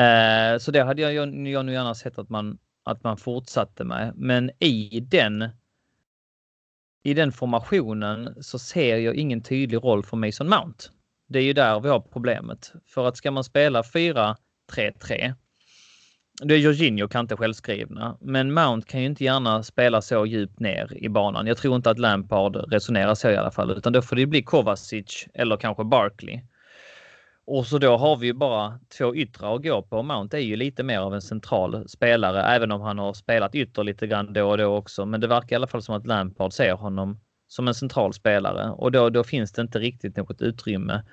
Eh, 0.03 0.57
så 0.59 0.71
det 0.71 0.83
hade 0.83 1.01
jag, 1.01 1.13
jag, 1.13 1.47
jag 1.47 1.65
nu 1.65 1.73
gärna 1.73 1.95
sett 1.95 2.17
att 2.19 2.29
man, 2.29 2.57
att 2.85 3.03
man 3.03 3.17
fortsatte 3.17 3.83
med. 3.83 4.13
Men 4.15 4.51
i 4.59 4.99
den 4.99 5.49
i 7.03 7.13
den 7.13 7.31
formationen 7.31 8.43
så 8.43 8.59
ser 8.59 8.97
jag 8.97 9.15
ingen 9.15 9.41
tydlig 9.41 9.77
roll 9.77 10.03
för 10.03 10.17
Mason 10.17 10.49
Mount. 10.49 10.83
Det 11.27 11.39
är 11.39 11.43
ju 11.43 11.53
där 11.53 11.79
vi 11.79 11.89
har 11.89 11.99
problemet. 11.99 12.73
För 12.85 13.07
att 13.07 13.17
ska 13.17 13.31
man 13.31 13.43
spela 13.43 13.83
4 13.83 14.35
3-3. 14.71 15.33
Det 16.41 16.53
är 16.53 16.57
Jorginho 16.57 17.07
kan 17.07 17.21
inte 17.21 17.35
självskrivna, 17.35 18.17
men 18.21 18.53
Mount 18.53 18.87
kan 18.87 18.99
ju 18.99 19.05
inte 19.05 19.23
gärna 19.23 19.63
spela 19.63 20.01
så 20.01 20.25
djupt 20.25 20.59
ner 20.59 20.93
i 20.97 21.09
banan. 21.09 21.47
Jag 21.47 21.57
tror 21.57 21.75
inte 21.75 21.89
att 21.89 21.99
Lampard 21.99 22.55
resonerar 22.73 23.15
så 23.15 23.29
i 23.29 23.37
alla 23.37 23.51
fall, 23.51 23.71
utan 23.71 23.93
då 23.93 24.01
får 24.01 24.15
det 24.15 24.25
bli 24.25 24.43
Kovacic 24.43 25.27
eller 25.33 25.57
kanske 25.57 25.83
Barkley. 25.83 26.41
Och 27.45 27.67
så 27.67 27.77
då 27.77 27.97
har 27.97 28.17
vi 28.17 28.27
ju 28.27 28.33
bara 28.33 28.79
två 28.97 29.15
yttre 29.15 29.53
att 29.55 29.63
gå 29.63 29.81
på. 29.81 30.03
Mount 30.03 30.37
är 30.37 30.41
ju 30.41 30.55
lite 30.55 30.83
mer 30.83 30.99
av 30.99 31.13
en 31.13 31.21
central 31.21 31.89
spelare, 31.89 32.43
även 32.43 32.71
om 32.71 32.81
han 32.81 32.99
har 32.99 33.13
spelat 33.13 33.55
ytter 33.55 33.83
lite 33.83 34.07
grann 34.07 34.33
då 34.33 34.49
och 34.49 34.57
då 34.57 34.75
också. 34.75 35.05
Men 35.05 35.21
det 35.21 35.27
verkar 35.27 35.51
i 35.51 35.55
alla 35.55 35.67
fall 35.67 35.81
som 35.81 35.95
att 35.95 36.07
Lampard 36.07 36.53
ser 36.53 36.73
honom 36.73 37.19
som 37.47 37.67
en 37.67 37.73
central 37.73 38.13
spelare 38.13 38.71
och 38.71 38.91
då, 38.91 39.09
då 39.09 39.23
finns 39.23 39.51
det 39.51 39.61
inte 39.61 39.79
riktigt 39.79 40.17
något 40.17 40.41
utrymme 40.41 41.03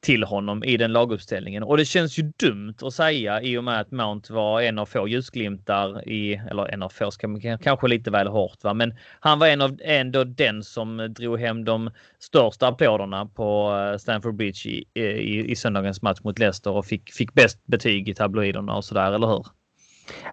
till 0.00 0.24
honom 0.24 0.64
i 0.64 0.76
den 0.76 0.92
laguppställningen. 0.92 1.62
Och 1.62 1.76
det 1.76 1.84
känns 1.84 2.18
ju 2.18 2.22
dumt 2.22 2.74
att 2.82 2.94
säga 2.94 3.42
i 3.42 3.58
och 3.58 3.64
med 3.64 3.80
att 3.80 3.90
Mount 3.90 4.32
var 4.32 4.60
en 4.60 4.78
av 4.78 4.86
få 4.86 5.08
ljusglimtar 5.08 6.08
i, 6.08 6.34
eller 6.50 6.68
en 6.68 6.82
av 6.82 6.88
få 6.88 7.10
ska 7.10 7.28
man 7.28 7.58
kanske 7.58 7.88
lite 7.88 8.10
väl 8.10 8.26
hårt 8.26 8.64
va, 8.64 8.74
men 8.74 8.94
han 9.20 9.38
var 9.38 9.46
en 9.46 9.60
av, 9.60 9.78
ändå 9.84 10.24
den 10.24 10.62
som 10.62 11.14
drog 11.18 11.40
hem 11.40 11.64
de 11.64 11.90
största 12.18 12.68
applåderna 12.68 13.26
på 13.26 13.76
eh, 13.76 13.98
Stamford 13.98 14.36
Bridge 14.36 14.68
i, 14.68 14.84
eh, 14.94 15.04
i, 15.04 15.50
i 15.50 15.56
söndagens 15.56 16.02
match 16.02 16.18
mot 16.24 16.38
Leicester 16.38 16.70
och 16.70 16.86
fick, 16.86 17.12
fick 17.12 17.34
bäst 17.34 17.66
betyg 17.66 18.08
i 18.08 18.14
tabloiderna 18.14 18.76
och 18.76 18.84
sådär, 18.84 19.12
eller 19.12 19.26
hur? 19.26 19.46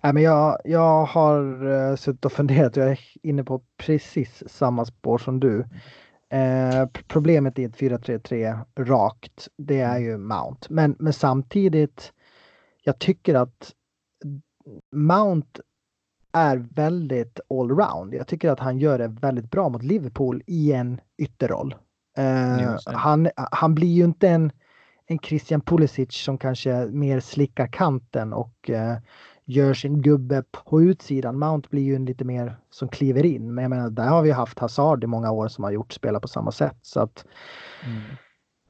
Nej, 0.04 0.14
men 0.14 0.24
jag, 0.24 0.58
jag 0.64 1.06
har 1.06 1.66
uh, 1.66 1.96
suttit 1.96 2.26
och 2.26 2.32
funderat 2.32 2.78
och 2.78 2.84
jag 2.84 2.92
är 2.92 3.00
inne 3.24 3.44
på 3.44 3.62
precis 3.78 4.44
samma 4.48 4.86
spår 4.86 5.18
som 5.18 5.40
du. 5.40 5.66
Eh, 6.36 6.88
problemet 7.08 7.60
i 7.60 7.64
ett 7.64 7.78
4-3-3 7.78 8.66
rakt, 8.76 9.48
det 9.58 9.80
är 9.80 10.00
ju 10.00 10.18
Mount. 10.18 10.68
Men, 10.70 10.96
men 11.00 11.14
samtidigt, 11.14 12.14
jag 12.84 13.00
tycker 13.00 13.36
att 13.36 13.74
Mount 14.92 15.62
är 16.34 16.58
väldigt 16.58 17.40
allround. 17.50 18.14
Jag 18.14 18.28
tycker 18.28 18.50
att 18.50 18.60
han 18.60 18.80
gör 18.80 18.98
det 18.98 19.08
väldigt 19.08 19.52
bra 19.52 19.70
mot 19.70 19.84
Liverpool 19.84 20.44
i 20.48 20.74
en 20.74 21.02
ytterroll. 21.18 21.76
Eh, 22.18 22.76
han, 22.86 23.30
han 23.36 23.76
blir 23.76 23.94
ju 23.94 24.04
inte 24.04 24.30
en, 24.30 24.52
en 25.06 25.20
Christian 25.20 25.62
Pulisic 25.62 26.14
som 26.14 26.38
kanske 26.38 26.86
mer 26.86 27.20
slickar 27.20 27.68
kanten 27.68 28.34
och 28.34 28.70
eh, 28.70 28.98
gör 29.46 29.74
sin 29.74 30.02
gubbe 30.02 30.44
på 30.52 30.82
utsidan. 30.82 31.40
Mount 31.40 31.70
blir 31.72 31.84
ju 31.84 31.96
en 31.96 32.06
lite 32.06 32.26
mer 32.26 32.58
som 32.70 32.88
kliver 32.88 33.26
in. 33.26 33.54
Men 33.54 33.62
jag 33.62 33.70
menar, 33.70 33.90
där 33.90 34.08
har 34.08 34.22
vi 34.22 34.32
haft 34.32 34.60
Hazard 34.60 35.04
i 35.04 35.08
många 35.08 35.32
år 35.32 35.48
som 35.48 35.64
har 35.64 35.72
gjort 35.72 35.94
spela 35.94 36.20
på 36.20 36.28
samma 36.28 36.52
sätt. 36.52 36.78
Så 36.82 37.00
att, 37.00 37.26
mm. 37.86 38.02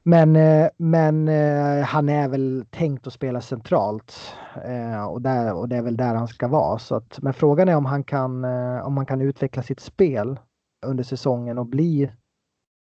Men, 0.08 0.36
eh, 0.36 0.68
men 0.76 1.28
eh, 1.28 1.84
han 1.84 2.08
är 2.08 2.28
väl 2.28 2.64
tänkt 2.70 3.06
att 3.06 3.12
spela 3.12 3.40
centralt 3.40 4.34
eh, 4.64 5.04
och, 5.04 5.22
där, 5.22 5.54
och 5.54 5.68
det 5.68 5.76
är 5.76 5.82
väl 5.82 5.96
där 5.96 6.14
han 6.14 6.28
ska 6.28 6.48
vara. 6.48 6.78
Så 6.78 6.94
att, 6.94 7.22
men 7.22 7.34
frågan 7.34 7.68
är 7.68 7.76
om 7.76 7.86
han, 7.86 8.04
kan, 8.04 8.44
om 8.82 8.96
han 8.96 9.06
kan 9.06 9.20
utveckla 9.20 9.62
sitt 9.62 9.80
spel 9.80 10.38
under 10.86 11.04
säsongen 11.04 11.58
och 11.58 11.66
bli 11.66 12.10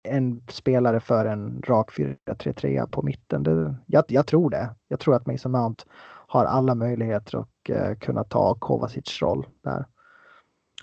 en 0.08 0.42
spelare 0.48 1.00
för 1.00 1.24
en 1.24 1.62
rak 1.66 1.90
4-3-3 2.26 2.86
på 2.90 3.02
mitten. 3.02 3.42
Det, 3.42 3.74
jag, 3.86 4.04
jag, 4.08 4.26
tror 4.26 4.50
det. 4.50 4.70
Jag 4.88 5.00
tror 5.00 5.14
att 5.14 5.26
Mason 5.26 5.52
Mount 5.52 5.84
har 6.30 6.44
alla 6.44 6.74
möjligheter 6.74 7.38
att 7.38 7.68
eh, 7.68 7.94
kunna 7.98 8.24
ta 8.24 8.54
Kovacic 8.54 9.22
roll 9.22 9.46
där. 9.64 9.86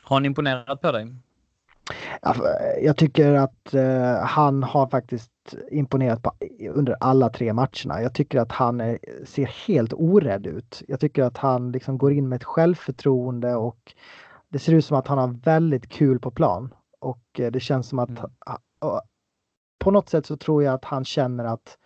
Har 0.02 0.16
han 0.16 0.26
imponerat 0.26 0.82
på 0.82 0.92
dig? 0.92 1.14
Jag 2.82 2.98
tycker 2.98 3.34
att 3.34 3.74
eh, 3.74 4.18
han 4.18 4.64
har 4.64 4.88
faktiskt 4.88 5.32
imponerat 5.72 6.24
på, 6.24 6.32
under 6.70 6.96
alla 7.00 7.30
tre 7.30 7.54
matcherna. 7.54 8.02
Jag 8.02 8.14
tycker 8.14 8.40
att 8.40 8.52
han 8.52 8.82
är, 8.82 9.00
ser 9.26 9.46
helt 9.46 9.94
orädd 9.94 10.48
ut. 10.48 10.84
Jag 10.88 11.00
tycker 11.00 11.24
att 11.24 11.38
han 11.38 11.72
liksom 11.72 11.98
går 11.98 12.14
in 12.14 12.30
med 12.30 12.36
ett 12.36 12.44
självförtroende 12.44 13.56
och 13.56 13.96
det 14.50 14.60
ser 14.60 14.74
ut 14.74 14.86
som 14.86 14.98
att 14.98 15.08
han 15.08 15.18
har 15.18 15.28
väldigt 15.28 15.90
kul 15.90 16.20
på 16.20 16.32
plan. 16.32 16.74
Och 17.00 17.40
eh, 17.40 17.52
det 17.52 17.60
känns 17.60 17.90
som 17.90 18.00
att 18.00 18.10
mm. 18.10 18.22
på 19.80 19.92
något 19.92 20.10
sätt 20.10 20.26
så 20.26 20.38
tror 20.38 20.64
jag 20.64 20.74
att 20.74 20.86
han 20.86 21.06
känner 21.06 21.46
att 21.46 21.78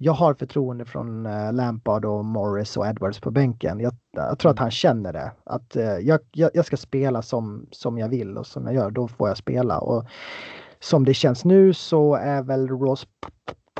jag 0.00 0.12
har 0.12 0.34
förtroende 0.34 0.84
från 0.84 1.26
eh, 1.26 1.52
Lampard 1.52 2.04
och 2.04 2.24
Morris 2.24 2.76
och 2.76 2.86
Edwards 2.86 3.20
på 3.20 3.30
bänken. 3.30 3.80
Jag, 3.80 3.94
jag 4.12 4.38
tror 4.38 4.50
att 4.50 4.58
han 4.58 4.70
känner 4.70 5.12
det. 5.12 5.32
Att 5.44 5.76
eh, 5.76 5.84
jag, 5.84 6.20
jag, 6.32 6.64
ska 6.64 6.76
spela 6.76 7.22
som, 7.22 7.66
som 7.70 7.98
jag 7.98 8.08
vill 8.08 8.38
och 8.38 8.46
som 8.46 8.66
jag 8.66 8.74
gör, 8.74 8.90
då 8.90 9.08
får 9.08 9.28
jag 9.28 9.36
spela. 9.36 9.78
Och 9.78 10.06
som 10.80 11.04
det 11.04 11.14
känns 11.14 11.44
nu 11.44 11.74
så 11.74 12.14
är 12.14 12.42
väl 12.42 12.68
Ross 12.68 13.06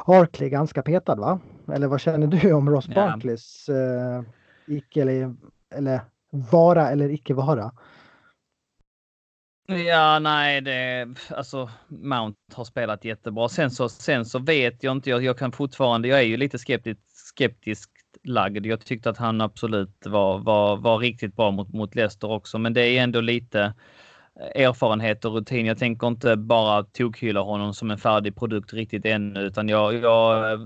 Barkley 0.06 0.50
ganska 0.50 0.82
petad 0.82 1.14
va? 1.14 1.40
Eller 1.72 1.86
vad 1.86 2.00
känner 2.00 2.26
du 2.26 2.52
om 2.52 2.70
Ross 2.70 2.88
ja. 2.88 2.94
Barkleys 2.94 3.68
eh, 3.68 4.22
icke 4.66 5.02
eller, 5.02 5.34
eller 5.74 6.00
vara 6.30 6.90
eller 6.90 7.10
icke 7.10 7.34
vara? 7.34 7.72
Ja, 9.70 10.18
nej, 10.18 10.60
det 10.60 11.08
alltså 11.30 11.70
Mount 11.88 12.38
har 12.54 12.64
spelat 12.64 13.04
jättebra. 13.04 13.48
Sen 13.48 13.70
så, 13.70 13.88
sen 13.88 14.24
så 14.24 14.38
vet 14.38 14.82
jag 14.82 14.92
inte. 14.96 15.10
Jag, 15.10 15.24
jag 15.24 15.38
kan 15.38 15.52
fortfarande. 15.52 16.08
Jag 16.08 16.18
är 16.18 16.22
ju 16.24 16.36
lite 16.36 16.58
skeptisk, 16.58 17.00
skeptiskt 17.36 17.92
lagd. 18.24 18.66
Jag 18.66 18.80
tyckte 18.86 19.10
att 19.10 19.18
han 19.18 19.40
absolut 19.40 20.06
var, 20.06 20.38
var, 20.38 20.76
var 20.76 20.98
riktigt 20.98 21.36
bra 21.36 21.50
mot, 21.50 21.72
mot 21.72 21.94
Leicester 21.94 22.30
också, 22.30 22.58
men 22.58 22.72
det 22.72 22.80
är 22.80 23.02
ändå 23.02 23.20
lite 23.20 23.74
eh, 24.54 24.62
erfarenhet 24.62 25.24
och 25.24 25.34
rutin. 25.34 25.66
Jag 25.66 25.78
tänker 25.78 26.06
inte 26.06 26.36
bara 26.36 26.82
tokhylla 26.82 27.40
honom 27.40 27.74
som 27.74 27.90
en 27.90 27.98
färdig 27.98 28.36
produkt 28.36 28.72
riktigt 28.72 29.04
ännu, 29.06 29.40
utan 29.40 29.68
jag, 29.68 29.94
jag 29.94 30.52
eh, 30.52 30.58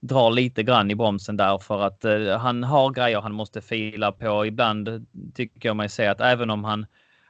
drar 0.00 0.30
lite 0.30 0.62
grann 0.62 0.90
i 0.90 0.94
bromsen 0.94 1.36
där 1.36 1.58
för 1.58 1.82
att 1.82 2.04
eh, 2.04 2.38
han 2.38 2.64
har 2.64 2.90
grejer 2.90 3.20
han 3.20 3.32
måste 3.32 3.60
fila 3.60 4.12
på. 4.12 4.46
Ibland 4.46 5.06
tycker 5.34 5.68
jag 5.68 5.76
mig 5.76 5.88
se 5.88 6.06
att 6.06 6.20
även 6.20 6.50
om 6.50 6.64
han 6.64 6.86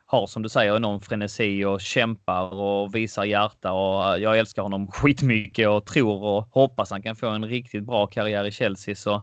har 0.06 0.26
som 0.26 0.42
du 0.42 0.48
säger 0.48 0.76
enorm 0.76 1.00
frenesi 1.00 1.64
och 1.64 1.80
kämpar 1.80 2.54
och 2.54 2.94
visar 2.94 3.24
hjärta 3.24 3.72
och 3.72 4.14
eh, 4.14 4.22
jag 4.22 4.38
älskar 4.38 4.62
honom 4.62 4.88
skitmycket 4.92 5.68
och 5.68 5.86
tror 5.86 6.22
och 6.22 6.48
hoppas 6.50 6.90
han 6.90 7.02
kan 7.02 7.16
få 7.16 7.28
en 7.28 7.44
riktigt 7.44 7.84
bra 7.84 8.06
karriär 8.06 8.44
i 8.44 8.50
Chelsea 8.50 8.94
så 8.94 9.22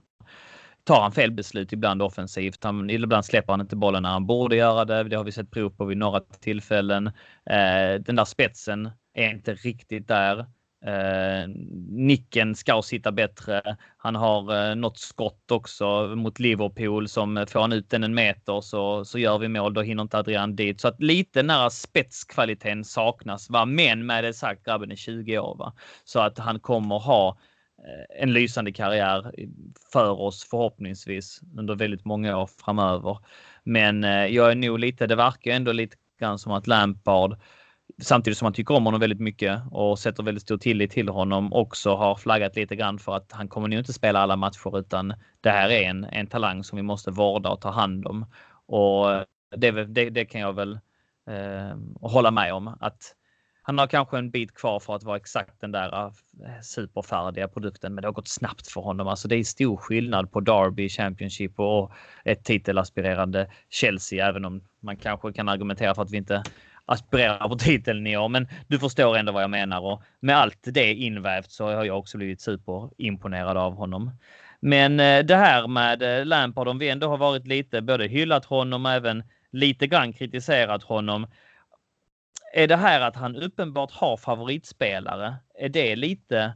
tar 0.83 1.01
han 1.01 1.11
fel 1.11 1.31
beslut 1.31 1.73
ibland 1.73 2.01
offensivt. 2.01 2.63
Han, 2.63 2.89
ibland 2.89 3.25
släpper 3.25 3.53
han 3.53 3.61
inte 3.61 3.75
bollen 3.75 4.03
när 4.03 4.09
han 4.09 4.25
borde 4.25 4.55
göra 4.55 4.85
det. 4.85 5.03
Det 5.03 5.15
har 5.15 5.23
vi 5.23 5.31
sett 5.31 5.51
prov 5.51 5.69
på 5.69 5.85
vid 5.85 5.97
några 5.97 6.19
tillfällen. 6.19 7.07
Eh, 7.45 7.99
den 7.99 8.15
där 8.15 8.25
spetsen 8.25 8.89
är 9.13 9.29
inte 9.29 9.53
riktigt 9.53 10.07
där. 10.07 10.45
Eh, 10.85 11.47
nicken 11.89 12.55
ska 12.55 12.81
sitta 12.81 13.11
bättre. 13.11 13.77
Han 13.97 14.15
har 14.15 14.69
eh, 14.69 14.75
något 14.75 14.97
skott 14.97 15.51
också 15.51 16.15
mot 16.15 16.39
Liverpool 16.39 17.07
som 17.07 17.45
får 17.49 17.59
han 17.59 17.73
ut 17.73 17.89
den 17.89 18.03
en 18.03 18.13
meter 18.13 18.61
så, 18.61 19.05
så 19.05 19.19
gör 19.19 19.37
vi 19.37 19.47
mål. 19.47 19.73
Då 19.73 19.81
hinner 19.81 20.03
inte 20.03 20.17
Adrian 20.17 20.55
dit. 20.55 20.81
Så 20.81 20.87
att 20.87 21.01
lite 21.01 21.43
nära 21.43 21.69
spetskvaliteten 21.69 22.83
saknas. 22.83 23.49
Va? 23.49 23.65
Men 23.65 24.05
med 24.05 24.23
det 24.23 24.33
sagt, 24.33 24.65
grabben 24.65 24.91
är 24.91 24.95
20 24.95 25.39
år. 25.39 25.55
Va? 25.57 25.73
Så 26.03 26.19
att 26.19 26.37
han 26.37 26.59
kommer 26.59 26.99
ha 26.99 27.37
eh, 27.77 28.23
en 28.23 28.33
lysande 28.33 28.71
karriär 28.71 29.31
för 29.91 30.21
oss 30.21 30.47
förhoppningsvis 30.49 31.41
under 31.57 31.75
väldigt 31.75 32.05
många 32.05 32.37
år 32.37 32.49
framöver. 32.65 33.17
Men 33.63 34.03
eh, 34.03 34.25
jag 34.25 34.51
är 34.51 34.55
nog 34.55 34.79
lite, 34.79 35.07
det 35.07 35.15
verkar 35.15 35.51
ändå 35.51 35.71
lite 35.71 35.95
grann 36.19 36.39
som 36.39 36.51
att 36.51 36.67
Lampard 36.67 37.37
samtidigt 38.01 38.37
som 38.37 38.45
man 38.45 38.53
tycker 38.53 38.75
om 38.75 38.85
honom 38.85 38.99
väldigt 38.99 39.19
mycket 39.19 39.61
och 39.71 39.99
sätter 39.99 40.23
väldigt 40.23 40.43
stor 40.43 40.57
tillit 40.57 40.91
till 40.91 41.09
honom 41.09 41.53
också 41.53 41.95
har 41.95 42.15
flaggat 42.15 42.55
lite 42.55 42.75
grann 42.75 42.99
för 42.99 43.15
att 43.15 43.31
han 43.31 43.47
kommer 43.47 43.67
nog 43.67 43.79
inte 43.79 43.93
spela 43.93 44.19
alla 44.19 44.35
matcher 44.35 44.79
utan 44.79 45.13
det 45.41 45.49
här 45.49 45.69
är 45.69 45.89
en, 45.89 46.03
en 46.03 46.27
talang 46.27 46.63
som 46.63 46.75
vi 46.75 46.83
måste 46.83 47.11
vårda 47.11 47.49
och 47.49 47.61
ta 47.61 47.71
hand 47.71 48.07
om. 48.07 48.25
Och 48.65 49.25
det, 49.57 49.71
det, 49.71 50.09
det 50.09 50.25
kan 50.25 50.41
jag 50.41 50.53
väl 50.53 50.79
eh, 51.29 51.77
hålla 52.01 52.31
med 52.31 52.53
om 52.53 52.67
att 52.67 53.15
han 53.65 53.77
har 53.77 53.87
kanske 53.87 54.17
en 54.17 54.31
bit 54.31 54.53
kvar 54.53 54.79
för 54.79 54.95
att 54.95 55.03
vara 55.03 55.17
exakt 55.17 55.61
den 55.61 55.71
där 55.71 56.05
eh, 56.05 56.11
superfärdiga 56.61 57.47
produkten, 57.47 57.93
men 57.93 58.01
det 58.01 58.07
har 58.07 58.13
gått 58.13 58.27
snabbt 58.27 58.67
för 58.67 58.81
honom. 58.81 59.07
Alltså 59.07 59.27
det 59.27 59.35
är 59.35 59.43
stor 59.43 59.77
skillnad 59.77 60.31
på 60.31 60.39
Derby 60.39 60.89
Championship 60.89 61.59
och 61.59 61.91
ett 62.25 62.43
titelaspirerande 62.43 63.51
Chelsea, 63.69 64.27
även 64.27 64.45
om 64.45 64.61
man 64.79 64.97
kanske 64.97 65.33
kan 65.33 65.49
argumentera 65.49 65.95
för 65.95 66.01
att 66.01 66.11
vi 66.11 66.17
inte 66.17 66.43
aspirerar 66.85 67.49
på 67.49 67.55
titeln 67.55 68.07
i 68.07 68.17
år. 68.17 68.29
Men 68.29 68.47
du 68.67 68.79
förstår 68.79 69.17
ändå 69.17 69.31
vad 69.31 69.43
jag 69.43 69.49
menar 69.49 69.81
och 69.81 70.03
med 70.19 70.37
allt 70.37 70.59
det 70.61 70.93
invävt 70.93 71.51
så 71.51 71.65
har 71.65 71.85
jag 71.85 71.99
också 71.99 72.17
blivit 72.17 72.41
superimponerad 72.41 73.57
av 73.57 73.75
honom. 73.75 74.11
Men 74.59 74.99
eh, 74.99 75.25
det 75.25 75.35
här 75.35 75.67
med 75.67 76.19
eh, 76.19 76.25
Lampard, 76.25 76.67
om 76.67 76.79
vi 76.79 76.89
ändå 76.89 77.07
har 77.07 77.17
varit 77.17 77.47
lite 77.47 77.81
både 77.81 78.07
hyllat 78.07 78.45
honom 78.45 78.85
och 78.85 78.91
även 78.91 79.23
lite 79.51 79.87
grann 79.87 80.13
kritiserat 80.13 80.83
honom. 80.83 81.27
Är 82.53 82.67
det 82.67 82.75
här 82.75 83.01
att 83.01 83.15
han 83.15 83.35
uppenbart 83.35 83.91
har 83.91 84.17
favoritspelare? 84.17 85.35
Är 85.59 85.69
det 85.69 85.95
lite 85.95 86.53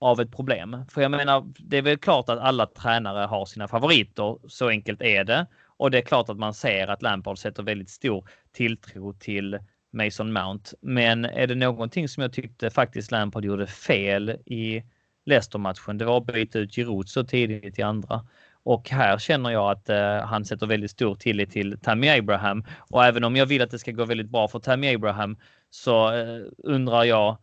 av 0.00 0.20
ett 0.20 0.32
problem? 0.32 0.84
För 0.88 1.02
jag 1.02 1.10
menar, 1.10 1.52
det 1.58 1.76
är 1.76 1.82
väl 1.82 1.98
klart 1.98 2.28
att 2.28 2.38
alla 2.38 2.66
tränare 2.66 3.26
har 3.26 3.46
sina 3.46 3.68
favoriter. 3.68 4.48
Så 4.48 4.68
enkelt 4.68 5.02
är 5.02 5.24
det. 5.24 5.46
Och 5.76 5.90
det 5.90 5.98
är 5.98 6.02
klart 6.02 6.28
att 6.28 6.38
man 6.38 6.54
ser 6.54 6.86
att 6.86 7.02
Lampard 7.02 7.38
sätter 7.38 7.62
väldigt 7.62 7.90
stor 7.90 8.28
tilltro 8.52 9.12
till 9.12 9.58
Mason 9.92 10.32
Mount. 10.32 10.70
Men 10.80 11.24
är 11.24 11.46
det 11.46 11.54
någonting 11.54 12.08
som 12.08 12.22
jag 12.22 12.32
tyckte 12.32 12.70
faktiskt 12.70 13.10
Lampard 13.10 13.44
gjorde 13.44 13.66
fel 13.66 14.30
i 14.46 14.82
Leicester-matchen, 15.26 15.98
det 15.98 16.04
var 16.04 16.16
att 16.16 16.26
byta 16.26 16.58
ut 16.58 16.74
Giroud 16.74 17.08
så 17.08 17.24
tidigt 17.24 17.78
i 17.78 17.82
andra. 17.82 18.26
Och 18.62 18.90
här 18.90 19.18
känner 19.18 19.50
jag 19.50 19.70
att 19.70 19.88
eh, 19.88 20.20
han 20.20 20.44
sätter 20.44 20.66
väldigt 20.66 20.90
stor 20.90 21.14
tillit 21.14 21.50
till 21.50 21.78
Tammy 21.78 22.08
Abraham. 22.08 22.64
Och 22.78 23.04
även 23.04 23.24
om 23.24 23.36
jag 23.36 23.46
vill 23.46 23.62
att 23.62 23.70
det 23.70 23.78
ska 23.78 23.90
gå 23.92 24.04
väldigt 24.04 24.30
bra 24.30 24.48
för 24.48 24.58
Tammy 24.58 24.94
Abraham 24.94 25.36
så 25.70 26.12
eh, 26.12 26.42
undrar 26.58 27.04
jag 27.04 27.36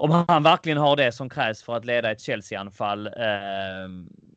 om 0.00 0.24
han 0.28 0.42
verkligen 0.42 0.78
har 0.78 0.96
det 0.96 1.12
som 1.12 1.28
krävs 1.28 1.62
för 1.62 1.76
att 1.76 1.84
leda 1.84 2.10
ett 2.10 2.20
Chelsea-anfall. 2.20 3.06
Eh, 3.06 3.12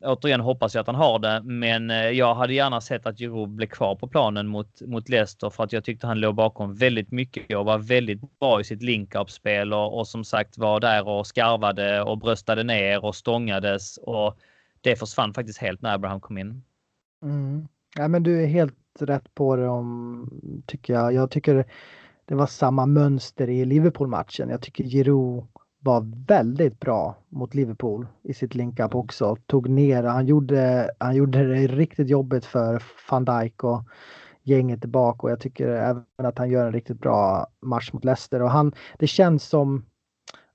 återigen 0.00 0.40
hoppas 0.40 0.74
jag 0.74 0.80
att 0.80 0.86
han 0.86 0.96
har 0.96 1.18
det, 1.18 1.42
men 1.44 1.90
eh, 1.90 1.96
jag 1.96 2.34
hade 2.34 2.54
gärna 2.54 2.80
sett 2.80 3.06
att 3.06 3.18
Giroud 3.18 3.48
blev 3.48 3.66
kvar 3.66 3.94
på 3.94 4.08
planen 4.08 4.46
mot, 4.46 4.80
mot 4.80 5.08
Leicester 5.08 5.50
för 5.50 5.64
att 5.64 5.72
jag 5.72 5.84
tyckte 5.84 6.06
han 6.06 6.20
låg 6.20 6.34
bakom 6.34 6.74
väldigt 6.74 7.10
mycket 7.10 7.56
och 7.56 7.64
var 7.64 7.78
väldigt 7.78 8.38
bra 8.40 8.60
i 8.60 8.64
sitt 8.64 8.82
link-up-spel 8.82 9.72
och, 9.72 9.98
och, 9.98 10.08
som 10.08 10.24
sagt 10.24 10.58
var 10.58 10.80
där 10.80 11.08
och 11.08 11.26
skarvade 11.26 12.02
och 12.02 12.18
bröstade 12.18 12.62
ner 12.62 13.04
och 13.04 13.14
stångades 13.14 13.96
och 13.96 14.38
det 14.80 14.96
försvann 14.96 15.34
faktiskt 15.34 15.58
helt 15.58 15.82
när 15.82 15.94
Abraham 15.94 16.20
kom 16.20 16.38
in. 16.38 16.62
Mm. 17.22 17.68
Ja, 17.96 18.08
men 18.08 18.22
du 18.22 18.42
är 18.42 18.46
helt 18.46 18.74
rätt 19.00 19.34
på 19.34 19.56
det 19.56 19.68
om, 19.68 20.62
tycker 20.66 20.92
jag. 20.92 21.12
Jag 21.12 21.30
tycker 21.30 21.64
det 22.24 22.34
var 22.34 22.46
samma 22.46 22.86
mönster 22.86 23.50
i 23.50 23.64
Liverpool-matchen. 23.64 24.48
Jag 24.48 24.60
tycker 24.60 24.84
Giroud 24.84 25.44
var 25.80 26.26
väldigt 26.26 26.80
bra 26.80 27.16
mot 27.28 27.54
Liverpool 27.54 28.06
i 28.22 28.34
sitt 28.34 28.54
link-up 28.54 28.94
också. 28.94 29.36
Tog 29.46 29.68
ner, 29.68 30.02
han 30.02 30.26
gjorde, 30.26 30.90
han 30.98 31.16
gjorde 31.16 31.46
det 31.46 31.66
riktigt 31.66 32.08
jobbigt 32.08 32.44
för 32.44 32.82
van 33.10 33.24
Dijk 33.24 33.64
och 33.64 33.84
gänget 34.42 34.80
tillbaka 34.80 35.22
och 35.22 35.30
jag 35.30 35.40
tycker 35.40 35.68
även 35.68 36.04
att 36.16 36.38
han 36.38 36.50
gör 36.50 36.66
en 36.66 36.72
riktigt 36.72 37.00
bra 37.00 37.46
match 37.60 37.92
mot 37.92 38.04
Leicester 38.04 38.42
och 38.42 38.50
han, 38.50 38.72
det 38.98 39.06
känns 39.06 39.44
som 39.44 39.84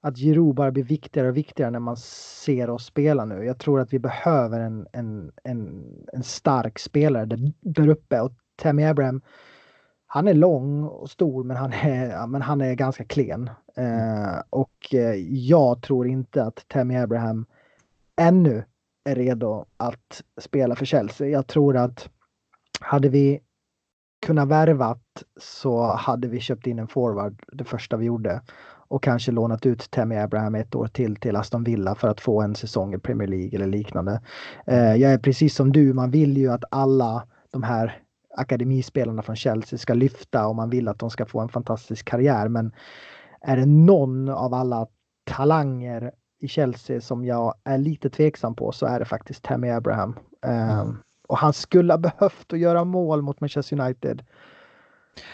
att 0.01 0.17
Giroud 0.17 0.55
bara 0.55 0.71
blir 0.71 0.83
viktigare 0.83 1.27
och 1.27 1.37
viktigare 1.37 1.71
när 1.71 1.79
man 1.79 1.97
ser 1.97 2.69
oss 2.69 2.85
spela 2.85 3.25
nu. 3.25 3.45
Jag 3.45 3.59
tror 3.59 3.79
att 3.79 3.93
vi 3.93 3.99
behöver 3.99 4.59
en, 4.59 4.87
en, 4.93 5.31
en, 5.43 5.83
en 6.13 6.23
stark 6.23 6.79
spelare 6.79 7.25
där, 7.25 7.53
där 7.61 7.87
uppe 7.87 8.21
och 8.21 8.31
Tammy 8.55 8.83
Abraham 8.83 9.21
han 10.07 10.27
är 10.27 10.33
lång 10.33 10.83
och 10.83 11.09
stor 11.09 11.43
men 11.43 11.57
han 11.57 11.73
är, 11.73 12.27
men 12.27 12.41
han 12.41 12.61
är 12.61 12.73
ganska 12.73 13.03
klen. 13.05 13.49
Eh, 13.75 14.41
och 14.49 14.93
eh, 14.93 15.15
jag 15.29 15.81
tror 15.81 16.07
inte 16.07 16.43
att 16.43 16.65
Tammy 16.67 16.95
Abraham 16.95 17.45
ännu 18.15 18.63
är 19.03 19.15
redo 19.15 19.65
att 19.77 20.23
spela 20.41 20.75
för 20.75 20.85
Chelsea. 20.85 21.27
Jag 21.27 21.47
tror 21.47 21.77
att 21.77 22.09
hade 22.79 23.09
vi 23.09 23.39
kunnat 24.25 24.47
värvat 24.47 25.23
så 25.39 25.83
hade 25.83 26.27
vi 26.27 26.39
köpt 26.39 26.67
in 26.67 26.79
en 26.79 26.87
forward 26.87 27.43
det 27.51 27.63
första 27.63 27.97
vi 27.97 28.05
gjorde 28.05 28.41
och 28.89 29.03
kanske 29.03 29.31
lånat 29.31 29.65
ut 29.65 29.91
Tammy 29.91 30.15
Abraham 30.15 30.55
ett 30.55 30.75
år 30.75 30.87
till 30.87 31.15
till 31.15 31.35
Aston 31.35 31.63
Villa 31.63 31.95
för 31.95 32.07
att 32.07 32.21
få 32.21 32.41
en 32.41 32.55
säsong 32.55 32.93
i 32.93 32.99
Premier 32.99 33.27
League 33.27 33.55
eller 33.55 33.67
liknande. 33.67 34.21
Eh, 34.67 34.95
jag 34.95 35.13
är 35.13 35.17
precis 35.17 35.55
som 35.55 35.71
du, 35.71 35.93
man 35.93 36.11
vill 36.11 36.37
ju 36.37 36.51
att 36.51 36.63
alla 36.71 37.27
de 37.51 37.63
här 37.63 38.01
akademispelarna 38.37 39.21
från 39.21 39.35
Chelsea 39.35 39.79
ska 39.79 39.93
lyfta 39.93 40.47
och 40.47 40.55
man 40.55 40.69
vill 40.69 40.87
att 40.87 40.99
de 40.99 41.09
ska 41.09 41.25
få 41.25 41.39
en 41.39 41.49
fantastisk 41.49 42.05
karriär. 42.05 42.47
Men 42.47 42.71
är 43.41 43.57
det 43.57 43.65
någon 43.65 44.29
av 44.29 44.53
alla 44.53 44.87
talanger 45.23 46.11
i 46.39 46.47
Chelsea 46.47 47.01
som 47.01 47.25
jag 47.25 47.53
är 47.63 47.77
lite 47.77 48.09
tveksam 48.09 48.55
på 48.55 48.71
så 48.71 48.85
är 48.85 48.99
det 48.99 49.05
faktiskt 49.05 49.43
Tammy 49.43 49.69
Abraham. 49.69 50.19
Um, 50.81 51.03
och 51.27 51.37
han 51.37 51.53
skulle 51.53 51.93
ha 51.93 51.97
behövt 51.97 52.53
att 52.53 52.59
göra 52.59 52.83
mål 52.83 53.21
mot 53.21 53.41
Manchester 53.41 53.81
United. 53.81 54.25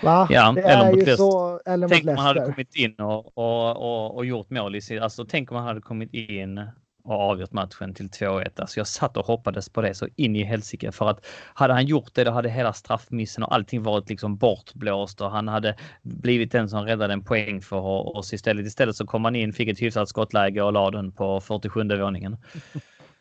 Va? 0.04 0.28
Ja, 0.30 0.52
det 0.52 0.62
eller 0.62 0.86
mot 0.86 0.96
Leicester. 0.96 1.16
Så, 1.16 1.62
eller 1.66 1.88
tänk 1.88 2.08
om 2.08 2.18
han 2.18 2.26
hade 2.26 2.46
kommit 2.46 2.76
in 2.76 2.96
och, 2.96 3.38
och, 3.38 3.78
och, 3.78 4.16
och 4.16 4.26
gjort 4.26 4.50
mål 4.50 4.76
i 4.76 4.82
sin... 4.82 5.04
Alltså 5.04 5.26
tänk 5.26 5.52
om 5.52 5.58
han 5.58 5.68
hade 5.68 5.82
kommit 5.82 6.14
in 6.14 6.62
och 7.04 7.22
avgjort 7.22 7.52
matchen 7.52 7.94
till 7.94 8.10
2-1. 8.10 8.62
Alltså 8.62 8.80
jag 8.80 8.88
satt 8.88 9.18
och 9.18 9.26
hoppades 9.26 9.70
på 9.70 9.82
det 9.82 9.94
så 9.94 10.08
in 10.16 10.36
i 10.36 10.44
helsike 10.44 10.92
för 10.92 11.10
att 11.10 11.26
hade 11.54 11.74
han 11.74 11.86
gjort 11.86 12.14
det 12.14 12.24
då 12.24 12.32
hade 12.32 12.50
hela 12.50 12.74
straffmissen 12.74 13.44
och 13.44 13.54
allting 13.54 13.84
varit 13.84 14.10
liksom 14.10 14.38
bortblåst 14.38 15.22
och 15.22 15.32
han 15.32 15.48
hade 15.48 15.76
blivit 16.02 16.52
den 16.52 16.70
som 16.70 16.86
räddade 16.86 17.14
en 17.14 17.24
poäng 17.24 17.62
för 17.62 17.80
oss 18.18 18.34
istället. 18.34 18.66
Istället 18.66 18.96
så 18.96 19.08
kom 19.08 19.26
han 19.26 19.36
in, 19.36 19.54
fick 19.54 19.70
ett 19.70 19.82
hyfsat 19.82 20.10
skottläge 20.10 20.62
och 20.62 20.74
la 20.74 20.92
den 20.92 21.12
på 21.12 21.42
47 21.42 21.84
våningen. 22.00 22.38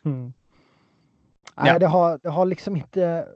Mm. 0.05 0.33
Ja. 1.55 1.63
Nej, 1.63 1.79
det 1.79 1.87
har, 1.87 2.19
det 2.23 2.29
har 2.29 2.45
liksom 2.45 2.75
inte... 2.75 3.27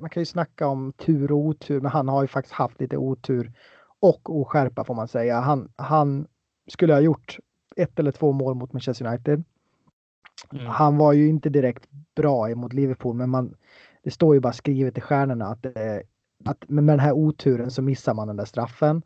Man 0.00 0.10
kan 0.10 0.20
ju 0.20 0.26
snacka 0.26 0.66
om 0.66 0.92
tur 0.92 1.32
och 1.32 1.38
otur, 1.38 1.80
men 1.80 1.90
han 1.90 2.08
har 2.08 2.22
ju 2.22 2.28
faktiskt 2.28 2.54
haft 2.54 2.80
lite 2.80 2.96
otur 2.96 3.52
och 4.00 4.40
oskärpa 4.40 4.84
får 4.84 4.94
man 4.94 5.08
säga. 5.08 5.40
Han, 5.40 5.72
han 5.76 6.26
skulle 6.68 6.92
ha 6.92 7.00
gjort 7.00 7.38
ett 7.76 7.98
eller 7.98 8.12
två 8.12 8.32
mål 8.32 8.54
mot 8.54 8.72
Manchester 8.72 9.06
United. 9.06 9.44
Mm. 10.52 10.66
Han 10.66 10.96
var 10.96 11.12
ju 11.12 11.28
inte 11.28 11.48
direkt 11.48 11.88
bra 12.16 12.54
mot 12.54 12.72
Liverpool, 12.72 13.16
men 13.16 13.30
man, 13.30 13.54
det 14.02 14.10
står 14.10 14.34
ju 14.34 14.40
bara 14.40 14.52
skrivet 14.52 14.98
i 14.98 15.00
stjärnorna 15.00 15.46
att, 15.46 15.62
det, 15.62 16.02
att 16.44 16.68
med 16.68 16.84
den 16.84 17.00
här 17.00 17.12
oturen 17.12 17.70
så 17.70 17.82
missar 17.82 18.14
man 18.14 18.26
den 18.26 18.36
där 18.36 18.44
straffen. 18.44 19.02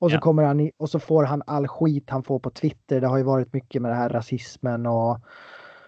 Och 0.00 0.10
så 0.10 0.16
ja. 0.16 0.20
kommer 0.20 0.42
han 0.42 0.60
i, 0.60 0.72
och 0.76 0.90
så 0.90 0.98
får 0.98 1.24
han 1.24 1.42
all 1.46 1.68
skit 1.68 2.10
han 2.10 2.22
får 2.22 2.38
på 2.38 2.50
Twitter. 2.50 3.00
Det 3.00 3.06
har 3.06 3.18
ju 3.18 3.24
varit 3.24 3.52
mycket 3.52 3.82
med 3.82 3.90
det 3.90 3.96
här 3.96 4.08
rasismen 4.08 4.86
och 4.86 5.20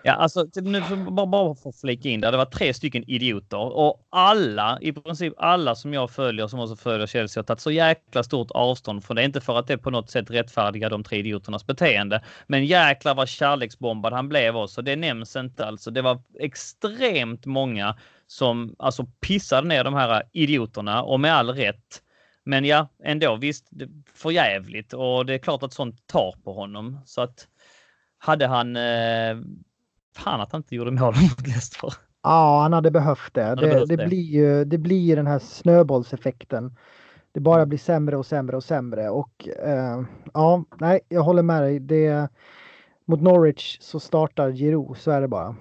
Ja, 0.03 0.13
alltså 0.13 0.47
nu 0.55 0.81
bara, 1.11 1.27
bara 1.27 1.55
för 1.55 1.71
att 1.71 1.81
flika 1.81 2.09
in 2.09 2.21
där. 2.21 2.33
Det 2.33 2.39
var 2.39 2.45
tre 2.45 2.75
stycken 2.75 3.11
idioter 3.11 3.59
och 3.59 4.07
alla, 4.11 4.79
i 4.81 4.93
princip 4.93 5.35
alla 5.37 5.75
som 5.75 5.95
jag 5.95 6.11
följer 6.11 6.47
som 6.47 6.61
också 6.61 6.77
följer 6.77 7.07
Chelsea 7.07 7.41
har 7.41 7.45
tagit 7.47 7.61
så 7.61 7.71
jäkla 7.71 8.23
stort 8.23 8.51
avstånd 8.51 9.05
från 9.05 9.17
det. 9.17 9.25
Inte 9.25 9.41
för 9.41 9.59
att 9.59 9.67
det 9.67 9.79
på 9.79 9.91
något 9.91 10.11
sätt 10.11 10.31
rättfärdigar 10.31 10.91
de 10.91 11.05
tre 11.05 11.19
idioternas 11.19 11.67
beteende, 11.67 12.25
men 12.47 12.67
jäklar 12.67 13.15
vad 13.15 13.29
kärleksbombad 13.29 14.13
han 14.13 14.29
blev 14.29 14.57
också. 14.57 14.83
Det 14.83 14.97
nämns 14.97 15.37
inte 15.37 15.67
alltså. 15.67 15.91
Det 15.91 16.03
var 16.03 16.23
extremt 16.41 17.47
många 17.47 17.97
som 18.27 18.75
alltså 18.79 19.07
pissade 19.21 19.69
ner 19.69 19.85
de 19.85 19.95
här 19.95 20.23
idioterna 20.33 21.03
och 21.03 21.21
med 21.21 21.35
all 21.35 21.51
rätt. 21.51 22.03
Men 22.45 22.65
ja, 22.65 22.89
ändå 23.05 23.37
visst, 23.37 23.71
för 24.15 24.31
jävligt 24.31 24.93
och 24.93 25.27
det 25.27 25.35
är 25.35 25.39
klart 25.39 25.63
att 25.63 25.73
sånt 25.73 26.07
tar 26.07 26.35
på 26.45 26.53
honom 26.53 27.01
så 27.07 27.21
att 27.21 27.47
hade 28.19 28.47
han 28.47 28.77
eh, 28.77 29.37
Fan 30.17 30.41
att 30.41 30.53
han 30.53 30.59
inte 30.59 30.75
gjorde 30.75 30.91
mål 30.91 31.15
mot 31.23 31.47
Leicester. 31.47 31.93
Ja, 32.23 32.61
han 32.63 32.73
hade 32.73 32.91
behövt 32.91 33.35
det. 33.35 33.43
Hade 33.43 33.61
det, 33.61 33.69
behövt 33.69 33.89
det, 33.89 33.97
det, 33.97 34.07
Blir 34.07 34.23
ju, 34.23 34.65
det 34.65 34.79
blir 34.79 35.17
den 35.17 35.27
här 35.27 35.39
snöbollseffekten. 35.39 36.77
Det 37.33 37.41
bara 37.41 37.67
blir 37.67 37.79
sämre 37.79 38.17
och 38.17 38.27
sämre 38.27 38.57
och 38.57 38.65
sämre 38.65 39.11
och 39.11 39.49
eh, 39.49 40.03
ja, 40.35 40.65
nej, 40.79 41.01
jag 41.09 41.23
håller 41.23 41.43
med 41.43 41.63
dig. 41.63 41.81
Det, 41.81 42.29
mot 43.07 43.21
Norwich 43.21 43.79
så 43.81 44.01
startar 44.01 44.53
Giroud, 44.53 44.97
så 44.97 45.11
är 45.11 45.21
det 45.21 45.29
bara. 45.29 45.57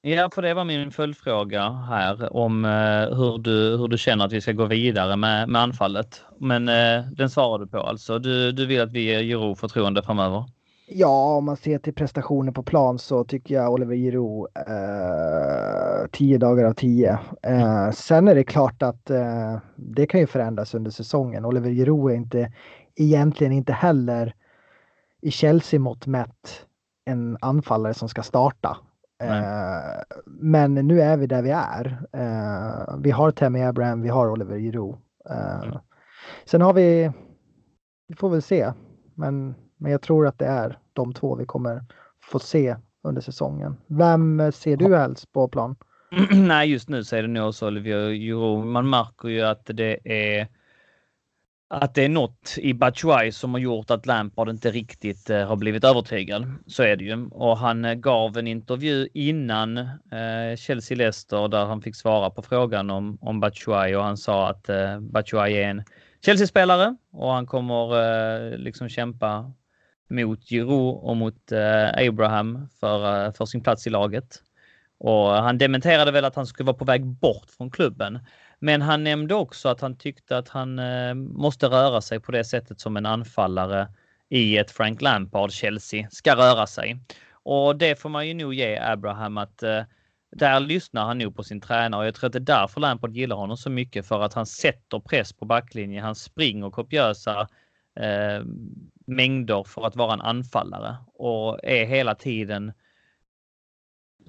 Ja, 0.00 0.30
för 0.34 0.42
det 0.42 0.54
var 0.54 0.64
min 0.64 0.90
följdfråga 0.90 1.70
här 1.70 2.36
om 2.36 2.64
eh, 2.64 3.16
hur, 3.16 3.38
du, 3.38 3.76
hur 3.76 3.88
du 3.88 3.98
känner 3.98 4.24
att 4.24 4.32
vi 4.32 4.40
ska 4.40 4.52
gå 4.52 4.64
vidare 4.64 5.16
med, 5.16 5.48
med 5.48 5.62
anfallet. 5.62 6.22
Men 6.38 6.68
eh, 6.68 7.04
den 7.12 7.30
svarar 7.30 7.58
du 7.58 7.66
på 7.66 7.78
alltså. 7.78 8.18
Du, 8.18 8.52
du 8.52 8.66
vill 8.66 8.80
att 8.80 8.92
vi 8.92 9.02
ger 9.02 9.22
Giroud 9.22 9.58
förtroende 9.58 10.02
framöver? 10.02 10.44
Ja, 10.90 11.36
om 11.36 11.44
man 11.44 11.56
ser 11.56 11.78
till 11.78 11.94
prestationer 11.94 12.52
på 12.52 12.62
plan 12.62 12.98
så 12.98 13.24
tycker 13.24 13.54
jag 13.54 13.72
Oliver 13.72 13.96
Giroud 13.96 14.48
eh, 14.54 16.08
10 16.12 16.38
dagar 16.38 16.64
av 16.64 16.72
10. 16.72 17.18
Eh, 17.42 17.90
sen 17.90 18.28
är 18.28 18.34
det 18.34 18.44
klart 18.44 18.82
att 18.82 19.10
eh, 19.10 19.58
det 19.76 20.06
kan 20.06 20.20
ju 20.20 20.26
förändras 20.26 20.74
under 20.74 20.90
säsongen. 20.90 21.44
Oliver 21.44 21.70
Giroud 21.70 22.12
är 22.12 22.16
inte 22.16 22.52
egentligen 22.96 23.52
inte 23.52 23.72
heller 23.72 24.34
i 25.22 25.30
Chelsea 25.30 25.80
mått 25.80 26.06
mätt 26.06 26.66
en 27.04 27.38
anfallare 27.40 27.94
som 27.94 28.08
ska 28.08 28.22
starta. 28.22 28.76
Eh, 29.22 30.00
men 30.26 30.74
nu 30.74 31.00
är 31.00 31.16
vi 31.16 31.26
där 31.26 31.42
vi 31.42 31.50
är. 31.50 32.02
Eh, 32.12 32.98
vi 32.98 33.10
har 33.10 33.30
Tammy 33.30 33.62
Abraham, 33.62 34.02
vi 34.02 34.08
har 34.08 34.30
Oliver 34.30 34.58
Giroud. 34.58 34.96
Eh, 35.30 35.62
mm. 35.62 35.78
sen 36.44 36.60
har 36.60 36.72
vi, 36.72 37.12
vi 38.08 38.14
får 38.14 38.30
väl 38.30 38.42
se, 38.42 38.72
men, 39.14 39.54
men 39.78 39.92
jag 39.92 40.02
tror 40.02 40.26
att 40.26 40.38
det 40.38 40.46
är 40.46 40.78
de 40.92 41.14
två 41.14 41.34
vi 41.36 41.46
kommer 41.46 41.84
få 42.22 42.38
se 42.38 42.76
under 43.02 43.20
säsongen. 43.20 43.76
Vem 43.86 44.52
ser 44.52 44.76
du 44.76 44.96
helst 44.96 45.32
på 45.32 45.48
plan? 45.48 45.76
Nej, 46.30 46.70
just 46.70 46.88
nu 46.88 46.98
är 46.98 47.22
det 47.22 47.28
nog 47.28 47.54
så 47.54 47.66
Olivier 47.66 48.10
Giroud. 48.10 48.66
Man 48.66 48.90
märker 48.90 49.28
ju 49.28 49.42
att 49.42 49.62
det 49.64 49.98
är 50.04 50.48
att 51.70 51.94
det 51.94 52.04
är 52.04 52.08
något 52.08 52.54
i 52.58 52.74
Batshuayi 52.74 53.32
som 53.32 53.54
har 53.54 53.60
gjort 53.60 53.90
att 53.90 54.06
Lampard 54.06 54.48
inte 54.48 54.70
riktigt 54.70 55.30
eh, 55.30 55.46
har 55.46 55.56
blivit 55.56 55.84
övertygad. 55.84 56.52
Så 56.66 56.82
är 56.82 56.96
det 56.96 57.04
ju. 57.04 57.28
Och 57.30 57.58
han 57.58 57.84
eh, 57.84 57.94
gav 57.94 58.38
en 58.38 58.46
intervju 58.46 59.08
innan 59.14 59.78
eh, 59.78 60.56
Chelsea-Leicester 60.56 61.48
där 61.48 61.64
han 61.64 61.82
fick 61.82 61.96
svara 61.96 62.30
på 62.30 62.42
frågan 62.42 62.90
om, 62.90 63.18
om 63.20 63.40
Batshuayi 63.40 63.94
och 63.94 64.04
han 64.04 64.16
sa 64.16 64.48
att 64.48 64.68
eh, 64.68 65.00
Batshuayi 65.00 65.56
är 65.56 65.68
en 65.68 65.82
Chelsea-spelare 66.24 66.96
och 67.12 67.32
han 67.32 67.46
kommer 67.46 68.02
eh, 68.52 68.58
liksom 68.58 68.88
kämpa 68.88 69.52
mot 70.08 70.44
Giroud 70.44 70.98
och 71.02 71.16
mot 71.16 71.52
eh, 71.52 72.08
Abraham 72.08 72.68
för, 72.80 73.26
eh, 73.26 73.32
för 73.32 73.46
sin 73.46 73.62
plats 73.62 73.86
i 73.86 73.90
laget. 73.90 74.42
Och 74.98 75.28
han 75.28 75.58
dementerade 75.58 76.10
väl 76.10 76.24
att 76.24 76.36
han 76.36 76.46
skulle 76.46 76.66
vara 76.66 76.76
på 76.76 76.84
väg 76.84 77.06
bort 77.06 77.50
från 77.56 77.70
klubben. 77.70 78.18
Men 78.58 78.82
han 78.82 79.04
nämnde 79.04 79.34
också 79.34 79.68
att 79.68 79.80
han 79.80 79.96
tyckte 79.96 80.38
att 80.38 80.48
han 80.48 80.78
eh, 80.78 81.14
måste 81.14 81.66
röra 81.66 82.00
sig 82.00 82.20
på 82.20 82.32
det 82.32 82.44
sättet 82.44 82.80
som 82.80 82.96
en 82.96 83.06
anfallare 83.06 83.88
i 84.28 84.58
ett 84.58 84.70
Frank 84.70 85.02
Lampard 85.02 85.52
Chelsea 85.52 86.08
ska 86.10 86.36
röra 86.36 86.66
sig. 86.66 86.98
Och 87.32 87.76
det 87.76 88.00
får 88.00 88.08
man 88.08 88.28
ju 88.28 88.34
nog 88.34 88.54
ge 88.54 88.78
Abraham 88.78 89.38
att 89.38 89.62
eh, 89.62 89.82
där 90.30 90.60
lyssnar 90.60 91.04
han 91.04 91.18
nog 91.18 91.36
på 91.36 91.42
sin 91.42 91.60
tränare 91.60 92.00
och 92.00 92.06
jag 92.06 92.14
tror 92.14 92.26
att 92.26 92.32
det 92.32 92.38
är 92.38 92.40
därför 92.40 92.80
Lampard 92.80 93.16
gillar 93.16 93.36
honom 93.36 93.56
så 93.56 93.70
mycket 93.70 94.06
för 94.06 94.20
att 94.20 94.34
han 94.34 94.46
sätter 94.46 94.98
press 94.98 95.32
på 95.32 95.44
backlinjen. 95.44 96.04
Han 96.04 96.14
springer 96.14 96.70
kopiösa 96.70 97.48
eh, 97.98 98.44
mängder 99.06 99.64
för 99.64 99.86
att 99.86 99.96
vara 99.96 100.12
en 100.12 100.20
anfallare 100.20 100.96
och 101.14 101.64
är 101.64 101.86
hela 101.86 102.14
tiden 102.14 102.72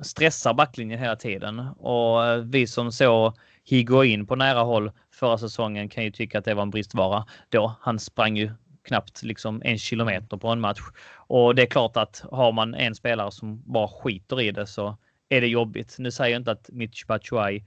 stressar 0.01 0.53
backlinjen 0.53 0.99
hela 0.99 1.15
tiden 1.15 1.59
och 1.78 2.26
eh, 2.26 2.38
vi 2.38 2.67
som 2.67 2.91
så 2.91 3.34
Higuain 3.63 4.28
på 4.28 4.36
nära 4.36 4.59
håll 4.59 4.91
förra 5.11 5.38
säsongen 5.38 5.89
kan 5.89 6.03
ju 6.03 6.11
tycka 6.11 6.39
att 6.39 6.45
det 6.45 6.53
var 6.53 6.63
en 6.63 6.70
bristvara 6.70 7.26
då. 7.49 7.76
Han 7.82 7.99
sprang 7.99 8.38
ju 8.38 8.51
knappt 8.84 9.24
liksom 9.24 9.61
en 9.65 9.78
kilometer 9.78 10.38
på 10.38 10.47
en 10.47 10.59
match 10.59 10.80
och 11.15 11.55
det 11.55 11.61
är 11.61 11.65
klart 11.65 11.97
att 11.97 12.24
har 12.32 12.51
man 12.51 12.76
en 12.76 12.95
spelare 12.95 13.32
som 13.32 13.63
bara 13.65 13.88
skiter 13.88 14.41
i 14.41 14.51
det 14.51 14.67
så 14.67 14.97
är 15.30 15.41
det 15.41 15.47
jobbigt. 15.47 15.95
Nu 15.99 16.11
säger 16.11 16.32
jag 16.32 16.39
inte 16.39 16.51
att 16.51 16.70
Mitch 16.74 17.05
Batshuayi 17.05 17.65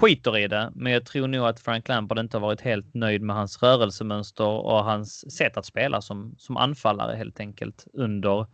skiter 0.00 0.38
i 0.38 0.48
det, 0.48 0.72
men 0.74 0.92
jag 0.92 1.06
tror 1.06 1.28
nog 1.28 1.46
att 1.46 1.60
Frank 1.60 1.88
Lampard 1.88 2.18
inte 2.18 2.36
har 2.36 2.42
varit 2.42 2.60
helt 2.60 2.94
nöjd 2.94 3.22
med 3.22 3.36
hans 3.36 3.62
rörelsemönster 3.62 4.46
och 4.46 4.84
hans 4.84 5.36
sätt 5.36 5.56
att 5.56 5.66
spela 5.66 6.00
som, 6.00 6.34
som 6.38 6.56
anfallare 6.56 7.16
helt 7.16 7.40
enkelt 7.40 7.86
under 7.92 8.46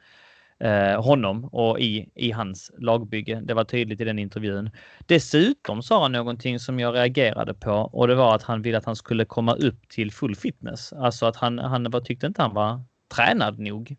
eh, 0.61 1.03
honom 1.03 1.45
och 1.45 1.81
i, 1.81 2.09
i 2.15 2.31
hans 2.31 2.71
lagbygge. 2.79 3.41
Det 3.45 3.55
var 3.55 3.65
tydligt 3.65 4.01
i 4.01 4.05
den 4.05 4.19
intervjun. 4.19 4.71
Dessutom 5.07 5.83
sa 5.83 6.03
han 6.03 6.13
någonting 6.13 6.59
som 6.59 6.81
jag 6.81 6.95
reagerade 6.95 7.55
på 7.55 7.73
och 7.73 8.09
det 8.09 8.15
var 8.15 8.35
att 8.35 8.43
han 8.43 8.63
ville 8.63 8.79
att 8.79 8.85
han 8.87 8.97
skulle 8.97 9.25
komma 9.25 9.55
upp 9.55 9.89
till 9.89 10.13
full 10.13 10.37
fitness. 10.37 10.93
Alltså 10.93 11.27
att 11.27 11.37
han, 11.37 11.59
han 11.59 11.91
var, 11.91 12.01
tyckte 12.01 12.27
inte 12.27 12.43
han 12.43 12.55
var 12.55 12.81
tränad 13.15 13.59
nog. 13.59 13.97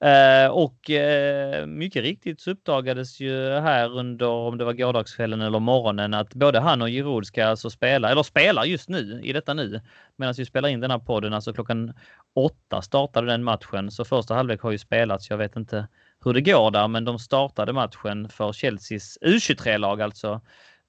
Eh, 0.00 0.50
och 0.50 0.90
eh, 0.90 1.66
mycket 1.66 2.02
riktigt 2.02 2.40
så 2.40 2.50
uppdagades 2.50 3.20
ju 3.20 3.50
här 3.50 3.98
under, 3.98 4.26
om 4.26 4.58
det 4.58 4.64
var 4.64 4.72
gårdagskvällen 4.72 5.40
eller 5.40 5.58
morgonen, 5.58 6.14
att 6.14 6.34
både 6.34 6.60
han 6.60 6.82
och 6.82 6.88
Giroud 6.88 7.26
ska 7.26 7.46
alltså 7.46 7.70
spela, 7.70 8.10
eller 8.10 8.22
spelar 8.22 8.64
just 8.64 8.88
nu, 8.88 9.20
i 9.24 9.32
detta 9.32 9.54
nu, 9.54 9.80
medan 10.16 10.34
vi 10.36 10.44
spelar 10.44 10.68
in 10.68 10.80
den 10.80 10.90
här 10.90 10.98
podden, 10.98 11.32
alltså 11.32 11.52
klockan 11.52 11.92
åtta 12.34 12.82
startade 12.82 13.26
den 13.26 13.44
matchen. 13.44 13.90
Så 13.90 14.04
första 14.04 14.34
halvlek 14.34 14.60
har 14.60 14.70
ju 14.70 14.78
spelats. 14.78 15.30
Jag 15.30 15.36
vet 15.36 15.56
inte 15.56 15.88
hur 16.24 16.34
det 16.34 16.40
går 16.40 16.70
där, 16.70 16.88
men 16.88 17.04
de 17.04 17.18
startade 17.18 17.72
matchen 17.72 18.28
för 18.28 18.52
Chelseas 18.52 19.18
U23-lag, 19.20 20.02
alltså 20.02 20.40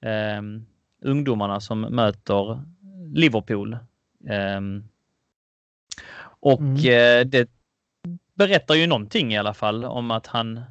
eh, 0.02 0.42
ungdomarna 1.02 1.60
som 1.60 1.82
möter 1.82 2.62
Liverpool. 3.14 3.74
Eh, 4.30 4.62
och 6.42 6.60
mm. 6.60 6.76
eh, 6.76 7.26
det 7.26 7.59
berättar 8.40 8.76
ju 8.76 8.88
någonting 8.88 9.34
i 9.34 9.38
alla 9.38 9.54
fall 9.54 9.86
om 9.86 10.12
att 10.12 10.28
han, 10.28 10.62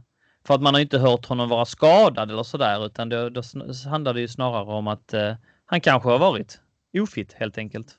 för 0.46 0.54
att 0.54 0.62
man 0.62 0.74
har 0.74 0.80
inte 0.80 0.98
hört 0.98 1.26
honom 1.26 1.48
vara 1.48 1.64
skadad 1.64 2.30
eller 2.30 2.42
sådär, 2.42 2.86
utan 2.86 3.08
då, 3.08 3.28
då 3.28 3.42
handlar 3.90 4.14
det 4.14 4.20
ju 4.20 4.28
snarare 4.28 4.74
om 4.74 4.86
att 4.86 5.14
eh, 5.14 5.34
han 5.64 5.80
kanske 5.80 6.08
har 6.08 6.18
varit 6.18 6.60
ofit 6.98 7.32
helt 7.32 7.58
enkelt. 7.58 7.96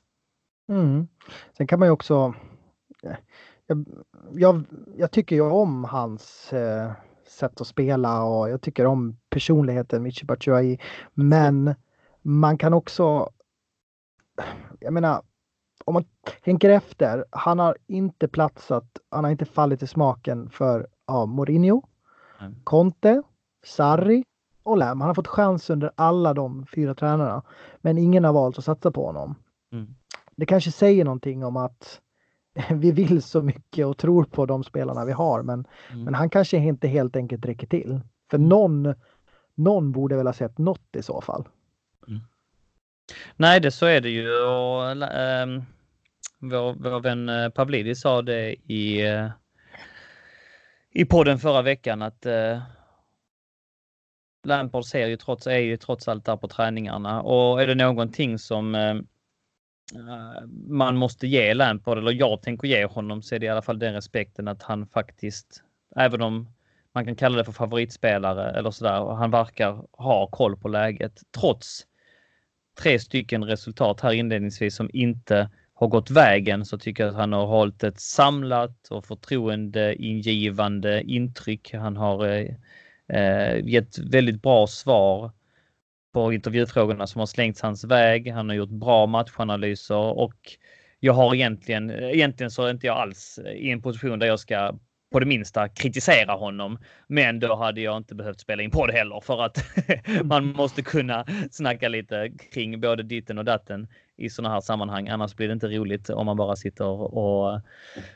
Mm. 0.68 1.08
Sen 1.56 1.66
kan 1.66 1.78
man 1.78 1.88
ju 1.88 1.92
också 1.92 2.34
eh, 3.02 3.16
jag, 3.66 3.84
jag, 4.32 4.64
jag, 4.96 5.10
tycker 5.10 5.36
ju 5.36 5.42
om 5.42 5.84
hans 5.84 6.52
eh, 6.52 6.92
sätt 7.28 7.60
att 7.60 7.66
spela 7.66 8.24
och 8.24 8.50
jag 8.50 8.62
tycker 8.62 8.86
om 8.86 9.16
personligheten 9.30 10.02
Michi 10.02 10.24
Batshuayi. 10.24 10.78
Men 11.14 11.74
man 12.22 12.58
kan 12.58 12.74
också, 12.74 13.30
jag 14.80 14.92
menar, 14.92 15.22
om 15.84 15.94
man 15.94 16.04
tänker 16.44 16.70
efter, 16.70 17.24
han 17.30 17.58
har 17.58 17.76
inte 17.86 18.28
platsat, 18.28 18.98
han 19.08 19.24
har 19.24 19.30
inte 19.30 19.44
fallit 19.44 19.82
i 19.82 19.86
smaken 19.86 20.50
för 20.50 20.86
ja, 21.06 21.26
Mourinho, 21.26 21.82
mm. 22.40 22.54
Conte, 22.64 23.22
Sarri 23.64 24.24
och 24.62 24.76
Lam. 24.76 25.00
Han 25.00 25.08
har 25.08 25.14
fått 25.14 25.26
chans 25.26 25.70
under 25.70 25.90
alla 25.94 26.34
de 26.34 26.66
fyra 26.66 26.94
tränarna, 26.94 27.42
men 27.80 27.98
ingen 27.98 28.24
har 28.24 28.32
valt 28.32 28.58
att 28.58 28.64
satsa 28.64 28.90
på 28.90 29.06
honom. 29.06 29.34
Mm. 29.72 29.94
Det 30.36 30.46
kanske 30.46 30.72
säger 30.72 31.04
någonting 31.04 31.44
om 31.44 31.56
att 31.56 32.00
vi 32.70 32.92
vill 32.92 33.22
så 33.22 33.42
mycket 33.42 33.86
och 33.86 33.98
tror 33.98 34.24
på 34.24 34.46
de 34.46 34.64
spelarna 34.64 35.04
vi 35.04 35.12
har, 35.12 35.42
men, 35.42 35.66
mm. 35.90 36.04
men 36.04 36.14
han 36.14 36.30
kanske 36.30 36.56
inte 36.56 36.88
helt 36.88 37.16
enkelt 37.16 37.46
räcker 37.46 37.66
till. 37.66 38.00
För 38.30 38.36
mm. 38.36 38.48
någon, 38.48 38.94
någon 39.54 39.92
borde 39.92 40.16
väl 40.16 40.26
ha 40.26 40.32
sett 40.32 40.58
något 40.58 40.96
i 40.96 41.02
så 41.02 41.20
fall. 41.20 41.48
Nej, 43.36 43.60
det 43.60 43.70
så 43.70 43.86
är 43.86 44.00
det 44.00 44.10
ju. 44.10 44.42
Och, 44.42 44.90
äh, 44.90 45.46
vår, 46.38 46.72
vår 46.72 47.00
vän 47.00 47.28
eh, 47.28 47.48
Pavlidis 47.48 48.00
sa 48.00 48.22
det 48.22 48.54
i, 48.72 49.06
äh, 49.06 49.28
i 50.90 51.04
podden 51.04 51.38
förra 51.38 51.62
veckan 51.62 52.02
att 52.02 52.26
äh, 52.26 52.62
Lampard 54.44 54.84
ser 54.84 55.06
ju 55.06 55.16
trots, 55.16 55.46
är 55.46 55.58
ju 55.58 55.76
trots 55.76 56.08
allt 56.08 56.24
där 56.24 56.36
på 56.36 56.48
träningarna 56.48 57.22
och 57.22 57.62
är 57.62 57.66
det 57.66 57.74
någonting 57.74 58.38
som 58.38 58.74
äh, 58.74 58.94
man 60.68 60.96
måste 60.96 61.26
ge 61.26 61.54
Lampard, 61.54 61.98
eller 61.98 62.12
jag 62.12 62.42
tänker 62.42 62.68
ge 62.68 62.84
honom, 62.84 63.22
så 63.22 63.34
är 63.34 63.38
det 63.38 63.46
i 63.46 63.48
alla 63.48 63.62
fall 63.62 63.78
den 63.78 63.94
respekten 63.94 64.48
att 64.48 64.62
han 64.62 64.86
faktiskt, 64.86 65.62
även 65.96 66.22
om 66.22 66.48
man 66.94 67.04
kan 67.04 67.16
kalla 67.16 67.36
det 67.36 67.44
för 67.44 67.52
favoritspelare 67.52 68.50
eller 68.50 68.70
sådär, 68.70 69.00
och 69.00 69.16
han 69.16 69.30
verkar 69.30 69.84
ha 69.92 70.26
koll 70.26 70.56
på 70.56 70.68
läget 70.68 71.20
trots 71.40 71.86
tre 72.82 72.98
stycken 72.98 73.44
resultat 73.44 74.00
här 74.00 74.12
inledningsvis 74.12 74.76
som 74.76 74.90
inte 74.92 75.50
har 75.74 75.88
gått 75.88 76.10
vägen 76.10 76.64
så 76.64 76.78
tycker 76.78 77.02
jag 77.02 77.10
att 77.10 77.16
han 77.16 77.32
har 77.32 77.46
hållit 77.46 77.84
ett 77.84 78.00
samlat 78.00 78.88
och 78.90 79.06
förtroendeingivande 79.06 81.02
intryck. 81.02 81.74
Han 81.74 81.96
har 81.96 82.26
eh, 82.26 82.46
eh, 83.08 83.64
gett 83.64 83.98
väldigt 83.98 84.42
bra 84.42 84.66
svar 84.66 85.32
på 86.12 86.32
intervjufrågorna 86.32 87.06
som 87.06 87.18
har 87.18 87.26
slängts 87.26 87.62
hans 87.62 87.84
väg. 87.84 88.32
Han 88.32 88.48
har 88.48 88.56
gjort 88.56 88.70
bra 88.70 89.06
matchanalyser 89.06 90.18
och 90.18 90.36
jag 91.00 91.12
har 91.12 91.34
egentligen, 91.34 91.90
egentligen 91.90 92.50
så 92.50 92.62
är 92.64 92.70
inte 92.70 92.86
jag 92.86 92.96
alls 92.96 93.38
i 93.54 93.70
en 93.70 93.82
position 93.82 94.18
där 94.18 94.26
jag 94.26 94.40
ska 94.40 94.74
på 95.10 95.20
det 95.20 95.26
minsta 95.26 95.68
kritisera 95.68 96.32
honom. 96.32 96.78
Men 97.06 97.40
då 97.40 97.56
hade 97.56 97.80
jag 97.80 97.96
inte 97.96 98.14
behövt 98.14 98.40
spela 98.40 98.62
in 98.62 98.70
podd 98.70 98.90
heller 98.90 99.20
för 99.20 99.42
att 99.42 99.64
man 100.24 100.46
måste 100.46 100.82
kunna 100.82 101.26
snacka 101.50 101.88
lite 101.88 102.30
kring 102.52 102.80
både 102.80 103.02
ditten 103.02 103.38
och 103.38 103.44
datten 103.44 103.88
i 104.20 104.30
sådana 104.30 104.54
här 104.54 104.60
sammanhang. 104.60 105.08
Annars 105.08 105.36
blir 105.36 105.48
det 105.48 105.52
inte 105.52 105.68
roligt 105.68 106.10
om 106.10 106.26
man 106.26 106.36
bara 106.36 106.56
sitter 106.56 107.14
och 107.18 107.60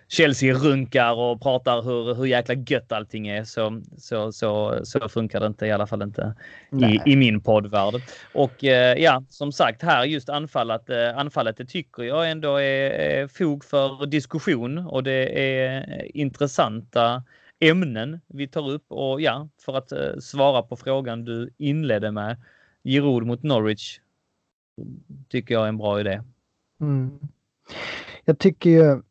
Chelsea-runkar 0.08 1.14
och 1.14 1.42
pratar 1.42 1.82
hur, 1.82 2.14
hur 2.14 2.24
jäkla 2.24 2.54
gött 2.54 2.92
allting 2.92 3.28
är. 3.28 3.44
Så, 3.44 3.82
så, 3.98 4.32
så, 4.32 4.80
så 4.84 5.08
funkar 5.08 5.40
det 5.40 5.46
inte, 5.46 5.66
i 5.66 5.72
alla 5.72 5.86
fall 5.86 6.02
inte 6.02 6.34
i, 6.72 7.12
i, 7.12 7.16
min 7.16 7.40
poddvärld. 7.40 7.94
Och 8.34 8.64
eh, 8.64 8.98
ja, 8.98 9.22
som 9.28 9.52
sagt 9.52 9.82
här 9.82 10.04
just 10.04 10.28
anfallet, 10.28 10.90
eh, 10.90 11.18
anfallet 11.18 11.56
det 11.56 11.64
tycker 11.64 12.02
jag 12.02 12.30
ändå 12.30 12.56
är, 12.56 12.90
är 12.90 13.28
fog 13.28 13.64
för 13.64 14.06
diskussion 14.06 14.78
och 14.78 15.02
det 15.02 15.40
är 15.40 16.16
intressanta 16.16 17.22
ämnen 17.60 18.20
vi 18.26 18.48
tar 18.48 18.70
upp 18.70 18.84
och 18.88 19.20
ja, 19.20 19.48
för 19.64 19.76
att 19.76 19.92
eh, 19.92 20.16
svara 20.20 20.62
på 20.62 20.76
frågan 20.76 21.24
du 21.24 21.50
inledde 21.58 22.10
med. 22.10 22.36
Giroud 22.84 23.26
mot 23.26 23.42
Norwich 23.42 23.98
tycker 25.28 25.54
jag 25.54 25.64
är 25.64 25.68
en 25.68 25.78
bra 25.78 26.00
idé. 26.00 26.22
Mm. 26.80 27.18
Jag 28.24 28.38
tycker 28.38 28.70
ju 28.70 29.02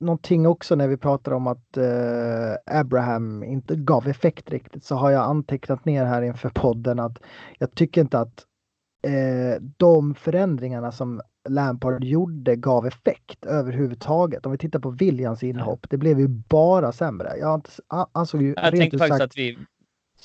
någonting 0.00 0.46
också 0.46 0.74
när 0.74 0.88
vi 0.88 0.96
pratar 0.96 1.32
om 1.32 1.46
att 1.46 1.76
eh, 1.76 2.80
Abraham 2.80 3.42
inte 3.42 3.76
gav 3.76 4.08
effekt 4.08 4.50
riktigt 4.50 4.84
så 4.84 4.94
har 4.94 5.10
jag 5.10 5.22
antecknat 5.22 5.84
ner 5.84 6.04
här 6.04 6.22
inför 6.22 6.48
podden 6.48 7.00
att 7.00 7.18
jag 7.58 7.74
tycker 7.74 8.00
inte 8.00 8.18
att 8.18 8.46
eh, 9.06 9.62
de 9.76 10.14
förändringarna 10.14 10.92
som 10.92 11.20
Lampard 11.48 12.04
gjorde 12.04 12.56
gav 12.56 12.86
effekt 12.86 13.44
överhuvudtaget. 13.46 14.46
Om 14.46 14.52
vi 14.52 14.58
tittar 14.58 14.78
på 14.78 14.90
Williams 14.90 15.42
inhopp, 15.42 15.86
det 15.90 15.96
blev 15.96 16.20
ju 16.20 16.28
bara 16.28 16.92
sämre. 16.92 17.32
Jag 17.38 17.66
ansåg 18.12 18.42
ju 18.42 18.54
Jag 18.56 18.76
tänkte 18.76 18.98
faktiskt 18.98 19.22
att 19.22 19.38
vi, 19.38 19.58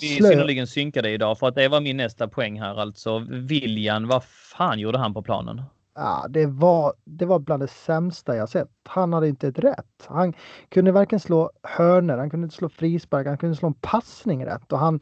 vi 0.01 0.17
är 0.17 0.23
synnerligen 0.23 0.67
synkade 0.67 1.09
idag 1.09 1.39
för 1.39 1.47
att 1.47 1.55
det 1.55 1.67
var 1.67 1.81
min 1.81 1.97
nästa 1.97 2.27
poäng 2.27 2.59
här 2.59 2.75
alltså. 2.75 3.19
William, 3.29 4.07
vad 4.07 4.23
fan 4.23 4.79
gjorde 4.79 4.97
han 4.97 5.13
på 5.13 5.21
planen? 5.21 5.61
Ja, 5.95 6.25
det 6.29 6.45
var, 6.45 6.93
det 7.05 7.25
var 7.25 7.39
bland 7.39 7.63
det 7.63 7.67
sämsta 7.67 8.35
jag 8.35 8.49
sett. 8.49 8.69
Han 8.83 9.13
hade 9.13 9.27
inte 9.27 9.47
ett 9.47 9.59
rätt. 9.59 10.05
Han 10.07 10.33
kunde 10.69 10.91
varken 10.91 11.19
slå 11.19 11.51
hörner, 11.63 12.17
han 12.17 12.29
kunde 12.29 12.45
inte 12.45 12.55
slå 12.55 12.69
frispark, 12.69 13.27
han 13.27 13.37
kunde 13.37 13.55
slå 13.55 13.67
en 13.67 13.73
passning 13.73 14.45
rätt. 14.45 14.71
Och 14.71 14.79
han, 14.79 14.99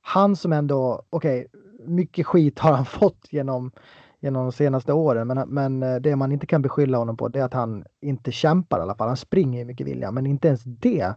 han 0.00 0.36
som 0.36 0.52
ändå, 0.52 1.02
okej, 1.10 1.46
okay, 1.46 1.60
mycket 1.86 2.26
skit 2.26 2.58
har 2.58 2.72
han 2.72 2.84
fått 3.00 3.26
genom, 3.30 3.72
genom 4.20 4.42
de 4.42 4.52
senaste 4.52 4.92
åren. 4.92 5.26
Men, 5.26 5.48
men 5.48 5.82
eh, 5.82 5.96
det 5.96 6.16
man 6.16 6.32
inte 6.32 6.46
kan 6.46 6.62
beskylla 6.62 6.98
honom 6.98 7.16
på 7.16 7.28
det 7.28 7.40
är 7.40 7.44
att 7.44 7.54
han 7.54 7.84
inte 8.00 8.32
kämpar 8.32 8.78
i 8.78 8.82
alla 8.82 8.94
fall. 8.94 9.08
Han 9.08 9.16
springer 9.16 9.64
mycket 9.64 9.86
vilja, 9.86 10.10
men 10.10 10.26
inte 10.26 10.48
ens 10.48 10.62
det 10.64 11.14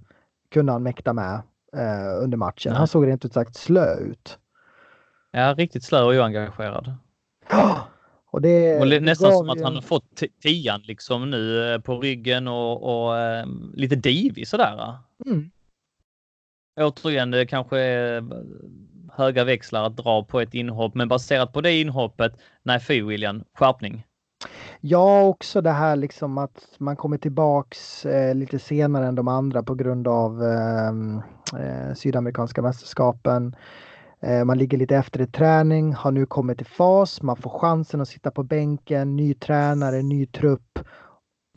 kunde 0.52 0.72
han 0.72 0.84
mäkta 0.84 1.14
med 1.14 1.42
eh, 1.74 2.24
under 2.24 2.38
matchen. 2.38 2.72
Nej. 2.72 2.78
Han 2.78 2.88
såg 2.88 3.08
rent 3.08 3.26
ut 3.26 3.34
sagt 3.34 3.56
slö 3.56 3.96
ut. 3.96 4.38
Ja, 5.32 5.54
riktigt 5.58 5.84
slö 5.84 6.02
och 6.02 6.12
oengagerad. 6.12 6.96
Och 8.32 8.42
det, 8.42 8.80
och 8.80 9.04
nästan 9.04 9.32
som 9.32 9.50
att 9.50 9.62
han 9.62 9.76
har 9.76 9.82
fått 9.82 10.24
tian 10.42 10.82
liksom 10.82 11.30
nu 11.30 11.74
eh, 11.74 11.80
på 11.80 12.00
ryggen 12.00 12.48
och, 12.48 13.06
och 13.08 13.18
äh, 13.18 13.46
lite 13.74 13.96
divig 13.96 14.48
sådär. 14.48 14.98
Mm. 15.26 15.52
Återigen, 16.80 17.32
det 17.32 17.46
kanske 17.46 17.80
är 17.80 18.24
höga 19.14 19.44
växlar 19.44 19.84
att 19.84 19.98
dra 19.98 20.24
på 20.24 20.42
ett 20.42 20.54
inhopp, 20.54 20.96
men 20.96 21.08
baserat 21.08 21.54
på 21.54 21.62
det 21.62 21.82
inhoppet, 21.82 22.34
nej 22.64 22.80
fy 22.80 23.02
William, 23.02 23.44
skärpning. 23.54 24.06
Ja, 24.82 25.22
också 25.24 25.62
det 25.62 25.72
här 25.72 25.96
liksom 25.96 26.38
att 26.38 26.68
man 26.78 26.96
kommer 26.96 27.18
tillbaks 27.18 28.06
eh, 28.06 28.36
lite 28.36 28.60
senare 28.60 29.08
än 29.08 29.16
de 29.16 29.28
andra 29.28 29.64
på 29.64 29.76
grund 29.76 30.08
av 30.08 30.44
ehm, 30.44 31.22
eh, 31.54 31.94
sydamerikanska 31.94 32.62
mästerskapen. 32.62 33.56
Eh, 34.22 34.46
man 34.46 34.58
ligger 34.58 34.78
lite 34.78 34.96
efter 34.96 35.22
i 35.22 35.28
träning, 35.28 35.94
har 35.94 36.12
nu 36.12 36.26
kommit 36.26 36.62
i 36.62 36.66
fas, 36.66 37.22
man 37.22 37.38
får 37.38 37.50
chansen 37.50 38.02
att 38.02 38.08
sitta 38.08 38.32
på 38.32 38.44
bänken, 38.44 39.16
ny 39.16 39.34
tränare, 39.34 40.02
ny 40.02 40.26
trupp. 40.26 40.80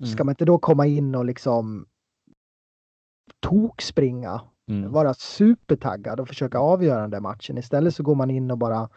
Ska 0.02 0.14
mm. 0.14 0.26
man 0.26 0.32
inte 0.32 0.44
då 0.44 0.58
komma 0.58 0.86
in 0.86 1.14
och 1.14 1.24
liksom 1.24 1.86
tokspringa 3.40 4.40
Mm. 4.70 4.92
Vara 4.92 5.14
supertaggad 5.14 6.20
och 6.20 6.28
försöka 6.28 6.58
avgöra 6.58 7.00
den 7.00 7.10
där 7.10 7.20
matchen. 7.20 7.58
Istället 7.58 7.94
så 7.94 8.02
går 8.02 8.14
man 8.14 8.30
in 8.30 8.50
och 8.50 8.58
bara 8.58 8.88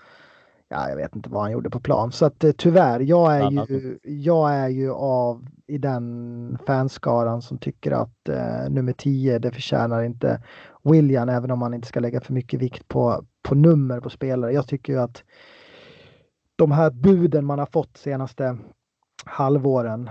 Ja, 0.74 0.90
jag 0.90 0.96
vet 0.96 1.16
inte 1.16 1.30
vad 1.30 1.42
han 1.42 1.52
gjorde 1.52 1.70
på 1.70 1.80
plan. 1.80 2.12
Så 2.12 2.26
att 2.26 2.44
eh, 2.44 2.52
tyvärr, 2.52 3.00
jag 3.00 3.38
är 3.38 3.52
ju, 3.52 3.98
jag 4.04 4.54
är 4.54 4.68
ju 4.68 4.92
av 4.92 5.46
i 5.68 5.78
den 5.78 6.58
fanskaran 6.68 7.42
som 7.42 7.58
tycker 7.58 7.92
att 7.92 8.30
eh, 8.30 8.70
nummer 8.70 8.94
10, 8.94 9.40
det 9.40 9.52
förtjänar 9.52 10.04
inte 10.04 10.44
William, 10.84 11.30
även 11.30 11.52
om 11.52 11.60
man 11.60 11.74
inte 11.74 11.88
ska 11.88 12.00
lägga 12.00 12.22
för 12.22 12.34
mycket 12.34 12.62
vikt 12.62 12.88
på, 12.88 13.26
på 13.42 13.56
nummer 13.56 14.00
på 14.00 14.10
spelare. 14.10 14.52
Jag 14.54 14.68
tycker 14.68 14.94
ju 14.94 15.00
att 15.00 15.24
de 16.56 16.72
här 16.72 16.92
buden 16.92 17.46
man 17.46 17.60
har 17.60 17.66
fått 17.66 17.98
senaste 17.98 18.58
halvåren 19.26 20.10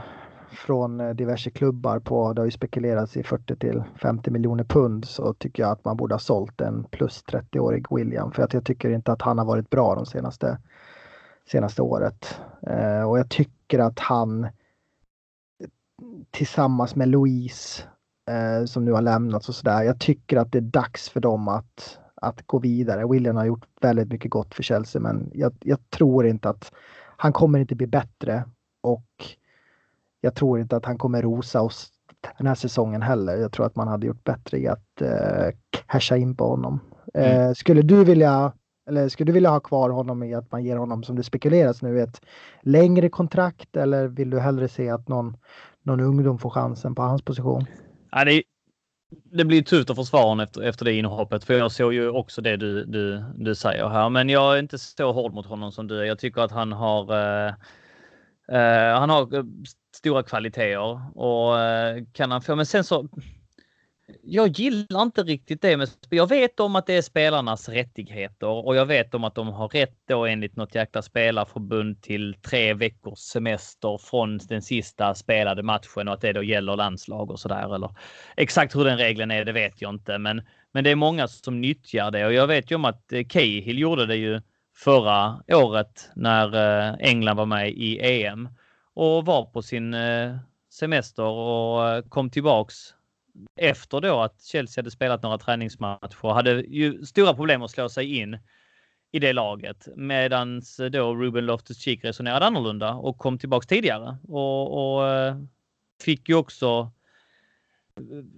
från 0.53 1.01
eh, 1.01 1.11
diverse 1.11 1.51
klubbar 1.51 1.99
på, 1.99 2.33
det 2.33 2.41
har 2.41 2.45
ju 2.47 2.51
spekulerats 2.51 3.17
i 3.17 3.23
40 3.23 3.57
till 3.57 3.83
50 4.03 4.31
miljoner 4.31 4.65
pund, 4.65 5.05
så 5.05 5.35
tycker 5.35 5.63
jag 5.63 5.73
att 5.73 5.85
man 5.85 5.97
borde 5.97 6.15
ha 6.15 6.19
sålt 6.19 6.61
en 6.61 6.85
plus 6.85 7.25
30-årig 7.25 7.87
William. 7.91 8.33
För 8.33 8.43
att 8.43 8.55
jag 8.55 8.65
tycker 8.65 8.91
inte 8.91 9.13
att 9.13 9.23
han 9.23 9.39
har 9.39 9.45
varit 9.45 9.71
bra 9.71 9.95
de 9.95 10.07
senaste, 10.07 10.59
senaste 11.51 11.83
året. 11.83 12.41
Eh, 12.67 13.11
och 13.11 13.19
jag 13.19 13.29
tycker 13.29 13.79
att 13.79 13.99
han 13.99 14.49
tillsammans 16.31 16.95
med 16.95 17.09
Louise 17.09 17.83
eh, 18.31 18.65
som 18.65 18.85
nu 18.85 18.93
har 18.93 19.03
lämnats 19.03 19.49
och 19.49 19.55
sådär. 19.55 19.83
Jag 19.83 20.01
tycker 20.01 20.37
att 20.37 20.53
det 20.53 20.59
är 20.59 20.63
dags 20.63 21.09
för 21.09 21.21
dem 21.21 21.49
att, 21.49 21.99
att 22.15 22.47
gå 22.47 22.59
vidare. 22.59 23.09
William 23.09 23.37
har 23.37 23.45
gjort 23.45 23.67
väldigt 23.81 24.09
mycket 24.09 24.31
gott 24.31 24.55
för 24.55 24.63
Chelsea 24.63 25.03
men 25.03 25.31
jag, 25.35 25.53
jag 25.61 25.91
tror 25.91 26.27
inte 26.27 26.49
att 26.49 26.73
han 27.17 27.33
kommer 27.33 27.59
inte 27.59 27.75
bli 27.75 27.87
bättre 27.87 28.45
och 28.81 29.37
jag 30.25 30.35
tror 30.35 30.61
inte 30.61 30.77
att 30.77 30.85
han 30.85 30.99
kommer 30.99 31.23
rosa 31.23 31.63
oss 31.63 31.89
den 32.39 32.47
här 32.47 32.55
säsongen 32.55 33.03
heller. 33.03 33.37
Jag 33.37 33.53
tror 33.53 33.67
att 33.67 33.77
man 33.77 33.89
hade 33.89 34.07
gjort 34.07 34.25
bättre 34.25 34.59
i 34.59 34.69
att 34.69 35.01
eh, 35.01 35.49
casha 35.87 36.17
in 36.17 36.37
på 36.37 36.49
honom. 36.49 36.81
Eh, 37.15 37.41
mm. 37.41 37.55
skulle 37.55 37.83
du 37.83 38.05
vilja 38.05 38.53
eller 38.89 39.09
skulle 39.09 39.29
du 39.29 39.33
vilja 39.33 39.51
ha 39.51 39.61
kvar 39.61 39.91
honom 39.91 40.23
i 40.23 40.35
att 40.35 40.53
man 40.53 40.65
ger 40.65 40.77
honom, 40.77 41.03
som 41.03 41.17
det 41.17 41.23
spekuleras 41.23 41.83
nu, 41.83 42.01
ett 42.01 42.21
längre 42.63 43.09
kontrakt 43.09 43.77
eller 43.77 44.09
vill 44.09 44.31
du 44.31 44.41
hellre 44.41 44.69
se 44.69 44.91
att 44.91 45.09
någon, 45.09 45.37
någon 45.83 46.01
ungdom 46.01 46.39
får 46.39 46.51
chansen 46.51 46.95
på 46.95 47.03
hans 47.03 47.23
position? 47.23 47.65
Ja, 48.11 48.25
det, 48.25 48.43
det 49.33 49.45
blir 49.45 49.63
tufft 49.63 49.91
att 49.91 49.97
försvara 49.97 50.23
honom 50.23 50.41
efter, 50.41 50.63
efter 50.63 50.85
det 50.85 50.93
inhoppet, 50.93 51.45
för 51.45 51.55
jag 51.55 51.73
såg 51.73 51.95
ju 51.95 52.09
också 52.11 52.43
det 52.43 52.57
du, 52.57 52.85
du, 52.85 53.25
du 53.37 53.55
säger 53.55 53.89
här. 53.89 54.09
Men 54.09 54.29
jag 54.29 54.55
är 54.55 54.59
inte 54.59 54.79
så 54.79 55.13
hård 55.13 55.35
mot 55.35 55.47
honom 55.47 55.73
som 55.73 55.87
du 55.87 56.01
är. 56.01 56.05
Jag 56.05 56.19
tycker 56.19 56.41
att 56.41 56.53
han 56.53 56.73
har 56.73 57.03
uh, 57.03 57.53
uh, 58.53 58.99
han 58.99 59.11
har 59.11 59.45
stora 59.93 60.23
kvaliteter 60.23 61.19
och 61.19 61.61
eh, 61.61 62.05
kan 62.13 62.31
han 62.31 62.43
få. 62.43 62.57
Men 62.57 62.67
sen 62.67 62.85
så. 62.85 63.09
Jag 64.23 64.49
gillar 64.49 65.03
inte 65.03 65.23
riktigt 65.23 65.63
det 65.63 65.77
med. 65.77 65.89
Jag 66.11 66.29
vet 66.29 66.61
om 66.61 66.77
att 66.77 66.87
det 66.87 66.95
är 66.95 67.03
spelarnas 67.03 67.69
rättigheter 67.69 68.67
och 68.67 68.77
jag 68.77 68.87
vet 68.87 69.15
om 69.15 69.25
att 69.25 69.35
de 69.35 69.49
har 69.49 69.69
rätt 69.69 69.97
då 70.09 70.27
enligt 70.27 70.57
något 70.57 70.75
jäkla 70.75 71.03
spelarförbund 71.03 72.03
till 72.03 72.35
tre 72.35 72.75
veckors 72.75 73.19
semester 73.19 73.99
från 73.99 74.39
den 74.39 74.63
sista 74.63 75.15
spelade 75.15 75.63
matchen 75.63 76.09
och 76.09 76.15
att 76.15 76.21
det 76.21 76.33
då 76.33 76.43
gäller 76.43 76.77
landslag 76.77 77.31
och 77.31 77.41
sådär. 77.41 77.75
Eller 77.75 77.91
exakt 78.37 78.77
hur 78.77 78.85
den 78.85 78.99
regeln 78.99 79.31
är, 79.31 79.45
det 79.45 79.53
vet 79.53 79.83
jag 79.83 79.95
inte, 79.95 80.19
men 80.19 80.43
men 80.73 80.85
det 80.85 80.91
är 80.91 80.97
många 80.97 81.29
som 81.29 81.61
nyttjar 81.61 82.11
det 82.11 82.27
och 82.27 82.33
jag 82.33 82.47
vet 82.47 82.71
ju 82.71 82.75
om 82.75 82.85
att 82.85 83.13
eh, 83.13 83.25
Cahill 83.25 83.79
gjorde 83.79 84.07
det 84.07 84.17
ju 84.17 84.41
förra 84.75 85.43
året 85.49 86.11
när 86.15 86.55
eh, 86.55 86.95
England 86.99 87.37
var 87.37 87.47
med 87.47 87.71
i 87.71 88.25
EM 88.25 88.49
och 88.95 89.25
var 89.25 89.45
på 89.45 89.63
sin 89.63 89.95
eh, 89.95 90.37
semester 90.71 91.23
och 91.23 91.89
eh, 91.89 92.03
kom 92.03 92.31
tillbaks 92.31 92.95
efter 93.57 94.01
då 94.01 94.21
att 94.21 94.43
Chelsea 94.43 94.83
hade 94.83 94.91
spelat 94.91 95.23
några 95.23 95.39
träningsmatcher 95.39 96.17
och 96.21 96.35
hade 96.35 96.51
ju 96.51 97.05
stora 97.05 97.35
problem 97.35 97.63
att 97.63 97.71
slå 97.71 97.89
sig 97.89 98.17
in 98.19 98.39
i 99.13 99.19
det 99.19 99.33
laget 99.33 99.89
medans 99.97 100.81
då 100.93 101.15
Ruben 101.15 101.47
Loftus-Cheek 101.47 102.05
resonerade 102.05 102.47
annorlunda 102.47 102.95
och 102.95 103.19
kom 103.19 103.39
tillbaks 103.39 103.67
tidigare 103.67 104.17
och, 104.29 104.97
och 104.97 105.09
eh, 105.09 105.37
fick 106.03 106.29
ju 106.29 106.35
också 106.35 106.91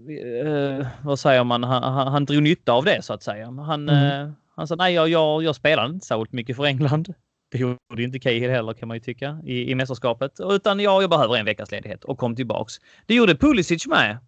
eh, 0.09 0.86
vad 1.02 1.18
säger 1.18 1.44
man, 1.44 1.64
han, 1.64 1.82
han, 1.82 2.09
han 2.09 2.24
drog 2.24 2.42
nytta 2.42 2.72
av 2.72 2.84
det 2.84 3.02
så 3.05 3.12
att 3.12 3.22
säga. 3.22 3.46
Han, 3.50 3.88
mm. 3.88 4.26
eh, 4.26 4.32
han 4.55 4.68
sa 4.68 4.74
nej, 4.74 4.94
jag, 4.94 5.09
jag, 5.09 5.42
jag 5.42 5.57
spelade 5.57 5.94
inte 5.94 6.07
så 6.07 6.26
mycket 6.30 6.57
för 6.57 6.64
England. 6.64 7.14
Gjorde 7.55 8.02
inte 8.02 8.18
Cahill 8.18 8.50
heller 8.50 8.72
kan 8.72 8.88
man 8.88 8.96
ju 8.96 9.00
tycka 9.00 9.38
i, 9.44 9.70
i 9.70 9.74
mästerskapet. 9.74 10.32
Utan 10.40 10.80
ja, 10.80 11.00
jag 11.00 11.11
behöver 11.11 11.36
en 11.36 11.44
veckas 11.44 11.70
ledighet 11.70 12.05
och 12.05 12.18
kom 12.18 12.36
tillbaks. 12.36 12.74
Det 13.07 13.14
gjorde 13.14 13.36
Pulisic 13.36 13.86
med. 13.86 14.18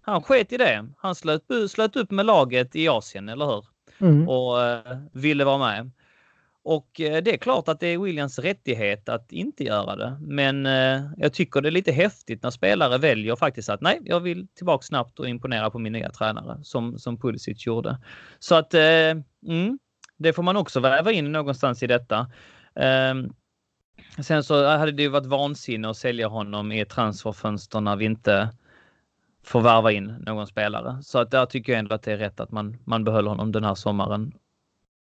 Han 0.00 0.22
sket 0.22 0.52
i 0.52 0.56
det. 0.56 0.86
Han 0.96 1.14
slöt, 1.14 1.42
slöt 1.70 1.96
upp 1.96 2.10
med 2.10 2.26
laget 2.26 2.76
i 2.76 2.88
Asien, 2.88 3.28
eller 3.28 3.46
hur? 3.46 3.64
Mm. 4.00 4.28
Och 4.28 4.62
eh, 4.62 4.98
ville 5.12 5.44
vara 5.44 5.58
med. 5.58 5.90
Och 6.64 7.00
eh, 7.00 7.22
det 7.22 7.34
är 7.34 7.36
klart 7.36 7.68
att 7.68 7.80
det 7.80 7.86
är 7.86 7.98
Williams 7.98 8.38
rättighet 8.38 9.08
att 9.08 9.32
inte 9.32 9.64
göra 9.64 9.96
det. 9.96 10.16
Men 10.20 10.66
eh, 10.66 11.02
jag 11.16 11.32
tycker 11.32 11.60
det 11.60 11.68
är 11.68 11.70
lite 11.70 11.92
häftigt 11.92 12.42
när 12.42 12.50
spelare 12.50 12.98
väljer 12.98 13.36
faktiskt 13.36 13.68
att 13.68 13.80
nej, 13.80 14.00
jag 14.04 14.20
vill 14.20 14.46
tillbaka 14.54 14.82
snabbt 14.82 15.18
och 15.18 15.28
imponera 15.28 15.70
på 15.70 15.78
min 15.78 15.92
nya 15.92 16.10
tränare 16.10 16.58
som, 16.62 16.98
som 16.98 17.18
Pulisic 17.18 17.66
gjorde. 17.66 17.98
Så 18.38 18.54
att 18.54 18.74
eh, 18.74 19.10
mm, 19.46 19.78
det 20.16 20.32
får 20.32 20.42
man 20.42 20.56
också 20.56 20.80
väva 20.80 21.12
in 21.12 21.32
någonstans 21.32 21.82
i 21.82 21.86
detta. 21.86 22.30
Ehm, 22.74 23.32
sen 24.18 24.44
så 24.44 24.66
hade 24.66 24.92
det 24.92 25.02
ju 25.02 25.08
varit 25.08 25.26
vansinne 25.26 25.90
att 25.90 25.96
sälja 25.96 26.28
honom 26.28 26.72
i 26.72 26.80
ett 26.80 26.90
transferfönster 26.90 27.80
när 27.80 27.96
vi 27.96 28.04
inte 28.04 28.50
får 29.44 29.60
värva 29.60 29.92
in 29.92 30.06
någon 30.06 30.46
spelare. 30.46 31.02
Så 31.02 31.18
att 31.18 31.30
där 31.30 31.46
tycker 31.46 31.72
jag 31.72 31.78
ändå 31.78 31.94
att 31.94 32.02
det 32.02 32.12
är 32.12 32.16
rätt 32.16 32.40
att 32.40 32.50
man, 32.50 32.78
man 32.84 33.04
behåller 33.04 33.30
honom 33.30 33.52
den 33.52 33.64
här 33.64 33.74
sommaren 33.74 34.32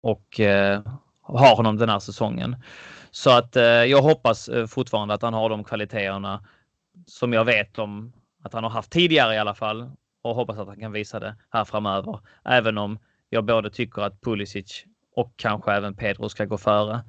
och 0.01 0.39
eh, 0.39 0.81
har 1.21 1.55
honom 1.55 1.77
den 1.77 1.89
här 1.89 1.99
säsongen. 1.99 2.55
Så 3.11 3.31
att 3.37 3.55
eh, 3.55 3.63
jag 3.63 4.01
hoppas 4.01 4.49
eh, 4.49 4.67
fortfarande 4.67 5.13
att 5.13 5.21
han 5.21 5.33
har 5.33 5.49
de 5.49 5.63
kvaliteterna 5.63 6.45
som 7.05 7.33
jag 7.33 7.45
vet 7.45 7.79
om 7.79 8.13
att 8.43 8.53
han 8.53 8.63
har 8.63 8.71
haft 8.71 8.91
tidigare 8.91 9.35
i 9.35 9.37
alla 9.37 9.53
fall 9.55 9.91
och 10.21 10.35
hoppas 10.35 10.57
att 10.57 10.67
han 10.67 10.79
kan 10.79 10.91
visa 10.91 11.19
det 11.19 11.35
här 11.49 11.65
framöver. 11.65 12.19
Även 12.45 12.77
om 12.77 12.99
jag 13.29 13.45
både 13.45 13.69
tycker 13.69 14.01
att 14.01 14.21
Pulisic 14.21 14.85
och 15.15 15.33
kanske 15.35 15.71
även 15.71 15.95
Pedro 15.95 16.29
ska 16.29 16.45
gå 16.45 16.57
före. 16.57 17.01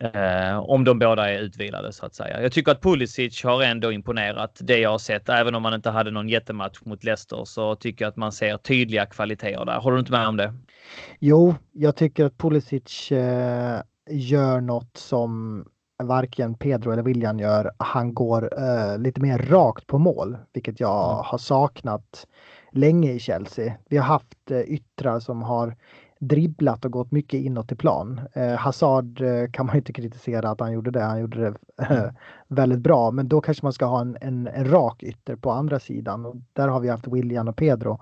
Eh, 0.00 0.58
om 0.58 0.84
de 0.84 0.98
båda 0.98 1.30
är 1.30 1.38
utvilade 1.38 1.92
så 1.92 2.06
att 2.06 2.14
säga. 2.14 2.42
Jag 2.42 2.52
tycker 2.52 2.72
att 2.72 2.82
Pulisic 2.82 3.44
har 3.44 3.62
ändå 3.62 3.92
imponerat 3.92 4.58
det 4.60 4.78
jag 4.78 4.90
har 4.90 4.98
sett. 4.98 5.28
Även 5.28 5.54
om 5.54 5.62
man 5.62 5.74
inte 5.74 5.90
hade 5.90 6.10
någon 6.10 6.28
jättematch 6.28 6.78
mot 6.84 7.04
Leicester 7.04 7.44
så 7.44 7.74
tycker 7.74 8.04
jag 8.04 8.10
att 8.10 8.16
man 8.16 8.32
ser 8.32 8.56
tydliga 8.56 9.06
kvaliteter 9.06 9.64
där. 9.64 9.80
Håller 9.80 9.96
du 9.96 10.00
inte 10.00 10.12
med 10.12 10.28
om 10.28 10.36
det? 10.36 10.54
Jo, 11.18 11.54
jag 11.72 11.96
tycker 11.96 12.24
att 12.24 12.38
Pulisic 12.38 13.12
eh, 13.12 13.80
gör 14.10 14.60
något 14.60 14.96
som 14.96 15.64
varken 16.02 16.54
Pedro 16.54 16.92
eller 16.92 17.02
William 17.02 17.38
gör. 17.38 17.70
Han 17.78 18.14
går 18.14 18.42
uh, 18.58 18.98
lite 18.98 19.20
mer 19.20 19.38
rakt 19.38 19.86
på 19.86 19.98
mål, 19.98 20.38
vilket 20.52 20.80
jag 20.80 21.12
mm. 21.12 21.24
har 21.24 21.38
saknat 21.38 22.26
länge 22.72 23.12
i 23.12 23.18
Chelsea. 23.18 23.74
Vi 23.88 23.96
har 23.96 24.04
haft 24.04 24.50
uh, 24.50 24.60
yttrar 24.60 25.20
som 25.20 25.42
har 25.42 25.76
dribblat 26.20 26.84
och 26.84 26.92
gått 26.92 27.12
mycket 27.12 27.40
inåt 27.40 27.72
i 27.72 27.76
plan. 27.76 28.20
Eh, 28.32 28.54
Hazard 28.54 29.20
eh, 29.20 29.50
kan 29.50 29.66
man 29.66 29.76
inte 29.76 29.92
kritisera 29.92 30.50
att 30.50 30.60
han 30.60 30.72
gjorde 30.72 30.90
det. 30.90 31.02
Han 31.02 31.20
gjorde 31.20 31.40
det 31.40 31.54
eh, 31.82 32.10
väldigt 32.48 32.78
bra, 32.78 33.10
men 33.10 33.28
då 33.28 33.40
kanske 33.40 33.66
man 33.66 33.72
ska 33.72 33.84
ha 33.84 34.00
en, 34.00 34.16
en, 34.20 34.46
en, 34.46 34.70
rak 34.70 35.02
ytter 35.02 35.36
på 35.36 35.50
andra 35.50 35.80
sidan. 35.80 36.26
Och 36.26 36.36
där 36.52 36.68
har 36.68 36.80
vi 36.80 36.88
haft 36.88 37.06
William 37.06 37.48
och 37.48 37.56
Pedro. 37.56 38.00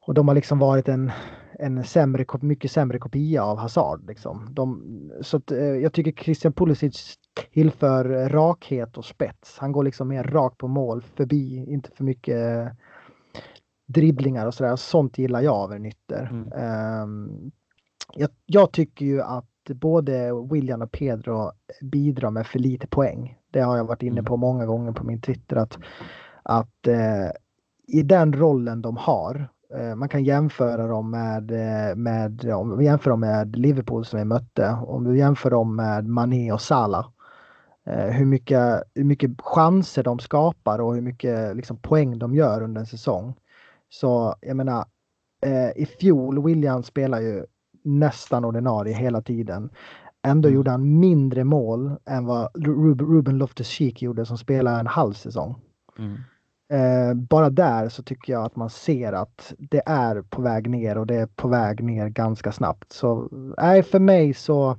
Och 0.00 0.14
de 0.14 0.28
har 0.28 0.34
liksom 0.34 0.58
varit 0.58 0.88
en, 0.88 1.10
en 1.58 1.84
sämre, 1.84 2.24
mycket 2.40 2.70
sämre 2.70 2.98
kopia 2.98 3.44
av 3.44 3.58
Hazard. 3.58 4.06
Liksom. 4.06 4.48
De, 4.50 4.82
så 5.20 5.36
att, 5.36 5.50
eh, 5.50 5.58
jag 5.58 5.92
tycker 5.92 6.22
Christian 6.22 6.52
Pulisic 6.52 7.18
tillför 7.52 8.28
rakhet 8.28 8.98
och 8.98 9.04
spets. 9.04 9.58
Han 9.58 9.72
går 9.72 9.82
liksom 9.82 10.08
mer 10.08 10.24
rakt 10.24 10.58
på 10.58 10.68
mål, 10.68 11.02
förbi, 11.02 11.64
inte 11.68 11.90
för 11.90 12.04
mycket 12.04 12.68
dribblingar 13.88 14.46
och 14.46 14.54
sådär. 14.54 14.76
Sånt 14.76 15.18
gillar 15.18 15.40
jag 15.40 15.54
av 15.54 15.72
en 15.72 15.86
ytter. 15.86 16.28
Mm. 16.30 17.02
Um, 17.02 17.50
jag, 18.14 18.30
jag, 18.46 18.72
tycker 18.72 19.04
ju 19.06 19.22
att 19.22 19.44
både 19.74 20.32
William 20.50 20.82
och 20.82 20.92
Pedro 20.92 21.50
bidrar 21.82 22.30
med 22.30 22.46
för 22.46 22.58
lite 22.58 22.86
poäng. 22.86 23.36
Det 23.50 23.60
har 23.60 23.76
jag 23.76 23.84
varit 23.84 24.02
inne 24.02 24.12
mm. 24.12 24.24
på 24.24 24.36
många 24.36 24.66
gånger 24.66 24.92
på 24.92 25.04
min 25.04 25.20
Twitter 25.20 25.56
att, 25.56 25.78
att 26.42 26.86
eh, 26.86 27.30
i 27.86 28.02
den 28.02 28.32
rollen 28.32 28.82
de 28.82 28.96
har 28.96 29.48
eh, 29.74 29.94
man 29.94 30.08
kan 30.08 30.24
jämföra 30.24 30.86
dem 30.86 31.10
med, 31.10 31.50
eh, 31.50 31.96
med, 31.96 32.52
om 32.52 32.78
vi 32.78 32.84
jämför 32.84 33.10
dem 33.10 33.20
med 33.20 33.56
Liverpool 33.56 34.04
som 34.04 34.18
vi 34.18 34.24
mötte, 34.24 34.78
om 34.86 35.04
du 35.04 35.18
jämför 35.18 35.50
dem 35.50 35.76
med 35.76 36.06
Mané 36.06 36.52
och 36.52 36.60
Salah. 36.60 37.06
Hur 38.10 38.26
mycket, 38.26 38.82
hur 38.94 39.04
mycket 39.04 39.30
chanser 39.40 40.02
de 40.02 40.18
skapar 40.18 40.78
och 40.78 40.94
hur 40.94 41.00
mycket 41.00 41.56
liksom, 41.56 41.76
poäng 41.76 42.18
de 42.18 42.34
gör 42.34 42.62
under 42.62 42.80
en 42.80 42.86
säsong. 42.86 43.34
Så 43.88 44.34
jag 44.40 44.56
menar, 44.56 44.84
eh, 45.42 45.82
i 45.82 45.86
fjol, 46.00 46.44
William 46.44 46.82
spelar 46.82 47.20
ju 47.20 47.44
nästan 47.84 48.44
ordinarie 48.44 48.94
hela 48.94 49.22
tiden. 49.22 49.70
Ändå 50.22 50.48
mm. 50.48 50.56
gjorde 50.56 50.70
han 50.70 50.98
mindre 50.98 51.44
mål 51.44 51.96
än 52.06 52.26
vad 52.26 52.48
Ruben 53.00 53.38
Loftus-Cheek 53.42 54.02
gjorde 54.02 54.26
som 54.26 54.38
spelade 54.38 54.80
en 54.80 54.86
halv 54.86 55.12
säsong. 55.12 55.54
Mm. 55.98 56.16
Eh, 56.70 57.14
bara 57.14 57.50
där 57.50 57.88
så 57.88 58.02
tycker 58.02 58.32
jag 58.32 58.44
att 58.44 58.56
man 58.56 58.70
ser 58.70 59.12
att 59.12 59.54
det 59.58 59.82
är 59.86 60.22
på 60.22 60.42
väg 60.42 60.70
ner 60.70 60.98
och 60.98 61.06
det 61.06 61.14
är 61.14 61.26
på 61.26 61.48
väg 61.48 61.82
ner 61.82 62.08
ganska 62.08 62.52
snabbt. 62.52 62.92
Så 62.92 63.28
nej, 63.58 63.82
för 63.82 63.98
mig 63.98 64.34
så 64.34 64.76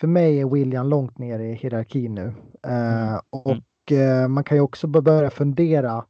för 0.00 0.06
mig 0.08 0.40
är 0.40 0.46
William 0.46 0.88
långt 0.88 1.18
ner 1.18 1.38
i 1.38 1.54
hierarkin 1.54 2.14
nu. 2.14 2.34
Eh, 2.62 3.08
mm. 3.08 3.20
och 3.30 3.92
eh, 3.92 4.28
man 4.28 4.44
kan 4.44 4.56
ju 4.56 4.60
också 4.60 4.86
börja 4.86 5.30
fundera 5.30 6.04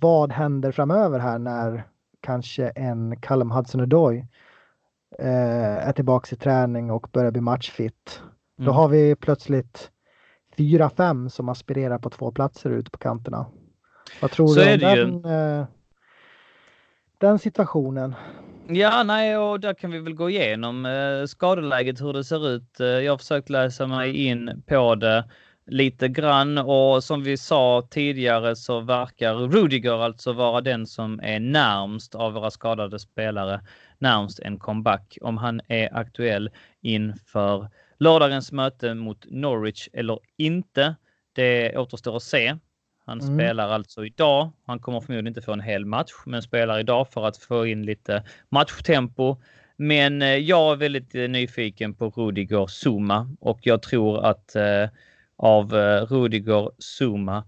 vad 0.00 0.32
händer 0.32 0.72
framöver 0.72 1.18
här 1.18 1.38
när 1.38 1.84
kanske 2.20 2.68
en 2.68 3.20
Callum 3.20 3.50
Hudson-Odoi 3.50 4.26
eh, 5.18 5.88
är 5.88 5.92
tillbaka 5.92 6.36
i 6.36 6.38
träning 6.38 6.90
och 6.90 7.08
börjar 7.12 7.30
bli 7.30 7.40
matchfit. 7.40 8.22
Mm. 8.58 8.66
Då 8.66 8.72
har 8.72 8.88
vi 8.88 9.16
plötsligt 9.16 9.90
fyra, 10.56 10.90
fem 10.90 11.30
som 11.30 11.48
aspirerar 11.48 11.98
på 11.98 12.10
två 12.10 12.32
platser 12.32 12.70
ute 12.70 12.90
på 12.90 12.98
kanterna. 12.98 13.46
Vad 14.22 14.30
tror 14.30 14.48
Så 14.48 14.60
du 14.60 14.72
om 14.72 14.78
den, 14.78 15.24
eh, 15.24 15.66
den 17.18 17.38
situationen? 17.38 18.14
Ja, 18.68 19.02
nej, 19.02 19.38
och 19.38 19.60
där 19.60 19.74
kan 19.74 19.90
vi 19.90 19.98
väl 19.98 20.14
gå 20.14 20.30
igenom 20.30 20.86
eh, 20.86 21.26
skadeläget, 21.26 22.00
hur 22.00 22.12
det 22.12 22.24
ser 22.24 22.48
ut. 22.48 22.80
Eh, 22.80 22.86
jag 22.86 23.12
har 23.12 23.18
försökt 23.18 23.50
läsa 23.50 23.86
mig 23.86 24.26
in 24.26 24.62
på 24.66 24.94
det 24.94 25.24
lite 25.66 26.08
grann 26.08 26.58
och 26.58 27.04
som 27.04 27.22
vi 27.22 27.36
sa 27.36 27.86
tidigare 27.90 28.56
så 28.56 28.80
verkar 28.80 29.34
Rudiger 29.34 30.04
alltså 30.04 30.32
vara 30.32 30.60
den 30.60 30.86
som 30.86 31.20
är 31.22 31.40
närmst 31.40 32.14
av 32.14 32.32
våra 32.32 32.50
skadade 32.50 32.98
spelare, 32.98 33.60
närmst 33.98 34.40
en 34.40 34.58
comeback 34.58 35.18
om 35.20 35.36
han 35.36 35.60
är 35.68 35.96
aktuell 35.96 36.50
inför 36.80 37.68
lördagens 37.98 38.52
möte 38.52 38.94
mot 38.94 39.26
Norwich 39.30 39.88
eller 39.92 40.18
inte. 40.36 40.94
Det 41.32 41.76
återstår 41.76 42.16
att 42.16 42.22
se. 42.22 42.56
Han 43.06 43.20
mm. 43.20 43.34
spelar 43.34 43.68
alltså 43.68 44.06
idag. 44.06 44.50
Han 44.66 44.78
kommer 44.78 45.00
förmodligen 45.00 45.26
inte 45.26 45.42
få 45.42 45.52
en 45.52 45.60
hel 45.60 45.84
match, 45.84 46.12
men 46.26 46.42
spelar 46.42 46.78
idag 46.78 47.08
för 47.08 47.26
att 47.26 47.36
få 47.36 47.66
in 47.66 47.86
lite 47.86 48.22
matchtempo. 48.48 49.36
Men 49.76 50.22
eh, 50.22 50.28
jag 50.28 50.72
är 50.72 50.76
väldigt 50.76 51.14
eh, 51.14 51.28
nyfiken 51.28 51.94
på 51.94 52.10
Rudiger 52.10 52.66
Zuma 52.66 53.30
och 53.40 53.58
jag 53.62 53.82
tror 53.82 54.24
att 54.24 54.56
eh, 54.56 54.88
av 55.36 55.74
eh, 55.74 56.06
Rudiger, 56.06 56.70
Zuma, 56.78 57.44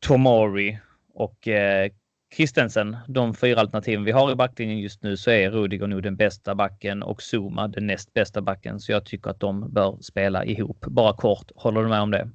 Tomori 0.00 0.78
och 1.14 1.48
eh, 1.48 1.90
Christensen, 2.36 2.96
de 3.08 3.34
fyra 3.34 3.60
alternativen 3.60 4.04
vi 4.04 4.12
har 4.12 4.32
i 4.32 4.34
backlinjen 4.34 4.78
just 4.78 5.02
nu 5.02 5.16
så 5.16 5.30
är 5.30 5.50
Rudiger 5.50 5.86
nog 5.86 6.02
den 6.02 6.16
bästa 6.16 6.54
backen 6.54 7.02
och 7.02 7.22
Zuma 7.22 7.68
den 7.68 7.86
näst 7.86 8.12
bästa 8.12 8.42
backen. 8.42 8.80
Så 8.80 8.92
jag 8.92 9.04
tycker 9.04 9.30
att 9.30 9.40
de 9.40 9.72
bör 9.72 9.98
spela 10.00 10.44
ihop. 10.44 10.84
Bara 10.86 11.12
kort, 11.16 11.50
håller 11.54 11.82
du 11.82 11.88
med 11.88 12.00
om 12.00 12.10
det? 12.10 12.30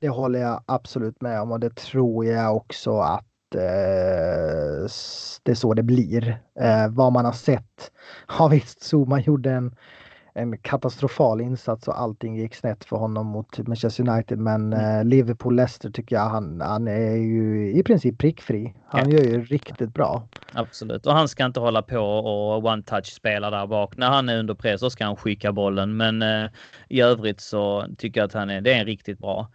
Det 0.00 0.08
håller 0.08 0.38
jag 0.38 0.64
absolut 0.66 1.20
med 1.20 1.40
om 1.40 1.52
och 1.52 1.60
det 1.60 1.76
tror 1.76 2.24
jag 2.24 2.56
också 2.56 2.98
att 2.98 3.54
eh, 3.54 4.90
det 5.42 5.50
är 5.50 5.54
så 5.54 5.74
det 5.74 5.82
blir. 5.82 6.28
Eh, 6.60 6.88
vad 6.88 7.12
man 7.12 7.24
har 7.24 7.32
sett. 7.32 7.92
Ja 8.38 8.48
visst, 8.48 8.82
Zuma 8.82 9.20
gjorde 9.20 9.50
en 9.50 9.76
en 10.36 10.58
katastrofal 10.58 11.40
insats 11.40 11.88
och 11.88 12.00
allting 12.00 12.36
gick 12.36 12.54
snett 12.54 12.84
för 12.84 12.96
honom 12.96 13.26
mot 13.26 13.58
Manchester 13.58 14.08
United. 14.08 14.38
Men 14.38 14.72
mm. 14.72 14.98
eh, 14.98 15.04
Liverpool-Leicester 15.04 15.90
tycker 15.90 16.16
jag 16.16 16.28
han, 16.28 16.60
han 16.60 16.88
är 16.88 17.16
ju 17.16 17.72
i 17.72 17.82
princip 17.82 18.18
prickfri. 18.18 18.74
Han 18.88 19.10
ja. 19.10 19.18
gör 19.18 19.24
ju 19.24 19.44
riktigt 19.44 19.94
bra. 19.94 20.28
Absolut, 20.52 21.06
och 21.06 21.12
han 21.12 21.28
ska 21.28 21.44
inte 21.44 21.60
hålla 21.60 21.82
på 21.82 21.98
och 21.98 22.62
one-touch 22.62 23.06
spela 23.06 23.50
där 23.50 23.66
bak. 23.66 23.96
När 23.96 24.08
han 24.08 24.28
är 24.28 24.38
under 24.38 24.54
press 24.54 24.80
så 24.80 24.90
ska 24.90 25.04
han 25.04 25.16
skicka 25.16 25.52
bollen. 25.52 25.96
Men 25.96 26.22
eh, 26.22 26.50
i 26.88 27.00
övrigt 27.00 27.40
så 27.40 27.86
tycker 27.98 28.20
jag 28.20 28.26
att 28.26 28.34
han 28.34 28.50
är, 28.50 28.60
det 28.60 28.72
är 28.72 28.80
en 28.80 28.86
riktigt 28.86 29.18
bra 29.18 29.48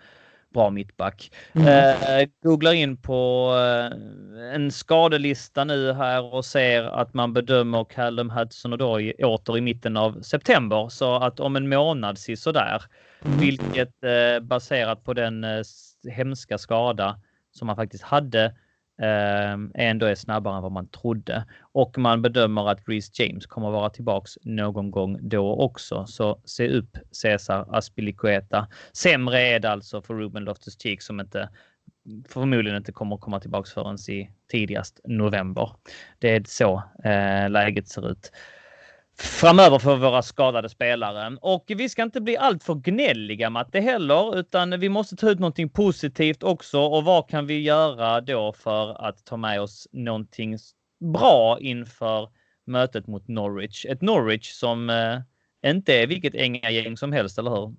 bra 0.54 0.70
mittback. 0.70 1.32
Mm. 1.54 1.68
Eh, 1.68 2.30
googlar 2.43 2.74
in 2.74 2.97
på 2.97 3.52
eh, 3.58 4.56
en 4.56 4.72
skadelista 4.72 5.64
nu 5.64 5.93
här 5.93 6.34
och 6.34 6.45
ser 6.45 6.84
att 6.84 7.14
man 7.14 7.34
bedömer 7.34 7.84
Callum 7.84 8.30
Hudson 8.30 8.72
då 8.72 8.99
åter 9.20 9.58
i 9.58 9.62
mitten 9.62 9.97
av 9.97 10.22
september. 10.22 10.89
Så 10.89 11.16
att 11.16 11.39
om 11.39 11.56
en 11.56 11.70
månad 11.70 12.18
sådär, 12.18 12.84
mm. 13.26 13.39
vilket 13.39 14.04
eh, 14.04 14.39
baserat 14.41 15.04
på 15.04 15.14
den 15.14 15.43
eh, 15.43 15.62
hemska 16.12 16.58
skada 16.58 17.20
som 17.52 17.68
han 17.68 17.78
faktiskt 17.78 18.04
hade 18.04 18.56
Ehm, 19.02 19.72
ändå 19.76 20.06
är 20.06 20.16
snabbare 20.16 20.56
än 20.56 20.64
vad 20.64 20.72
man 20.72 20.88
trodde. 20.88 21.45
Och 21.62 21.97
man 21.97 22.22
bedömer 22.22 22.70
att 22.70 22.89
Reece 22.89 23.20
James 23.20 23.45
kommer 23.45 23.72
vara 23.72 23.89
tillbaks 23.89 24.38
någon 24.41 24.91
gång 24.91 25.18
då 25.22 25.56
också. 25.56 26.06
Så 26.06 26.41
se 26.45 26.68
upp 26.68 26.97
Cesar 27.12 27.66
Aspilicueta. 27.78 28.68
Sämre 28.93 29.41
är 29.41 29.60
det 29.60 29.72
alltså 29.72 30.02
för 30.02 30.14
Ruben 30.14 30.45
Loftus-Cheek 30.45 31.02
som 31.02 31.20
inte 31.20 31.49
förmodligen 32.28 32.78
inte 32.78 32.91
kommer 32.91 33.18
komma 33.18 33.39
tillbaks 33.39 33.74
förrän 33.74 33.97
i 34.10 34.30
tidigast 34.52 34.99
november. 35.04 35.70
Det 36.20 36.36
är 36.36 36.43
så 36.47 36.84
eh, 37.04 37.49
läget 37.49 37.88
ser 37.88 38.12
ut 38.12 38.32
framöver 39.22 39.80
för 39.80 39.95
våra 39.95 40.22
skadade 40.22 40.69
spelare. 40.69 41.38
Och 41.41 41.63
vi 41.67 41.89
ska 41.89 42.03
inte 42.03 42.22
bli 42.22 42.38
alltför 42.38 42.74
gnälliga 42.74 43.49
Matte 43.49 43.80
heller, 43.80 44.39
utan 44.39 44.80
vi 44.80 44.89
måste 44.89 45.15
ta 45.15 45.30
ut 45.30 45.39
någonting 45.39 45.69
positivt 45.69 46.43
också. 46.43 46.80
Och 46.80 47.03
vad 47.03 47.30
kan 47.30 47.47
vi 47.47 47.61
göra 47.61 48.22
då 48.22 48.53
för 48.53 49.07
att 49.07 49.26
ta 49.26 49.38
med 49.38 49.61
oss 49.61 49.88
någonting 49.91 50.57
bra 51.13 51.59
inför 51.59 52.30
mötet 52.65 53.07
mot 53.07 53.28
Norwich? 53.28 53.86
Ett 53.86 54.01
Norwich 54.01 54.51
som 54.51 54.89
eh, 54.89 55.19
inte 55.72 55.93
är 55.93 56.07
vilket 56.07 56.34
gäng 56.74 56.97
som 56.97 57.11
helst, 57.11 57.38
eller 57.38 57.51
hur? 57.51 57.76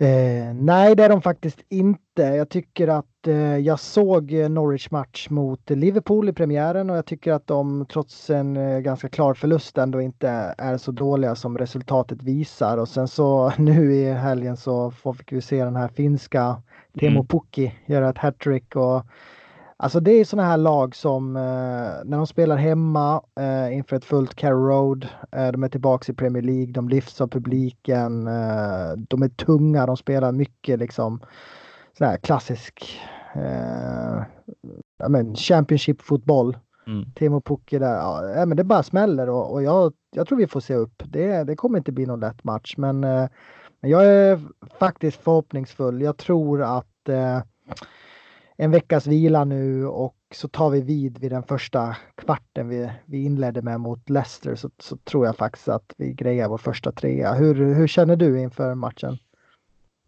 Eh, 0.00 0.54
nej, 0.54 0.96
det 0.96 1.04
är 1.04 1.08
de 1.08 1.22
faktiskt 1.22 1.60
inte. 1.68 2.22
Jag 2.22 2.48
tycker 2.48 2.88
att 2.88 3.26
eh, 3.26 3.56
jag 3.56 3.80
såg 3.80 4.32
Norwich 4.32 4.90
match 4.90 5.30
mot 5.30 5.70
Liverpool 5.70 6.28
i 6.28 6.32
premiären 6.32 6.90
och 6.90 6.96
jag 6.96 7.06
tycker 7.06 7.32
att 7.32 7.46
de 7.46 7.86
trots 7.86 8.30
en 8.30 8.56
eh, 8.56 8.78
ganska 8.78 9.08
klar 9.08 9.34
förlust 9.34 9.78
ändå 9.78 10.00
inte 10.00 10.54
är 10.58 10.76
så 10.76 10.92
dåliga 10.92 11.34
som 11.34 11.58
resultatet 11.58 12.22
visar. 12.22 12.78
Och 12.78 12.88
sen 12.88 13.08
så 13.08 13.52
nu 13.58 13.94
i 13.94 14.12
helgen 14.12 14.56
så 14.56 14.90
fick 14.90 15.32
vi 15.32 15.40
se 15.40 15.64
den 15.64 15.76
här 15.76 15.88
finska 15.88 16.62
Teemu 17.00 17.16
mm. 17.16 17.26
Pukki 17.26 17.74
göra 17.86 18.10
ett 18.10 18.18
hattrick 18.18 18.76
och 18.76 19.06
Alltså 19.82 20.00
det 20.00 20.10
är 20.12 20.24
sådana 20.24 20.48
här 20.48 20.56
lag 20.56 20.96
som 20.96 21.36
eh, 21.36 21.42
när 22.04 22.16
de 22.16 22.26
spelar 22.26 22.56
hemma 22.56 23.22
eh, 23.40 23.76
inför 23.76 23.96
ett 23.96 24.04
fullt 24.04 24.34
Carrow 24.34 24.68
Road. 24.68 25.08
Eh, 25.32 25.52
de 25.52 25.62
är 25.62 25.68
tillbaka 25.68 26.12
i 26.12 26.14
Premier 26.14 26.42
League, 26.42 26.72
de 26.72 26.88
lyfts 26.88 27.20
av 27.20 27.28
publiken. 27.28 28.26
Eh, 28.26 28.92
de 29.08 29.22
är 29.22 29.28
tunga, 29.28 29.86
de 29.86 29.96
spelar 29.96 30.32
mycket 30.32 30.78
liksom 30.78 31.20
sån 31.98 32.06
här 32.06 32.16
klassisk 32.16 33.00
eh, 33.34 34.22
men 35.08 35.34
Championship-fotboll. 35.36 36.56
Mm. 36.86 37.12
Timo 37.14 37.40
Pukki 37.40 37.78
där, 37.78 37.94
ja, 38.36 38.46
men 38.46 38.56
det 38.56 38.64
bara 38.64 38.82
smäller 38.82 39.28
och, 39.28 39.52
och 39.52 39.62
jag, 39.62 39.92
jag 40.10 40.28
tror 40.28 40.38
vi 40.38 40.46
får 40.46 40.60
se 40.60 40.74
upp. 40.74 41.02
Det, 41.04 41.44
det 41.44 41.56
kommer 41.56 41.78
inte 41.78 41.92
bli 41.92 42.06
någon 42.06 42.20
lätt 42.20 42.44
match 42.44 42.74
men, 42.76 43.04
eh, 43.04 43.28
jag 43.80 44.06
är 44.06 44.40
faktiskt 44.78 45.20
förhoppningsfull. 45.20 46.02
Jag 46.02 46.16
tror 46.16 46.62
att 46.62 47.08
en 48.60 48.70
veckas 48.70 49.06
vila 49.06 49.44
nu 49.44 49.86
och 49.86 50.16
så 50.34 50.48
tar 50.48 50.70
vi 50.70 50.80
vid 50.80 51.18
vid 51.18 51.30
den 51.30 51.42
första 51.42 51.96
kvarten 52.16 52.68
vi, 52.68 52.90
vi 53.06 53.24
inledde 53.24 53.62
med 53.62 53.80
mot 53.80 54.10
Leicester 54.10 54.54
så, 54.54 54.70
så 54.78 54.96
tror 54.96 55.26
jag 55.26 55.36
faktiskt 55.36 55.68
att 55.68 55.94
vi 55.96 56.12
grejar 56.12 56.48
vår 56.48 56.58
första 56.58 56.92
trea. 56.92 57.34
Hur, 57.34 57.74
hur 57.74 57.86
känner 57.86 58.16
du 58.16 58.40
inför 58.40 58.74
matchen? 58.74 59.18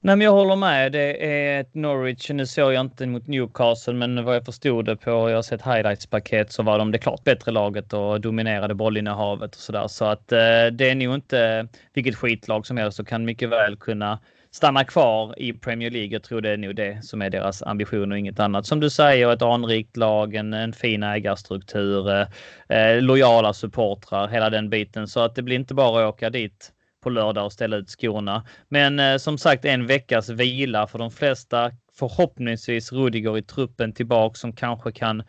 Nej, 0.00 0.16
men 0.16 0.24
jag 0.24 0.32
håller 0.32 0.56
med. 0.56 0.92
Det 0.92 1.26
är 1.26 1.60
ett 1.60 1.74
Norwich. 1.74 2.30
Nu 2.30 2.46
såg 2.46 2.72
jag 2.72 2.80
inte 2.80 3.06
mot 3.06 3.26
Newcastle, 3.26 3.94
men 3.94 4.24
vad 4.24 4.36
jag 4.36 4.44
förstod 4.44 4.84
det 4.84 4.96
på, 4.96 5.10
jag 5.10 5.34
har 5.36 5.42
sett 5.42 5.62
highlights-paket, 5.62 6.52
så 6.52 6.62
var 6.62 6.78
de 6.78 6.92
det 6.92 6.98
klart 6.98 7.24
bättre 7.24 7.52
laget 7.52 7.92
och 7.92 8.20
dominerade 8.20 8.74
bollinnehavet 8.74 9.54
och 9.54 9.60
sådär. 9.60 9.88
Så 9.88 10.04
att 10.04 10.32
eh, 10.32 10.66
det 10.72 10.90
är 10.90 10.94
nog 10.94 11.14
inte 11.14 11.68
vilket 11.92 12.16
skitlag 12.16 12.66
som 12.66 12.76
helst 12.76 13.00
och 13.00 13.08
kan 13.08 13.24
mycket 13.24 13.48
väl 13.48 13.76
kunna 13.76 14.18
stanna 14.54 14.84
kvar 14.84 15.34
i 15.38 15.52
Premier 15.52 15.90
League. 15.90 16.12
Jag 16.12 16.22
tror 16.22 16.40
det 16.40 16.50
är 16.50 16.56
nog 16.56 16.76
det 16.76 17.04
som 17.04 17.22
är 17.22 17.30
deras 17.30 17.62
ambition 17.62 18.12
och 18.12 18.18
inget 18.18 18.40
annat. 18.40 18.66
Som 18.66 18.80
du 18.80 18.90
säger, 18.90 19.32
ett 19.32 19.42
anrikt 19.42 19.96
lag, 19.96 20.34
en, 20.34 20.52
en 20.52 20.72
fin 20.72 21.02
ägarstruktur, 21.02 22.10
eh, 22.10 22.26
eh, 22.68 23.02
lojala 23.02 23.52
supportrar, 23.52 24.28
hela 24.28 24.50
den 24.50 24.70
biten. 24.70 25.08
Så 25.08 25.20
att 25.20 25.34
det 25.34 25.42
blir 25.42 25.56
inte 25.56 25.74
bara 25.74 26.08
att 26.08 26.14
åka 26.14 26.30
dit 26.30 26.72
på 27.02 27.10
lördag 27.10 27.44
och 27.44 27.52
ställa 27.52 27.76
ut 27.76 27.90
skorna. 27.90 28.44
Men 28.68 28.98
eh, 28.98 29.16
som 29.16 29.38
sagt 29.38 29.64
en 29.64 29.86
veckas 29.86 30.28
vila 30.28 30.86
för 30.86 30.98
de 30.98 31.10
flesta. 31.10 31.70
Förhoppningsvis 31.98 32.92
Rudiger 32.92 33.38
i 33.38 33.42
truppen 33.42 33.92
tillbaka 33.92 34.34
som 34.34 34.52
kanske 34.52 34.92
kan 34.92 35.22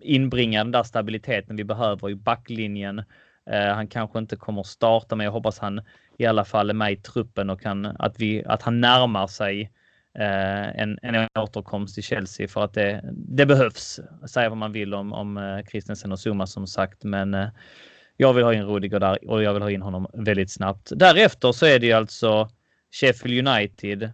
inbringa 0.00 0.64
den 0.64 0.72
där 0.72 0.82
stabiliteten 0.82 1.56
vi 1.56 1.64
behöver 1.64 2.10
i 2.10 2.14
backlinjen. 2.14 2.98
Eh, 3.50 3.74
han 3.74 3.88
kanske 3.88 4.18
inte 4.18 4.36
kommer 4.36 4.62
starta 4.62 5.16
men 5.16 5.24
jag 5.24 5.32
hoppas 5.32 5.58
han 5.58 5.80
i 6.18 6.26
alla 6.26 6.44
fall 6.44 6.70
är 6.70 6.74
med 6.74 6.92
i 6.92 6.96
truppen 6.96 7.50
och 7.50 7.60
kan 7.60 7.86
att 7.86 8.20
vi 8.20 8.44
att 8.44 8.62
han 8.62 8.80
närmar 8.80 9.26
sig 9.26 9.60
eh, 10.18 10.80
en, 10.82 10.98
en 11.02 11.28
återkomst 11.38 11.98
i 11.98 12.02
Chelsea 12.02 12.48
för 12.48 12.64
att 12.64 12.74
det, 12.74 13.00
det 13.12 13.46
behövs. 13.46 14.00
Säga 14.26 14.48
vad 14.48 14.58
man 14.58 14.72
vill 14.72 14.94
om, 14.94 15.12
om 15.12 15.36
eh, 15.36 15.64
Christensen 15.70 16.12
och 16.12 16.26
Zuma 16.26 16.46
som 16.46 16.66
sagt, 16.66 17.04
men 17.04 17.34
eh, 17.34 17.48
jag 18.16 18.32
vill 18.32 18.44
ha 18.44 18.54
in 18.54 18.64
Rudiger 18.64 19.00
där 19.00 19.30
och 19.30 19.42
jag 19.42 19.54
vill 19.54 19.62
ha 19.62 19.70
in 19.70 19.82
honom 19.82 20.06
väldigt 20.12 20.50
snabbt. 20.50 20.92
Därefter 20.96 21.52
så 21.52 21.66
är 21.66 21.78
det 21.78 21.86
ju 21.86 21.92
alltså 21.92 22.48
Sheffield 22.90 23.48
United 23.48 24.12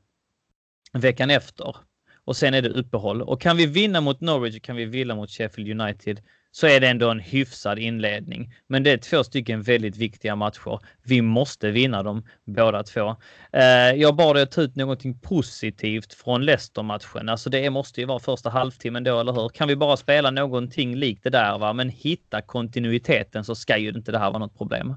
veckan 0.92 1.30
efter 1.30 1.76
och 2.24 2.36
sen 2.36 2.55
är 2.55 2.62
det 2.62 2.68
uppehåll 2.68 3.22
och 3.22 3.40
kan 3.40 3.57
vi 3.57 3.66
vinna 3.66 4.01
mot 4.01 4.20
Norwich 4.20 4.61
kan 4.62 4.76
vi 4.76 4.84
vinna 4.84 5.14
mot 5.14 5.30
Sheffield 5.30 5.80
United 5.80 6.20
så 6.59 6.66
är 6.66 6.80
det 6.80 6.88
ändå 6.88 7.11
en 7.11 7.20
hyfsad 7.20 7.78
inledning. 7.78 8.54
Men 8.66 8.82
det 8.82 8.90
är 8.90 8.98
två 8.98 9.24
stycken 9.24 9.62
väldigt 9.62 9.96
viktiga 9.96 10.36
matcher. 10.36 10.80
Vi 11.02 11.22
måste 11.22 11.70
vinna 11.70 12.02
dem 12.02 12.22
båda 12.44 12.82
två. 12.82 13.16
Eh, 13.52 13.92
jag 13.96 14.16
bad 14.16 14.36
dig 14.36 14.42
att 14.42 14.50
ta 14.50 14.61
ut 14.61 14.76
någonting 14.76 15.18
positivt 15.18 16.14
från 16.14 16.44
Leicester-matchen. 16.44 17.28
Alltså 17.28 17.50
det 17.50 17.70
måste 17.70 18.00
ju 18.00 18.06
vara 18.06 18.18
första 18.18 18.50
halvtimmen 18.50 19.04
då, 19.04 19.20
eller 19.20 19.32
hur? 19.32 19.48
Kan 19.48 19.68
vi 19.68 19.76
bara 19.76 19.96
spela 19.96 20.30
någonting 20.30 20.96
likt 20.96 21.24
det 21.24 21.30
där, 21.30 21.59
va? 21.59 21.72
men 21.72 21.88
hitta 21.88 22.40
kontinuiteten 22.40 23.44
så 23.44 23.54
ska 23.54 23.76
ju 23.76 23.88
inte 23.88 24.12
det 24.12 24.18
här 24.18 24.30
vara 24.30 24.38
något 24.38 24.59
problem. 24.59 24.94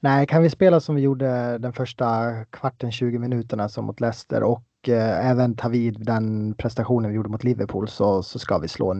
Nej, 0.00 0.26
kan 0.26 0.42
vi 0.42 0.50
spela 0.50 0.80
som 0.80 0.94
vi 0.94 1.02
gjorde 1.02 1.58
den 1.58 1.72
första 1.72 2.34
kvarten, 2.44 2.92
20 2.92 3.18
minuterna 3.18 3.68
som 3.68 3.84
mot 3.84 4.00
Leicester 4.00 4.42
och 4.42 4.62
eh, 4.88 5.30
även 5.30 5.56
ta 5.56 5.68
vid 5.68 6.04
den 6.04 6.54
prestationen 6.54 7.10
vi 7.10 7.16
gjorde 7.16 7.28
mot 7.28 7.44
Liverpool 7.44 7.88
så, 7.88 8.22
så 8.22 8.38
ska 8.38 8.58
vi 8.58 8.68
slå, 8.68 8.92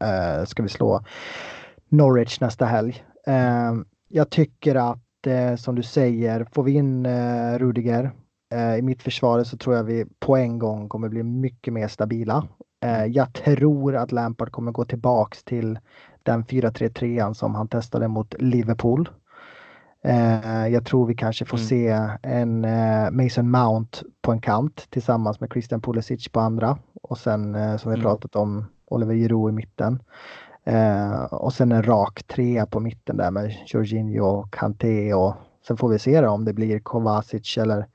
eh, 0.00 0.44
ska 0.46 0.62
vi 0.62 0.68
slå 0.68 1.04
Norwich 1.88 2.40
nästa 2.40 2.64
helg. 2.64 3.04
Eh, 3.26 3.74
jag 4.08 4.30
tycker 4.30 4.74
att 4.74 5.26
eh, 5.26 5.56
som 5.56 5.74
du 5.74 5.82
säger, 5.82 6.46
får 6.52 6.62
vi 6.62 6.72
in 6.72 7.06
eh, 7.06 7.58
Rudiger 7.58 8.10
eh, 8.54 8.76
i 8.76 8.82
mitt 8.82 9.02
försvar 9.02 9.44
så 9.44 9.56
tror 9.56 9.76
jag 9.76 9.84
vi 9.84 10.04
på 10.20 10.36
en 10.36 10.58
gång 10.58 10.88
kommer 10.88 11.08
bli 11.08 11.22
mycket 11.22 11.72
mer 11.72 11.88
stabila. 11.88 12.48
Eh, 12.84 13.04
jag 13.04 13.32
tror 13.32 13.96
att 13.96 14.12
Lampard 14.12 14.52
kommer 14.52 14.72
gå 14.72 14.84
tillbaks 14.84 15.44
till 15.44 15.78
den 16.22 16.44
4-3-3 16.44 17.32
som 17.32 17.54
han 17.54 17.68
testade 17.68 18.08
mot 18.08 18.34
Liverpool. 18.38 19.08
Eh, 20.02 20.68
jag 20.68 20.84
tror 20.84 21.06
vi 21.06 21.14
kanske 21.14 21.44
får 21.44 21.56
mm. 21.56 21.66
se 21.66 22.08
en 22.22 22.64
eh, 22.64 23.10
Mason 23.10 23.50
Mount 23.50 23.98
på 24.22 24.32
en 24.32 24.40
kant 24.40 24.86
tillsammans 24.90 25.40
med 25.40 25.50
Christian 25.52 25.80
Pulisic 25.80 26.28
på 26.28 26.40
andra 26.40 26.78
och 27.02 27.18
sen 27.18 27.54
eh, 27.54 27.76
som 27.76 27.90
vi 27.90 27.98
mm. 27.98 28.04
pratat 28.04 28.36
om 28.36 28.66
Oliver 28.86 29.14
Giroud 29.14 29.52
i 29.52 29.52
mitten. 29.52 30.02
Och 31.30 31.52
sen 31.52 31.72
en 31.72 31.82
rak 31.82 32.22
trea 32.22 32.66
på 32.66 32.80
mitten 32.80 33.16
där 33.16 33.30
med 33.30 33.56
Jorginho 33.66 34.26
och 34.26 34.52
Kanté 34.54 35.14
och 35.14 35.34
sen 35.66 35.76
får 35.76 35.88
vi 35.88 35.98
se 35.98 36.20
då 36.20 36.28
om 36.28 36.44
det 36.44 36.52
blir 36.52 36.78
Kovacic 36.78 37.58
eller 37.58 37.86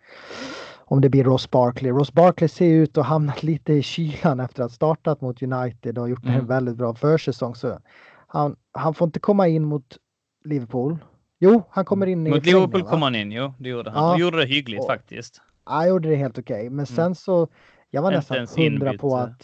om 0.92 1.02
det 1.02 1.10
blir 1.10 1.24
Ross 1.24 1.52
Barkley. 1.52 1.92
Ross 1.92 2.14
Barkley 2.14 2.48
ser 2.48 2.66
ut 2.66 2.98
att 2.98 3.06
ha 3.06 3.14
hamnat 3.14 3.44
lite 3.44 3.74
i 3.74 3.82
kylan 3.82 4.40
efter 4.40 4.64
att 4.64 4.72
ha 4.72 4.76
startat 4.76 5.22
mot 5.22 5.42
United 5.42 5.98
och 5.98 6.10
gjort 6.10 6.24
mm. 6.24 6.40
en 6.40 6.48
väldigt 6.48 6.76
bra 6.76 6.96
försäsong. 6.96 7.56
Så 7.56 7.80
han, 8.28 8.56
han 8.72 8.94
får 8.94 9.06
inte 9.06 9.20
komma 9.20 9.48
in 9.48 9.66
mot 9.66 9.98
Liverpool 10.46 10.98
Jo, 11.44 11.64
han 11.70 11.86
kommer 11.86 12.08
in 12.08 12.28
i 12.28 12.30
Mot 12.30 12.46
Liverpool 12.46 12.84
kom 12.84 13.02
han 13.02 13.16
in, 13.16 13.32
jo, 13.32 13.54
det 13.58 13.70
gjorde 13.70 13.92
han. 13.92 14.04
Ja. 14.04 14.14
Och 14.14 14.20
gjorde 14.20 14.38
det 14.38 14.46
hyggligt 14.46 14.82
och, 14.82 14.88
faktiskt. 14.88 15.42
Ja, 15.66 15.72
han 15.72 15.90
gjorde 15.90 16.10
det 16.10 16.16
helt 16.16 16.38
okej. 16.38 16.56
Okay. 16.56 16.70
Men 16.70 16.74
mm. 16.74 16.86
sen 16.86 17.16
så, 17.16 17.48
jag 17.90 18.02
var 18.02 18.12
nästan 18.12 18.48
hundra 18.58 18.94
på 18.94 19.16
att 19.16 19.44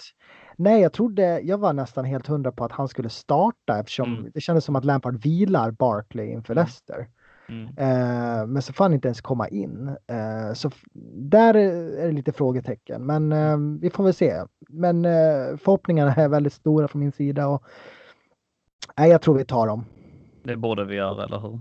Nej, 0.59 0.81
jag 0.81 0.93
trodde, 0.93 1.39
jag 1.39 1.57
var 1.57 1.73
nästan 1.73 2.05
helt 2.05 2.27
hundra 2.27 2.51
på 2.51 2.65
att 2.65 2.71
han 2.71 2.87
skulle 2.87 3.09
starta 3.09 3.79
eftersom 3.79 4.17
mm. 4.17 4.31
det 4.33 4.41
kändes 4.41 4.65
som 4.65 4.75
att 4.75 4.85
Lampard 4.85 5.23
vilar 5.23 5.71
Barkley 5.71 6.27
inför 6.31 6.53
mm. 6.53 6.61
Leicester. 6.61 7.07
Mm. 7.49 7.63
Uh, 7.63 8.47
men 8.47 8.61
så 8.61 8.73
får 8.73 8.85
han 8.85 8.93
inte 8.93 9.07
ens 9.07 9.21
komma 9.21 9.47
in. 9.47 9.95
Uh, 10.11 10.53
så 10.53 10.71
där 11.13 11.53
är 11.53 12.05
det 12.05 12.11
lite 12.11 12.31
frågetecken, 12.31 13.05
men 13.05 13.31
uh, 13.31 13.79
vi 13.81 13.89
får 13.89 14.03
väl 14.03 14.13
se. 14.13 14.43
Men 14.69 15.03
förhoppningarna 15.57 16.15
är 16.15 16.29
väldigt 16.29 16.53
stora 16.53 16.87
från 16.87 16.99
min 16.99 17.11
sida 17.11 17.47
och 17.47 17.63
nej, 18.97 19.09
jag 19.09 19.21
tror 19.21 19.37
vi 19.37 19.45
tar 19.45 19.67
dem. 19.67 19.85
Det 20.47 20.55
borde 20.55 20.85
vi 20.85 20.95
göra, 20.95 21.23
eller 21.23 21.39
hur? 21.39 21.59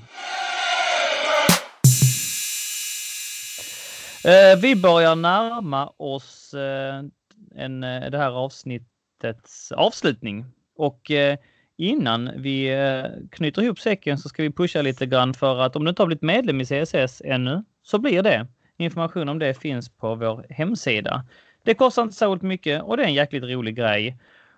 Eh, 4.24 4.58
vi 4.58 4.76
börjar 4.76 5.16
närma 5.16 5.92
oss 5.96 6.54
eh, 6.54 7.02
en, 7.54 7.84
eh, 7.84 8.10
det 8.10 8.18
här 8.18 8.30
avsnittets 8.30 9.72
avslutning 9.72 10.44
och 10.76 11.10
eh, 11.10 11.38
innan 11.76 12.30
vi 12.36 12.74
eh, 12.74 13.04
knyter 13.30 13.62
ihop 13.62 13.80
säcken 13.80 14.18
så 14.18 14.28
ska 14.28 14.42
vi 14.42 14.52
pusha 14.52 14.82
lite 14.82 15.06
grann 15.06 15.34
för 15.34 15.60
att 15.60 15.76
om 15.76 15.84
du 15.84 15.88
inte 15.88 16.02
har 16.02 16.06
blivit 16.06 16.22
medlem 16.22 16.60
i 16.60 16.64
CSS 16.64 17.22
ännu 17.24 17.64
så 17.82 17.98
blir 17.98 18.22
det. 18.22 18.46
Information 18.76 19.28
om 19.28 19.38
det 19.38 19.54
finns 19.54 19.88
på 19.88 20.14
vår 20.14 20.46
hemsida. 20.50 21.24
Det 21.62 21.74
kostar 21.74 22.02
inte 22.02 22.14
så 22.14 22.38
mycket 22.40 22.82
och 22.82 22.96
det 22.96 23.02
är 23.02 23.06
en 23.06 23.14
jäkligt 23.14 23.44
rolig 23.44 23.76
grej. 23.76 24.16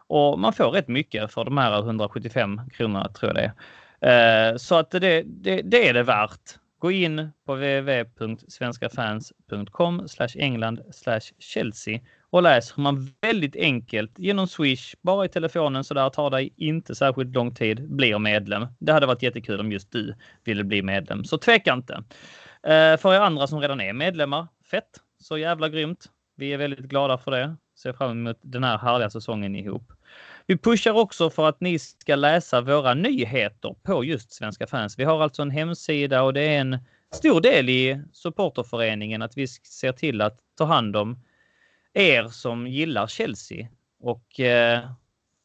Och 0.08 0.38
man 0.38 0.52
får 0.52 0.70
rätt 0.70 0.88
mycket 0.88 1.32
för 1.32 1.44
de 1.44 1.58
här 1.58 1.78
175 1.78 2.60
kronorna 2.72 3.08
tror 3.08 3.28
jag 3.28 3.36
det 3.36 3.42
är. 3.42 3.52
Eh, 4.00 4.56
så 4.56 4.74
att 4.74 4.90
det, 4.90 5.22
det, 5.26 5.62
det 5.62 5.88
är 5.88 5.94
det 5.94 6.02
värt. 6.02 6.58
Gå 6.78 6.90
in 6.90 7.30
på 7.46 7.54
www.svenskafans.com 7.54 10.06
England 10.36 10.80
Chelsea 11.38 12.00
och 12.30 12.42
läs 12.42 12.78
hur 12.78 12.82
man 12.82 13.12
väldigt 13.20 13.56
enkelt 13.56 14.18
genom 14.18 14.46
Swish, 14.46 14.94
bara 15.02 15.24
i 15.24 15.28
telefonen 15.28 15.84
så 15.84 15.94
där 15.94 16.10
tar 16.10 16.30
dig 16.30 16.54
inte 16.56 16.94
särskilt 16.94 17.34
lång 17.34 17.54
tid, 17.54 17.90
blir 17.90 18.18
medlem. 18.18 18.66
Det 18.78 18.92
hade 18.92 19.06
varit 19.06 19.22
jättekul 19.22 19.60
om 19.60 19.72
just 19.72 19.92
du 19.92 20.14
ville 20.44 20.64
bli 20.64 20.82
medlem, 20.82 21.24
så 21.24 21.38
tveka 21.38 21.72
inte. 21.72 21.94
Eh, 22.62 22.96
för 22.96 23.14
er 23.14 23.20
andra 23.20 23.46
som 23.46 23.60
redan 23.60 23.80
är 23.80 23.92
medlemmar, 23.92 24.46
fett, 24.70 25.00
så 25.20 25.38
jävla 25.38 25.68
grymt. 25.68 26.06
Vi 26.36 26.52
är 26.52 26.58
väldigt 26.58 26.78
glada 26.78 27.18
för 27.18 27.30
det. 27.30 27.56
Ser 27.78 27.92
fram 27.92 28.10
emot 28.10 28.38
den 28.42 28.64
här 28.64 28.78
härliga 28.78 29.10
säsongen 29.10 29.56
ihop. 29.56 29.92
Vi 30.50 30.58
pushar 30.58 30.92
också 30.92 31.30
för 31.30 31.48
att 31.48 31.60
ni 31.60 31.78
ska 31.78 32.16
läsa 32.16 32.60
våra 32.60 32.94
nyheter 32.94 33.74
på 33.82 34.04
just 34.04 34.32
Svenska 34.32 34.66
fans. 34.66 34.98
Vi 34.98 35.04
har 35.04 35.22
alltså 35.22 35.42
en 35.42 35.50
hemsida 35.50 36.22
och 36.22 36.32
det 36.32 36.40
är 36.40 36.60
en 36.60 36.78
stor 37.12 37.40
del 37.40 37.68
i 37.68 38.02
supporterföreningen 38.12 39.22
att 39.22 39.36
vi 39.36 39.48
ser 39.48 39.92
till 39.92 40.20
att 40.20 40.38
ta 40.58 40.64
hand 40.64 40.96
om 40.96 41.18
er 41.94 42.28
som 42.28 42.66
gillar 42.66 43.06
Chelsea 43.06 43.68
och 44.00 44.40
eh, 44.40 44.90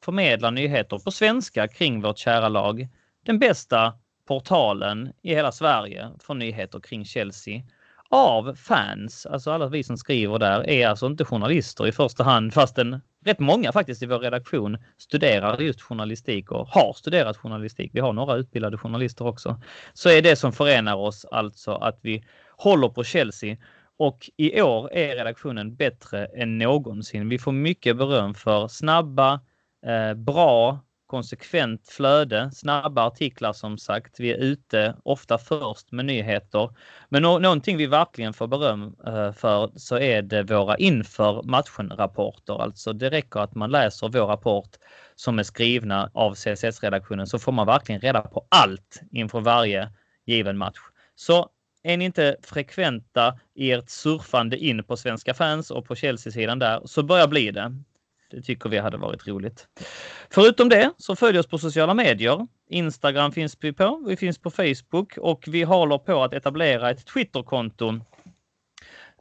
förmedla 0.05 0.51
nyheter 0.51 0.99
på 0.99 1.11
svenska 1.11 1.67
kring 1.67 2.01
vårt 2.01 2.17
kära 2.17 2.49
lag. 2.49 2.87
Den 3.25 3.39
bästa 3.39 3.93
portalen 4.27 5.13
i 5.21 5.35
hela 5.35 5.51
Sverige 5.51 6.09
för 6.19 6.33
nyheter 6.33 6.79
kring 6.79 7.05
Chelsea 7.05 7.61
av 8.09 8.55
fans, 8.55 9.25
alltså 9.25 9.51
alla 9.51 9.67
vi 9.67 9.83
som 9.83 9.97
skriver 9.97 10.39
där, 10.39 10.69
är 10.69 10.87
alltså 10.87 11.05
inte 11.05 11.25
journalister 11.25 11.87
i 11.87 11.91
första 11.91 12.23
hand, 12.23 12.53
fastän 12.53 13.01
rätt 13.25 13.39
många 13.39 13.71
faktiskt 13.71 14.03
i 14.03 14.05
vår 14.05 14.19
redaktion 14.19 14.77
studerar 14.97 15.61
just 15.61 15.81
journalistik 15.81 16.51
och 16.51 16.67
har 16.67 16.93
studerat 16.93 17.37
journalistik. 17.37 17.91
Vi 17.93 17.99
har 17.99 18.13
några 18.13 18.35
utbildade 18.35 18.77
journalister 18.77 19.27
också. 19.27 19.61
Så 19.93 20.09
är 20.09 20.21
det 20.21 20.35
som 20.35 20.53
förenar 20.53 20.95
oss 20.95 21.25
alltså 21.25 21.71
att 21.71 21.99
vi 22.01 22.25
håller 22.57 22.89
på 22.89 23.03
Chelsea 23.03 23.57
och 23.97 24.29
i 24.37 24.61
år 24.61 24.93
är 24.93 25.15
redaktionen 25.15 25.75
bättre 25.75 26.25
än 26.25 26.57
någonsin. 26.57 27.29
Vi 27.29 27.39
får 27.39 27.51
mycket 27.51 27.97
beröm 27.97 28.33
för 28.33 28.67
snabba, 28.67 29.39
eh, 29.85 30.13
bra 30.13 30.79
konsekvent 31.13 31.87
flöde, 31.87 32.51
snabba 32.53 33.07
artiklar 33.07 33.53
som 33.53 33.77
sagt. 33.77 34.19
Vi 34.19 34.31
är 34.31 34.37
ute 34.37 34.95
ofta 35.03 35.37
först 35.37 35.91
med 35.91 36.05
nyheter. 36.05 36.69
Men 37.09 37.23
nå 37.23 37.39
någonting 37.39 37.77
vi 37.77 37.85
verkligen 37.85 38.33
får 38.33 38.47
beröm 38.47 38.95
eh, 39.07 39.31
för 39.31 39.71
så 39.75 39.99
är 39.99 40.21
det 40.21 40.43
våra 40.43 40.77
inför 40.77 41.43
matchen-rapporter. 41.43 42.61
Alltså 42.61 42.93
det 42.93 43.09
räcker 43.09 43.39
att 43.39 43.55
man 43.55 43.71
läser 43.71 44.09
vår 44.09 44.27
rapport 44.27 44.69
som 45.15 45.39
är 45.39 45.43
skrivna 45.43 46.09
av 46.13 46.35
CSS-redaktionen 46.35 47.27
så 47.27 47.39
får 47.39 47.51
man 47.51 47.67
verkligen 47.67 48.01
reda 48.01 48.21
på 48.21 48.45
allt 48.49 49.01
inför 49.11 49.39
varje 49.39 49.89
given 50.25 50.57
match. 50.57 50.79
Så 51.15 51.49
är 51.83 51.97
ni 51.97 52.05
inte 52.05 52.37
frekventa 52.41 53.39
i 53.55 53.71
ert 53.71 53.89
surfande 53.89 54.57
in 54.57 54.83
på 54.83 54.97
svenska 54.97 55.33
fans 55.33 55.71
och 55.71 55.85
på 55.85 55.95
Chelsea-sidan 55.95 56.59
där 56.59 56.81
så 56.85 57.03
börja 57.03 57.27
bli 57.27 57.51
det. 57.51 57.83
Det 58.33 58.41
tycker 58.41 58.69
vi 58.69 58.77
hade 58.77 58.97
varit 58.97 59.27
roligt. 59.27 59.67
Förutom 60.29 60.69
det 60.69 60.91
så 60.97 61.15
följ 61.15 61.39
oss 61.39 61.47
på 61.47 61.57
sociala 61.57 61.93
medier. 61.93 62.47
Instagram 62.69 63.31
finns 63.31 63.57
vi 63.61 63.73
på. 63.73 64.03
Vi 64.07 64.15
finns 64.15 64.37
på 64.39 64.51
Facebook 64.51 65.17
och 65.17 65.43
vi 65.47 65.63
håller 65.63 65.97
på 65.97 66.23
att 66.23 66.33
etablera 66.33 66.89
ett 66.89 67.05
Twitterkonto. 67.05 67.87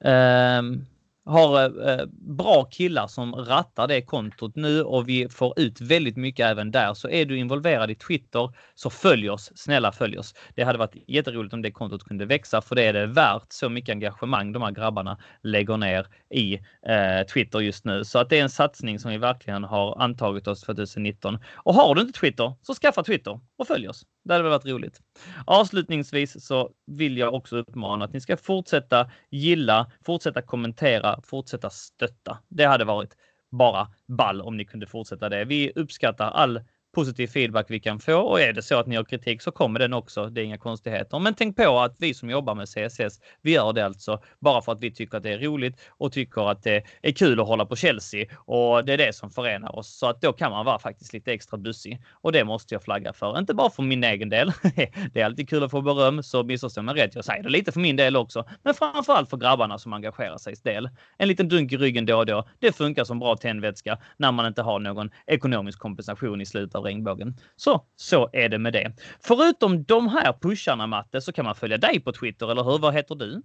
Um, 0.04 0.86
har 1.24 1.88
eh, 1.88 2.06
bra 2.12 2.64
killar 2.64 3.06
som 3.06 3.34
rattar 3.34 3.88
det 3.88 4.02
kontot 4.02 4.56
nu 4.56 4.82
och 4.82 5.08
vi 5.08 5.28
får 5.28 5.60
ut 5.60 5.80
väldigt 5.80 6.16
mycket 6.16 6.46
även 6.46 6.70
där. 6.70 6.94
Så 6.94 7.08
är 7.08 7.24
du 7.24 7.38
involverad 7.38 7.90
i 7.90 7.94
Twitter 7.94 8.50
så 8.74 8.90
följ 8.90 9.30
oss. 9.30 9.52
Snälla 9.54 9.92
följ 9.92 10.18
oss. 10.18 10.34
Det 10.54 10.62
hade 10.62 10.78
varit 10.78 11.04
jätteroligt 11.06 11.54
om 11.54 11.62
det 11.62 11.70
kontot 11.70 12.04
kunde 12.04 12.26
växa 12.26 12.60
för 12.60 12.74
det 12.74 12.82
är 12.82 12.92
det 12.92 13.06
värt 13.06 13.46
så 13.48 13.68
mycket 13.68 13.92
engagemang 13.92 14.52
de 14.52 14.62
här 14.62 14.70
grabbarna 14.70 15.18
lägger 15.42 15.76
ner 15.76 16.06
i 16.30 16.54
eh, 16.88 17.26
Twitter 17.32 17.60
just 17.60 17.84
nu. 17.84 18.04
Så 18.04 18.18
att 18.18 18.30
det 18.30 18.38
är 18.38 18.42
en 18.42 18.50
satsning 18.50 18.98
som 18.98 19.10
vi 19.10 19.18
verkligen 19.18 19.64
har 19.64 20.02
antagit 20.02 20.48
oss 20.48 20.60
2019. 20.60 21.38
Och 21.54 21.74
har 21.74 21.94
du 21.94 22.00
inte 22.00 22.18
Twitter 22.20 22.54
så 22.62 22.74
skaffa 22.74 23.02
Twitter 23.02 23.40
och 23.58 23.66
följ 23.66 23.88
oss. 23.88 24.04
Det 24.24 24.34
hade 24.34 24.48
varit 24.48 24.66
roligt. 24.66 25.00
Avslutningsvis 25.46 26.46
så 26.46 26.70
vill 26.86 27.18
jag 27.18 27.34
också 27.34 27.56
uppmana 27.56 28.04
att 28.04 28.12
ni 28.12 28.20
ska 28.20 28.36
fortsätta 28.36 29.10
gilla, 29.30 29.90
fortsätta 30.04 30.42
kommentera, 30.42 31.20
fortsätta 31.24 31.70
stötta. 31.70 32.38
Det 32.48 32.64
hade 32.64 32.84
varit 32.84 33.16
bara 33.50 33.88
ball 34.06 34.40
om 34.40 34.56
ni 34.56 34.64
kunde 34.64 34.86
fortsätta 34.86 35.28
det. 35.28 35.44
Vi 35.44 35.72
uppskattar 35.74 36.30
all 36.30 36.60
positiv 36.92 37.26
feedback 37.26 37.66
vi 37.68 37.80
kan 37.80 37.98
få 37.98 38.14
och 38.14 38.40
är 38.40 38.52
det 38.52 38.62
så 38.62 38.78
att 38.78 38.86
ni 38.86 38.96
har 38.96 39.04
kritik 39.04 39.42
så 39.42 39.50
kommer 39.50 39.80
den 39.80 39.92
också. 39.92 40.26
Det 40.26 40.40
är 40.40 40.44
inga 40.44 40.58
konstigheter. 40.58 41.18
Men 41.18 41.34
tänk 41.34 41.56
på 41.56 41.80
att 41.80 41.96
vi 41.98 42.14
som 42.14 42.30
jobbar 42.30 42.54
med 42.54 42.68
CSS, 42.68 43.20
vi 43.42 43.52
gör 43.52 43.72
det 43.72 43.84
alltså 43.84 44.22
bara 44.40 44.62
för 44.62 44.72
att 44.72 44.80
vi 44.80 44.90
tycker 44.90 45.16
att 45.16 45.22
det 45.22 45.32
är 45.32 45.38
roligt 45.38 45.80
och 45.88 46.12
tycker 46.12 46.50
att 46.50 46.62
det 46.62 46.82
är 47.02 47.12
kul 47.12 47.40
att 47.40 47.46
hålla 47.46 47.66
på 47.66 47.76
Chelsea 47.76 48.26
och 48.36 48.84
det 48.84 48.92
är 48.92 48.98
det 48.98 49.14
som 49.14 49.30
förenar 49.30 49.76
oss. 49.76 49.88
Så 49.98 50.06
att 50.06 50.20
då 50.20 50.32
kan 50.32 50.50
man 50.50 50.64
vara 50.64 50.78
faktiskt 50.78 51.12
lite 51.12 51.32
extra 51.32 51.58
bussig 51.58 52.02
och 52.10 52.32
det 52.32 52.44
måste 52.44 52.74
jag 52.74 52.82
flagga 52.82 53.12
för. 53.12 53.38
Inte 53.38 53.54
bara 53.54 53.70
för 53.70 53.82
min 53.82 54.04
egen 54.04 54.28
del. 54.28 54.52
det 55.12 55.20
är 55.20 55.24
alltid 55.24 55.48
kul 55.48 55.64
att 55.64 55.70
få 55.70 55.80
beröm, 55.80 56.22
så 56.22 56.42
missförstå 56.42 56.82
mig 56.82 56.94
rätt. 56.94 57.14
Jag 57.14 57.24
säger 57.24 57.42
det 57.42 57.48
lite 57.48 57.72
för 57.72 57.80
min 57.80 57.96
del 57.96 58.16
också, 58.16 58.44
men 58.62 58.74
framför 58.74 59.24
för 59.24 59.36
grabbarna 59.36 59.78
som 59.78 59.92
engagerar 59.92 60.38
sig 60.38 60.54
del. 60.62 60.88
En 61.18 61.28
liten 61.28 61.48
dunk 61.48 61.72
i 61.72 61.76
ryggen 61.76 62.06
då 62.06 62.16
och 62.16 62.26
då. 62.26 62.48
Det 62.58 62.72
funkar 62.72 63.04
som 63.04 63.18
bra 63.18 63.36
tändvätska 63.36 63.98
när 64.16 64.32
man 64.32 64.46
inte 64.46 64.62
har 64.62 64.78
någon 64.78 65.10
ekonomisk 65.26 65.78
kompensation 65.78 66.40
i 66.40 66.46
slutet 66.46 66.81
av 66.82 66.86
regnbågen. 66.86 67.36
Så, 67.56 67.84
så 67.96 68.30
är 68.32 68.48
det 68.48 68.58
med 68.58 68.72
det. 68.72 68.92
Förutom 69.20 69.84
de 69.84 70.08
här 70.08 70.32
pusharna 70.40 70.86
Matte 70.86 71.20
så 71.20 71.32
kan 71.32 71.44
man 71.44 71.54
följa 71.54 71.78
dig 71.78 72.00
på 72.00 72.12
Twitter, 72.12 72.50
eller 72.50 72.64
hur? 72.64 72.78
Vad 72.78 72.94
heter 72.94 73.14
du? 73.14 73.42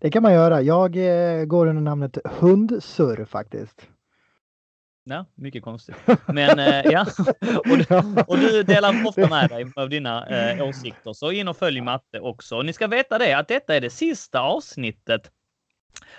Det 0.00 0.10
kan 0.10 0.22
man 0.22 0.32
göra. 0.32 0.62
Jag 0.62 0.96
eh, 0.96 1.44
går 1.44 1.66
under 1.66 1.82
namnet 1.82 2.18
Hundsurr 2.24 3.24
faktiskt. 3.24 3.88
Ja, 5.06 5.26
mycket 5.34 5.62
konstigt. 5.62 5.96
Men 6.26 6.58
eh, 6.58 6.92
ja, 6.92 7.06
och 7.70 7.78
du, 7.78 8.22
och 8.26 8.38
du, 8.38 8.62
delar 8.62 9.06
ofta 9.06 9.28
med 9.28 9.48
dig 9.48 9.72
av 9.76 9.88
dina 9.88 10.26
eh, 10.26 10.68
åsikter. 10.68 11.12
Så 11.12 11.32
in 11.32 11.48
och 11.48 11.56
följ 11.56 11.80
Matte 11.80 12.20
också. 12.20 12.62
Ni 12.62 12.72
ska 12.72 12.86
veta 12.86 13.18
det 13.18 13.32
att 13.32 13.48
detta 13.48 13.74
är 13.74 13.80
det 13.80 13.90
sista 13.90 14.40
avsnittet 14.40 15.30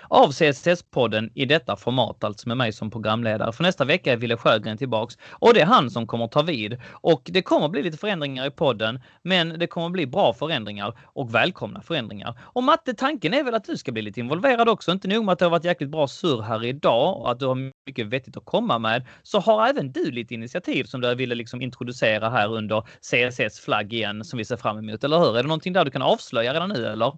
av 0.08 0.30
CSS-podden 0.30 1.30
i 1.34 1.44
detta 1.44 1.76
format, 1.76 2.24
alltså 2.24 2.48
med 2.48 2.56
mig 2.56 2.72
som 2.72 2.90
programledare. 2.90 3.52
För 3.52 3.62
nästa 3.62 3.84
vecka 3.84 4.12
är 4.12 4.16
Wille 4.16 4.36
Sjögren 4.36 4.78
tillbaks 4.78 5.18
och 5.30 5.54
det 5.54 5.60
är 5.60 5.66
han 5.66 5.90
som 5.90 6.06
kommer 6.06 6.28
ta 6.28 6.42
vid. 6.42 6.80
Och 6.92 7.22
det 7.24 7.42
kommer 7.42 7.68
bli 7.68 7.82
lite 7.82 7.98
förändringar 7.98 8.46
i 8.46 8.50
podden, 8.50 9.00
men 9.22 9.58
det 9.58 9.66
kommer 9.66 9.88
bli 9.88 10.06
bra 10.06 10.32
förändringar 10.32 10.98
och 11.04 11.34
välkomna 11.34 11.82
förändringar. 11.82 12.38
Och 12.42 12.62
Matte, 12.62 12.94
tanken 12.94 13.34
är 13.34 13.44
väl 13.44 13.54
att 13.54 13.64
du 13.64 13.76
ska 13.76 13.92
bli 13.92 14.02
lite 14.02 14.20
involverad 14.20 14.68
också. 14.68 14.92
Inte 14.92 15.08
nog 15.08 15.24
med 15.24 15.32
att 15.32 15.38
det 15.38 15.44
har 15.44 15.50
varit 15.50 15.64
jäkligt 15.64 15.90
bra 15.90 16.08
surr 16.08 16.42
här 16.42 16.64
idag 16.64 17.20
och 17.20 17.30
att 17.30 17.40
du 17.40 17.46
har 17.46 17.72
mycket 17.86 18.06
vettigt 18.06 18.36
att 18.36 18.44
komma 18.44 18.78
med, 18.78 19.06
så 19.22 19.40
har 19.40 19.66
även 19.66 19.92
du 19.92 20.10
lite 20.10 20.34
initiativ 20.34 20.84
som 20.84 21.00
du 21.00 21.14
ville 21.14 21.34
liksom 21.34 21.62
introducera 21.62 22.30
här 22.30 22.52
under 22.52 22.82
CSS 23.00 23.60
flagg 23.60 23.92
igen 23.92 24.24
som 24.24 24.36
vi 24.38 24.44
ser 24.44 24.56
fram 24.56 24.78
emot, 24.78 25.04
eller 25.04 25.18
hur? 25.18 25.38
Är 25.38 25.42
det 25.42 25.48
någonting 25.48 25.72
där 25.72 25.84
du 25.84 25.90
kan 25.90 26.02
avslöja 26.02 26.54
redan 26.54 26.68
nu 26.68 26.86
eller? 26.86 27.12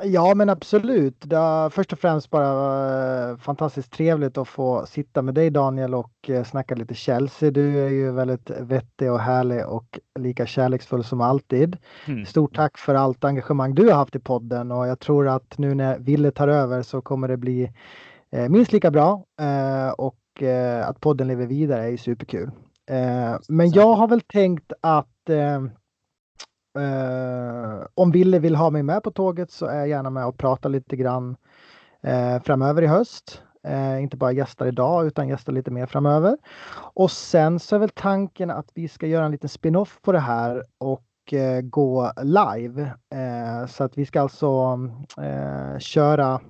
Ja 0.00 0.34
men 0.34 0.48
absolut. 0.48 1.16
Det 1.20 1.36
har 1.36 1.70
först 1.70 1.92
och 1.92 1.98
främst 1.98 2.30
bara 2.30 3.30
eh, 3.30 3.36
fantastiskt 3.36 3.92
trevligt 3.92 4.38
att 4.38 4.48
få 4.48 4.86
sitta 4.86 5.22
med 5.22 5.34
dig 5.34 5.50
Daniel 5.50 5.94
och 5.94 6.12
eh, 6.28 6.44
snacka 6.44 6.74
lite 6.74 6.94
Chelsea. 6.94 7.50
Du 7.50 7.78
är 7.78 7.88
ju 7.88 8.12
väldigt 8.12 8.50
vettig 8.50 9.12
och 9.12 9.20
härlig 9.20 9.66
och 9.66 9.98
lika 10.18 10.46
kärleksfull 10.46 11.04
som 11.04 11.20
alltid. 11.20 11.76
Mm. 12.06 12.26
Stort 12.26 12.56
tack 12.56 12.78
för 12.78 12.94
allt 12.94 13.24
engagemang 13.24 13.74
du 13.74 13.88
har 13.88 13.94
haft 13.94 14.16
i 14.16 14.18
podden 14.18 14.72
och 14.72 14.86
jag 14.86 15.00
tror 15.00 15.28
att 15.28 15.58
nu 15.58 15.74
när 15.74 15.98
Ville 15.98 16.30
tar 16.30 16.48
över 16.48 16.82
så 16.82 17.02
kommer 17.02 17.28
det 17.28 17.36
bli 17.36 17.72
eh, 18.30 18.48
minst 18.48 18.72
lika 18.72 18.90
bra 18.90 19.24
och 19.96 20.18
att 20.84 21.00
podden 21.00 21.28
lever 21.28 21.46
vidare 21.46 21.92
är 21.92 21.96
superkul. 21.96 22.50
Men 23.48 23.70
jag 23.70 23.94
har 23.94 24.08
väl 24.08 24.20
tänkt 24.20 24.72
att 24.80 25.30
Eh, 26.78 27.86
om 27.94 28.10
Ville 28.10 28.38
vill 28.38 28.56
ha 28.56 28.70
mig 28.70 28.82
med 28.82 29.02
på 29.02 29.10
tåget 29.10 29.50
så 29.50 29.66
är 29.66 29.78
jag 29.78 29.88
gärna 29.88 30.10
med 30.10 30.26
och 30.26 30.38
pratar 30.38 30.68
lite 30.68 30.96
grann 30.96 31.36
eh, 32.02 32.42
framöver 32.42 32.82
i 32.82 32.86
höst. 32.86 33.42
Eh, 33.66 34.02
inte 34.02 34.16
bara 34.16 34.32
gästar 34.32 34.66
idag 34.66 35.06
utan 35.06 35.28
gästar 35.28 35.52
lite 35.52 35.70
mer 35.70 35.86
framöver. 35.86 36.36
Och 36.94 37.10
sen 37.10 37.58
så 37.58 37.74
är 37.74 37.78
väl 37.80 37.88
tanken 37.88 38.50
att 38.50 38.68
vi 38.74 38.88
ska 38.88 39.06
göra 39.06 39.24
en 39.24 39.32
liten 39.32 39.48
spin-off 39.48 39.98
på 40.02 40.12
det 40.12 40.18
här 40.18 40.64
och 40.78 41.32
eh, 41.32 41.60
gå 41.60 42.12
live. 42.22 42.82
Eh, 43.14 43.66
så 43.66 43.84
att 43.84 43.98
vi 43.98 44.06
ska 44.06 44.20
alltså 44.20 44.80
eh, 45.18 45.78
köra 45.78 46.40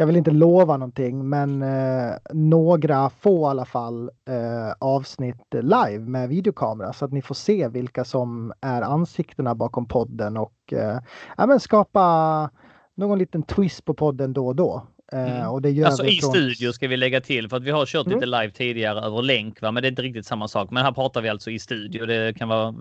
jag 0.00 0.06
vill 0.06 0.16
inte 0.16 0.30
lova 0.30 0.76
någonting, 0.76 1.28
men 1.28 1.62
eh, 1.62 2.12
några 2.32 3.10
få 3.10 3.40
i 3.40 3.50
alla 3.50 3.64
fall 3.64 4.10
eh, 4.28 4.72
avsnitt 4.78 5.54
live 5.54 5.98
med 5.98 6.28
videokamera 6.28 6.92
så 6.92 7.04
att 7.04 7.12
ni 7.12 7.22
får 7.22 7.34
se 7.34 7.68
vilka 7.68 8.04
som 8.04 8.52
är 8.60 8.82
ansiktena 8.82 9.54
bakom 9.54 9.88
podden 9.88 10.36
och 10.36 10.72
eh, 10.72 10.98
ja, 11.36 11.58
skapa 11.58 12.50
någon 12.94 13.18
liten 13.18 13.42
twist 13.42 13.84
på 13.84 13.94
podden 13.94 14.32
då 14.32 14.46
och 14.46 14.56
då. 14.56 14.86
Eh, 15.12 15.36
mm. 15.36 15.48
Och 15.48 15.62
det 15.62 15.70
gör 15.70 15.86
alltså 15.86 16.04
i 16.04 16.16
från... 16.16 16.30
studio 16.30 16.72
ska 16.72 16.88
vi 16.88 16.96
lägga 16.96 17.20
till 17.20 17.48
för 17.48 17.56
att 17.56 17.64
vi 17.64 17.70
har 17.70 17.86
kört 17.86 18.06
mm. 18.06 18.18
lite 18.18 18.26
live 18.26 18.50
tidigare 18.50 19.00
över 19.00 19.22
länk, 19.22 19.62
va? 19.62 19.72
men 19.72 19.82
det 19.82 19.88
är 19.88 19.90
inte 19.90 20.02
riktigt 20.02 20.26
samma 20.26 20.48
sak. 20.48 20.70
Men 20.70 20.84
här 20.84 20.92
pratar 20.92 21.22
vi 21.22 21.28
alltså 21.28 21.50
i 21.50 21.58
studio. 21.58 22.06
Det 22.06 22.38
kan 22.38 22.48
vara 22.48 22.74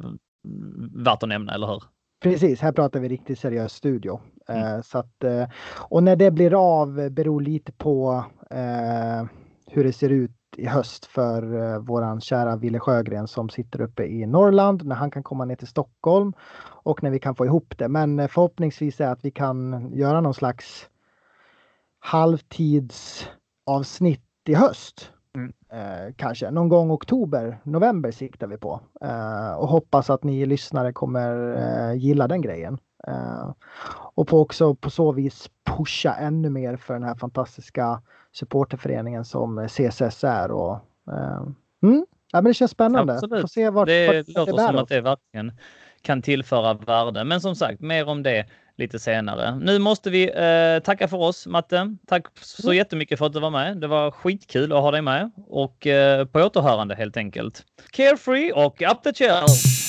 värt 0.96 1.24
att 1.24 1.30
nämna, 1.30 1.54
eller 1.54 1.68
hur? 1.68 1.84
Precis, 2.20 2.62
här 2.62 2.72
pratar 2.72 3.00
vi 3.00 3.08
riktigt 3.08 3.40
seriös 3.40 3.74
studio. 3.74 4.20
Mm. 4.48 4.64
Eh, 4.64 4.82
så 4.82 4.98
att, 4.98 5.24
eh, 5.24 5.48
och 5.90 6.04
när 6.04 6.16
det 6.16 6.32
blir 6.32 6.82
av 6.82 7.10
beror 7.12 7.42
lite 7.42 7.72
på 7.72 8.26
eh, 8.50 9.26
hur 9.68 9.84
det 9.84 9.94
ser 9.94 10.10
ut 10.10 10.32
i 10.58 10.66
höst 10.66 11.06
för 11.06 11.74
eh, 11.74 11.80
våran 11.80 12.22
kära 12.22 12.56
Ville 12.56 12.80
Sjögren 12.80 13.28
som 13.28 13.50
sitter 13.50 13.82
uppe 13.82 14.04
i 14.04 14.26
Norrland 14.26 14.86
när 14.86 14.96
han 14.96 15.12
kan 15.12 15.24
komma 15.24 15.46
ner 15.46 15.56
till 15.56 15.68
Stockholm 15.68 16.34
och 16.84 17.04
när 17.04 17.12
vi 17.12 17.20
kan 17.20 17.36
få 17.36 17.46
ihop 17.46 17.78
det. 17.78 17.88
Men 17.88 18.30
förhoppningsvis 18.30 19.02
är 19.02 19.08
att 19.08 19.26
vi 19.26 19.32
kan 19.32 19.90
göra 19.94 20.22
någon 20.22 20.34
slags 20.34 20.90
halvtidsavsnitt 22.00 24.26
i 24.48 24.54
höst. 24.54 25.12
Mm. 25.36 25.54
Eh, 25.72 26.14
kanske 26.16 26.52
någon 26.52 26.70
gång 26.70 26.92
oktober, 26.92 27.58
november 27.64 28.12
siktar 28.12 28.48
vi 28.48 28.58
på 28.58 28.82
eh, 29.02 29.52
och 29.52 29.68
hoppas 29.68 30.10
att 30.10 30.24
ni 30.24 30.46
lyssnare 30.46 30.94
kommer 30.94 31.58
eh, 31.58 31.98
gilla 31.98 32.28
den 32.28 32.42
grejen. 32.42 32.78
Eh, 33.08 33.54
och 34.16 34.28
på 34.28 34.40
också 34.40 34.76
på 34.76 34.90
så 34.90 35.12
vis 35.12 35.50
pusha 35.66 36.14
ännu 36.14 36.50
mer 36.50 36.76
för 36.76 36.94
den 36.94 37.04
här 37.04 37.16
fantastiska 37.16 38.02
supporterföreningen 38.32 39.26
som 39.26 39.68
CSS 39.68 40.24
är. 40.24 40.52
Och, 40.52 40.74
eh, 41.12 41.42
mm, 41.84 42.06
ja, 42.32 42.42
men 42.42 42.44
det 42.44 42.54
känns 42.54 42.72
spännande. 42.72 43.14
Absolut. 43.14 43.42
Får 43.42 43.48
se 43.48 43.70
vart, 43.70 43.88
det 43.88 44.08
vart 44.08 44.28
låter 44.28 44.54
det 44.54 44.68
som 44.68 44.78
att 44.78 44.90
det 44.90 45.02
verkligen 45.02 45.52
kan 46.02 46.22
tillföra 46.22 46.74
värde. 46.74 47.24
Men 47.24 47.42
som 47.42 47.56
sagt, 47.56 47.82
mer 47.82 48.08
om 48.08 48.24
det 48.24 48.46
lite 48.80 49.00
senare. 49.00 49.56
Nu 49.56 49.80
måste 49.80 50.10
vi 50.10 50.30
eh, 50.30 50.84
tacka 50.84 51.08
för 51.08 51.18
oss, 51.18 51.48
Matte. 51.48 51.96
Tack 52.08 52.26
så 52.42 52.68
mm. 52.68 52.78
jättemycket 52.78 53.20
för 53.20 53.26
att 53.26 53.34
du 53.34 53.40
var 53.40 53.50
med. 53.50 53.78
Det 53.78 53.88
var 53.88 54.12
skitkul 54.12 54.74
att 54.74 54.82
ha 54.82 54.92
dig 54.92 55.02
med 55.02 55.32
och 55.48 55.88
eh, 55.88 56.26
på 56.26 56.40
återhörande 56.40 56.96
helt 56.96 57.18
enkelt. 57.18 57.64
Carefree 57.92 58.52
och 58.52 58.82
up 58.82 59.04
the 59.04 59.14
chairs! 59.14 59.89